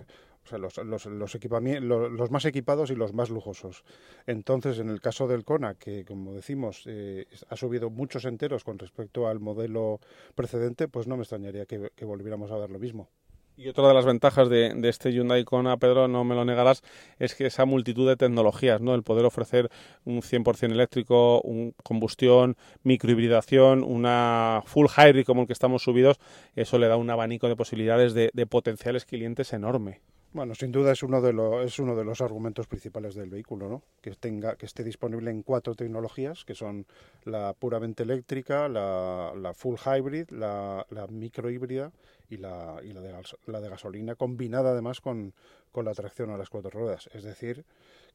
o 0.44 0.48
sea, 0.48 0.58
los, 0.58 0.76
los, 0.78 1.06
los, 1.06 1.34
los, 1.80 2.30
más 2.30 2.44
equipados 2.44 2.90
y 2.90 2.94
los 2.94 3.14
más 3.14 3.30
lujosos. 3.30 3.84
Entonces, 4.26 4.78
en 4.78 4.90
el 4.90 5.00
caso 5.00 5.26
del 5.26 5.44
Kona, 5.44 5.74
que 5.74 6.04
como 6.04 6.34
decimos, 6.34 6.82
eh, 6.86 7.26
ha 7.48 7.56
subido 7.56 7.88
muchos 7.90 8.26
enteros 8.26 8.62
con 8.62 8.78
respecto 8.78 9.26
al 9.26 9.40
modelo 9.40 10.00
precedente, 10.34 10.86
pues 10.88 11.06
no 11.06 11.16
me 11.16 11.22
extrañaría 11.22 11.64
que, 11.66 11.90
volviéramos 12.04 12.50
a 12.50 12.58
ver 12.58 12.70
lo 12.70 12.78
mismo. 12.78 13.08
Y 13.56 13.68
otra 13.68 13.86
de 13.86 13.94
las 13.94 14.04
ventajas 14.04 14.48
de, 14.48 14.74
de, 14.74 14.88
este 14.88 15.12
Hyundai 15.12 15.44
Kona, 15.44 15.76
Pedro, 15.76 16.08
no 16.08 16.24
me 16.24 16.34
lo 16.34 16.44
negarás, 16.44 16.82
es 17.20 17.36
que 17.36 17.46
esa 17.46 17.64
multitud 17.64 18.06
de 18.06 18.16
tecnologías, 18.16 18.80
¿no? 18.80 18.96
El 18.96 19.04
poder 19.04 19.24
ofrecer 19.24 19.70
un 20.04 20.22
100% 20.22 20.72
eléctrico, 20.72 21.40
un 21.42 21.72
combustión, 21.84 22.56
microhibridación, 22.82 23.84
una 23.84 24.62
full 24.66 24.88
hybrid 24.88 25.24
como 25.24 25.42
el 25.42 25.46
que 25.46 25.52
estamos 25.52 25.84
subidos, 25.84 26.18
eso 26.56 26.78
le 26.78 26.88
da 26.88 26.96
un 26.96 27.08
abanico 27.10 27.48
de 27.48 27.54
posibilidades 27.54 28.12
de, 28.12 28.30
de 28.34 28.46
potenciales 28.46 29.04
clientes 29.06 29.52
enorme. 29.52 30.00
Bueno, 30.34 30.56
sin 30.56 30.72
duda 30.72 30.90
es 30.90 31.04
uno 31.04 31.20
de 31.22 31.32
los 31.32 32.20
argumentos 32.20 32.66
principales 32.66 33.14
del 33.14 33.30
vehículo, 33.30 33.68
¿no? 33.68 33.82
Que 34.00 34.10
tenga 34.16 34.56
que 34.56 34.66
esté 34.66 34.82
disponible 34.82 35.30
en 35.30 35.44
cuatro 35.44 35.76
tecnologías, 35.76 36.44
que 36.44 36.56
son 36.56 36.86
la 37.22 37.54
puramente 37.54 38.02
eléctrica, 38.02 38.68
la, 38.68 39.52
full 39.54 39.76
hybrid, 39.76 40.30
la, 40.30 40.84
la 40.90 41.06
microhíbrida 41.06 41.92
y, 42.28 42.38
la, 42.38 42.80
y 42.82 42.92
la, 42.92 43.60
de, 43.60 43.68
gasolina, 43.68 44.16
combinada 44.16 44.70
además 44.70 45.00
con, 45.00 45.34
con 45.70 45.84
la 45.84 45.94
tracción 45.94 46.30
a 46.30 46.36
las 46.36 46.50
cuatro 46.50 46.70
ruedas. 46.70 47.08
Es 47.14 47.22
decir, 47.22 47.64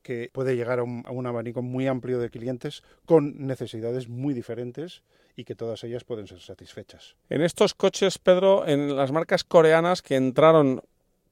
que 0.03 0.29
puede 0.33 0.57
llegar 0.57 0.79
a 0.79 0.83
un, 0.83 1.03
a 1.05 1.11
un 1.11 1.25
abanico 1.25 1.61
muy 1.61 1.87
amplio 1.87 2.19
de 2.19 2.29
clientes 2.29 2.83
con 3.05 3.47
necesidades 3.47 4.09
muy 4.09 4.33
diferentes 4.33 5.03
y 5.37 5.45
que 5.45 5.55
todas 5.55 5.85
ellas 5.85 6.03
pueden 6.03 6.27
ser 6.27 6.41
satisfechas. 6.41 7.15
En 7.29 7.41
estos 7.41 7.73
coches, 7.73 8.17
Pedro, 8.17 8.67
en 8.67 8.97
las 8.97 9.13
marcas 9.13 9.45
coreanas 9.45 10.01
que 10.01 10.17
entraron 10.17 10.81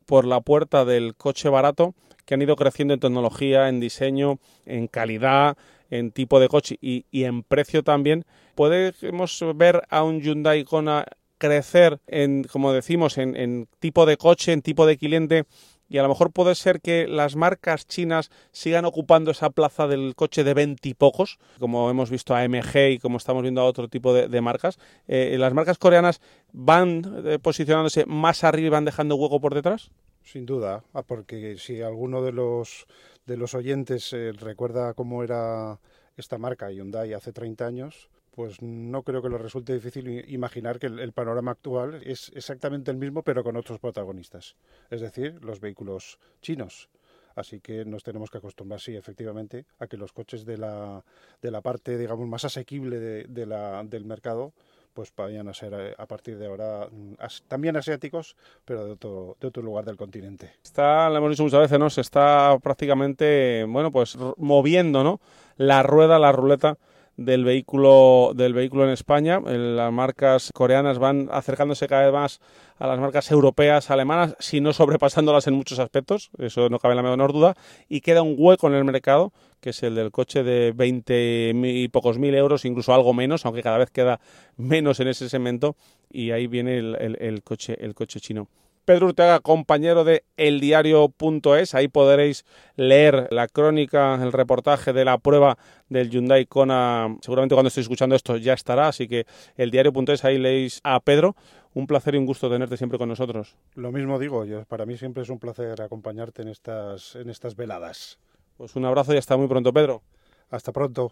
por 0.08 0.26
la 0.26 0.42
puerta 0.42 0.86
del 0.86 1.16
coche 1.16 1.50
barato 1.50 1.94
que 2.26 2.34
han 2.34 2.42
ido 2.42 2.56
creciendo 2.56 2.94
en 2.94 3.00
tecnología, 3.00 3.70
en 3.70 3.80
diseño, 3.80 4.40
en 4.66 4.88
calidad, 4.88 5.56
en 5.90 6.12
tipo 6.12 6.40
de 6.40 6.50
coche 6.50 6.78
y, 6.82 7.06
en 7.12 7.44
precio 7.44 7.84
también. 7.84 8.26
Podemos 8.56 9.46
ver 9.56 9.84
a 9.90 10.04
un 10.04 10.20
Hyundai 10.20 10.66
Kona 10.66 11.06
crecer 11.38 12.00
en, 12.08 12.44
como 12.44 12.74
decimos, 12.74 13.18
en, 13.18 13.36
en 13.38 13.68
tipo 13.80 14.06
de 14.06 14.18
coche, 14.18 14.52
en 14.52 14.62
tipo 14.62 14.86
de 14.86 14.98
cliente 14.98 15.46
y 15.90 15.98
a 15.98 16.04
lo 16.04 16.10
mejor 16.10 16.32
puede 16.32 16.56
ser 16.56 16.82
que 16.82 17.08
las 17.08 17.36
marcas 17.36 17.88
chinas 17.88 18.30
sigan 18.52 18.86
ocupando 18.86 19.32
esa 19.32 19.50
plaza 19.50 19.88
del 19.88 20.16
coche 20.16 20.44
de 20.44 20.54
20 20.54 20.90
y 20.90 20.94
pocos, 20.94 21.40
como 21.60 21.90
hemos 21.90 22.10
visto 22.10 22.36
a 22.36 22.48
MG 22.48 22.92
y 22.92 23.00
como 23.00 23.18
estamos 23.18 23.42
viendo 23.42 23.62
a 23.62 23.66
otro 23.66 23.88
tipo 23.88 24.14
de, 24.14 24.42
marcas. 24.42 24.78
Eh, 25.08 25.36
¿Las 25.40 25.54
marcas 25.54 25.78
coreanas 25.78 26.22
van 26.52 27.24
eh, 27.26 27.40
posicionándose 27.40 28.06
más 28.06 28.44
arriba 28.44 28.68
y 28.68 28.70
van 28.70 28.86
dejando 28.86 29.16
hueco 29.16 29.40
por 29.40 29.54
detrás? 29.54 29.92
Sin 30.24 30.46
duda, 30.46 30.84
ah, 30.94 31.04
porque 31.04 31.58
si 31.58 31.82
alguno 31.82 32.22
de 32.22 32.34
los, 32.34 32.86
de 33.26 33.38
los 33.38 33.54
oyentes 33.54 34.12
eh, 34.12 34.34
recuerda 34.34 34.94
cómo 34.94 35.24
era 35.24 35.80
esta 36.18 36.38
marca 36.38 36.70
Hyundai 36.70 37.14
hace 37.14 37.32
30 37.32 37.66
años, 37.66 38.10
pues 38.38 38.62
no 38.62 39.02
creo 39.02 39.24
que 39.24 39.30
le 39.30 39.40
resulte 39.40 39.74
difícil 39.74 40.24
imaginar 40.32 40.78
que 40.78 40.86
el, 40.86 41.12
panorama 41.12 41.50
actual 41.50 42.04
es 42.04 42.32
exactamente 42.36 42.92
el 42.92 42.98
mismo, 42.98 43.24
pero 43.24 43.44
con 43.44 43.58
otros 43.58 43.80
protagonistas, 43.80 44.56
es 44.92 45.02
decir, 45.02 45.44
los 45.44 45.60
vehículos 45.60 46.20
chinos. 46.40 46.88
Así 47.34 47.60
que 47.60 47.84
nos 47.84 48.04
tenemos 48.04 48.30
que 48.30 48.38
acostumbrar, 48.38 48.80
sí, 48.80 48.96
efectivamente, 48.96 49.66
a 49.80 49.88
que 49.88 49.98
los 49.98 50.14
coches 50.14 50.46
de 50.46 50.60
la, 50.60 51.04
de 51.42 51.50
la 51.50 51.62
parte, 51.62 51.98
digamos, 51.98 52.28
más 52.28 52.46
asequible 52.46 53.00
de, 53.00 53.46
la, 53.48 53.84
del 53.84 54.06
mercado, 54.06 54.54
pues 54.94 55.12
vayan 55.18 55.48
a 55.48 55.56
ser 55.56 55.74
eh, 55.74 55.96
a 55.98 56.06
partir 56.06 56.38
de 56.38 56.46
ahora 56.46 56.88
mm, 56.92 57.14
también 57.48 57.76
asiáticos, 57.76 58.36
pero 58.66 58.86
de 58.86 58.92
otro, 58.92 59.36
de 59.42 59.48
otro 59.48 59.64
lugar 59.64 59.84
del 59.84 59.98
continente. 59.98 60.54
Está, 60.64 61.10
lo 61.10 61.18
hemos 61.18 61.32
dicho 61.32 61.44
muchas 61.44 61.62
veces, 61.62 61.80
¿no? 61.80 61.90
Se 61.90 62.02
está 62.02 62.56
prácticamente, 62.62 63.66
bueno, 63.68 63.92
pues 63.92 64.16
moviendo, 64.38 65.04
¿no? 65.04 65.20
La 65.56 65.82
rueda, 65.82 66.20
la 66.20 66.32
ruleta 66.32 66.78
del 67.18 67.44
vehículo 67.44 68.32
del 68.36 68.54
vehículo 68.54 68.86
en 68.86 68.92
España. 68.92 69.40
Las 69.40 69.92
marcas 69.92 70.52
coreanas 70.54 71.00
van 71.00 71.28
acercándose 71.32 71.88
cada 71.88 72.06
vez 72.06 72.14
más 72.14 72.40
a 72.78 72.86
las 72.88 73.00
marcas 73.00 73.30
europeas, 73.32 73.90
alemanas, 73.90 74.36
si 74.40 74.62
no 74.62 74.72
sobrepasándolas 74.72 75.48
en 75.48 75.56
muchos 75.56 75.80
aspectos, 75.80 76.30
eso 76.38 76.70
no 76.70 76.78
cabe 76.78 76.94
la 76.94 77.02
menor 77.02 77.34
duda, 77.34 77.56
y 77.90 78.02
queda 78.02 78.22
un 78.22 78.36
hueco 78.38 78.68
en 78.68 78.76
el 78.76 78.86
mercado, 78.86 79.34
que 79.60 79.72
es 79.72 79.82
el 79.82 79.96
del 79.96 80.12
coche 80.12 80.44
de 80.44 80.74
20 80.74 81.54
y 81.56 81.88
pocos 81.88 82.20
mil 82.20 82.36
euros, 82.36 82.66
incluso 82.66 82.94
algo 82.94 83.16
menos, 83.16 83.48
aunque 83.48 83.64
cada 83.64 83.80
vez 83.80 83.90
queda 83.90 84.20
menos 84.58 85.00
en 85.00 85.08
ese 85.08 85.28
segmento, 85.28 85.76
y 86.12 86.30
ahí 86.30 86.46
viene 86.46 86.78
el 86.78 87.42
coche, 87.44 87.76
el 87.84 87.96
coche 87.96 88.20
chino. 88.20 88.48
Pedro 88.88 89.08
Urtega, 89.08 89.42
compañero 89.42 90.06
de 90.06 90.24
eldiario.es. 90.38 91.76
Ahí 91.76 91.90
podréis 91.90 92.46
leer 92.78 93.28
la 93.32 93.50
crónica, 93.50 94.16
el 94.16 94.32
reportaje 94.32 94.94
de 94.94 95.04
la 95.04 95.18
prueba 95.18 95.58
del 95.90 96.10
Hyundai 96.10 96.46
Kona. 96.46 97.18
Seguramente 97.20 97.54
cuando 97.54 97.68
estéis 97.68 97.84
escuchando 97.84 98.16
esto 98.16 98.38
ya 98.38 98.54
estará, 98.54 98.88
así 98.88 99.10
que 99.10 99.26
eldiario.es 99.58 100.24
ahí 100.24 100.38
leéis 100.38 100.80
a 100.86 101.02
Pedro. 101.02 101.36
Un 101.74 101.86
placer 101.86 102.16
y 102.16 102.18
un 102.18 102.26
gusto 102.26 102.50
tenerte 102.50 102.78
siempre 102.78 102.98
con 102.98 103.10
nosotros. 103.10 103.58
Lo 103.76 103.92
mismo 103.92 104.20
digo, 104.20 104.46
yo, 104.46 104.64
para 104.64 104.86
mí 104.86 104.98
siempre 104.98 105.24
es 105.24 105.30
un 105.30 105.40
placer 105.40 105.82
acompañarte 105.82 106.44
en 106.44 106.48
estas, 106.48 107.18
en 107.18 107.30
estas 107.30 107.58
veladas. 107.58 108.20
Pues 108.56 108.78
un 108.78 108.86
abrazo 108.86 109.14
y 109.14 109.18
hasta 109.18 109.36
muy 109.36 109.50
pronto, 109.50 109.74
Pedro. 109.74 110.02
Hasta 110.50 110.72
pronto. 110.72 111.10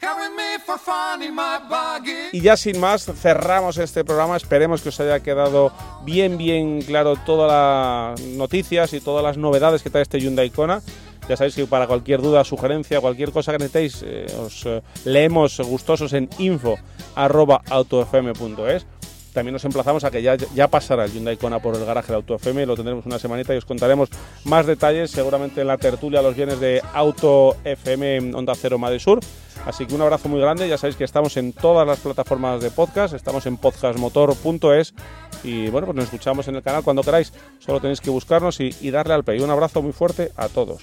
Y 2.32 2.41
ya 2.41 2.57
sin 2.57 2.80
más, 2.80 3.05
cerramos 3.05 3.78
este 3.78 4.03
programa. 4.03 4.36
Esperemos 4.38 4.82
que 4.82 4.89
os 4.89 4.99
haya 4.99 5.22
quedado 5.22 5.72
bien, 6.03 6.38
bien 6.38 6.82
claro 6.82 7.16
todas 7.26 7.51
las 7.51 8.20
noticias 8.28 8.93
y 8.93 9.01
todas 9.01 9.24
las 9.24 9.38
novedades 9.38 9.84
que 9.84 9.89
trae 9.89 10.03
este 10.03 10.20
Hyundai 10.20 10.49
Kona. 10.49 10.82
Ya 11.28 11.36
sabéis 11.38 11.55
que 11.55 11.66
para 11.66 11.88
cualquier 11.88 12.22
duda, 12.22 12.43
sugerencia, 12.43 13.01
cualquier 13.01 13.32
cosa 13.32 13.51
que 13.51 13.57
necesitéis, 13.57 14.03
eh, 14.05 14.28
os 14.39 14.63
eh, 14.66 14.84
leemos 15.05 15.59
gustosos 15.59 16.13
en 16.13 16.30
info.autofm.es. 16.38 18.86
También 19.36 19.52
nos 19.52 19.66
emplazamos 19.66 20.06
a 20.06 20.12
que 20.12 20.22
ya, 20.22 20.36
ya 20.36 20.70
pasará 20.70 21.04
el 21.04 21.12
Hyundai 21.12 21.36
Kona 21.36 21.60
por 21.60 21.76
el 21.76 21.84
garaje 21.84 22.08
de 22.08 22.16
Auto 22.16 22.36
FM, 22.36 22.66
lo 22.66 22.78
tendremos 22.78 23.06
una 23.06 23.20
semanita 23.20 23.54
y 23.54 23.58
os 23.58 23.66
contaremos 23.66 24.08
más 24.46 24.66
detalles, 24.66 25.12
seguramente 25.12 25.60
en 25.60 25.68
la 25.68 25.78
tertulia 25.78 26.22
los 26.22 26.38
bienes 26.38 26.58
de 26.62 26.82
Auto 26.94 27.58
FM 27.66 28.34
Onda 28.34 28.54
Cero 28.56 28.78
Madrid 28.78 29.00
Sur. 29.00 29.20
Así 29.66 29.86
que 29.86 29.94
un 29.94 30.02
abrazo 30.02 30.30
muy 30.30 30.40
grande, 30.40 30.70
ya 30.70 30.78
sabéis 30.78 30.96
que 30.96 31.04
estamos 31.04 31.36
en 31.36 31.52
todas 31.52 31.86
las 31.86 32.00
plataformas 32.00 32.62
de 32.62 32.72
podcast, 32.72 33.14
estamos 33.14 33.46
en 33.46 33.58
podcastmotor.es 33.58 34.94
y 35.44 35.68
bueno, 35.68 35.88
pues 35.88 35.98
nos 35.98 36.06
escuchamos 36.06 36.48
en 36.48 36.56
el 36.56 36.64
canal 36.64 36.84
cuando 36.84 37.04
queráis, 37.04 37.34
solo 37.60 37.82
tenéis 37.82 38.00
que 38.00 38.12
buscarnos 38.12 38.62
y, 38.62 38.74
y 38.80 38.90
darle 38.90 39.16
al 39.16 39.26
play. 39.26 39.42
Un 39.42 39.50
abrazo 39.50 39.82
muy 39.82 39.92
fuerte 39.92 40.32
a 40.38 40.48
todos. 40.48 40.82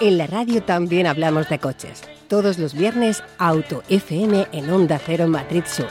En 0.00 0.18
la 0.18 0.26
radio 0.26 0.62
también 0.62 1.06
hablamos 1.06 1.48
de 1.48 1.58
coches. 1.58 2.02
Todos 2.28 2.58
los 2.58 2.74
viernes, 2.74 3.22
Auto 3.38 3.82
FM 3.88 4.48
en 4.52 4.70
Onda 4.70 5.00
Cero 5.04 5.28
Madrid 5.28 5.64
Sur. 5.66 5.88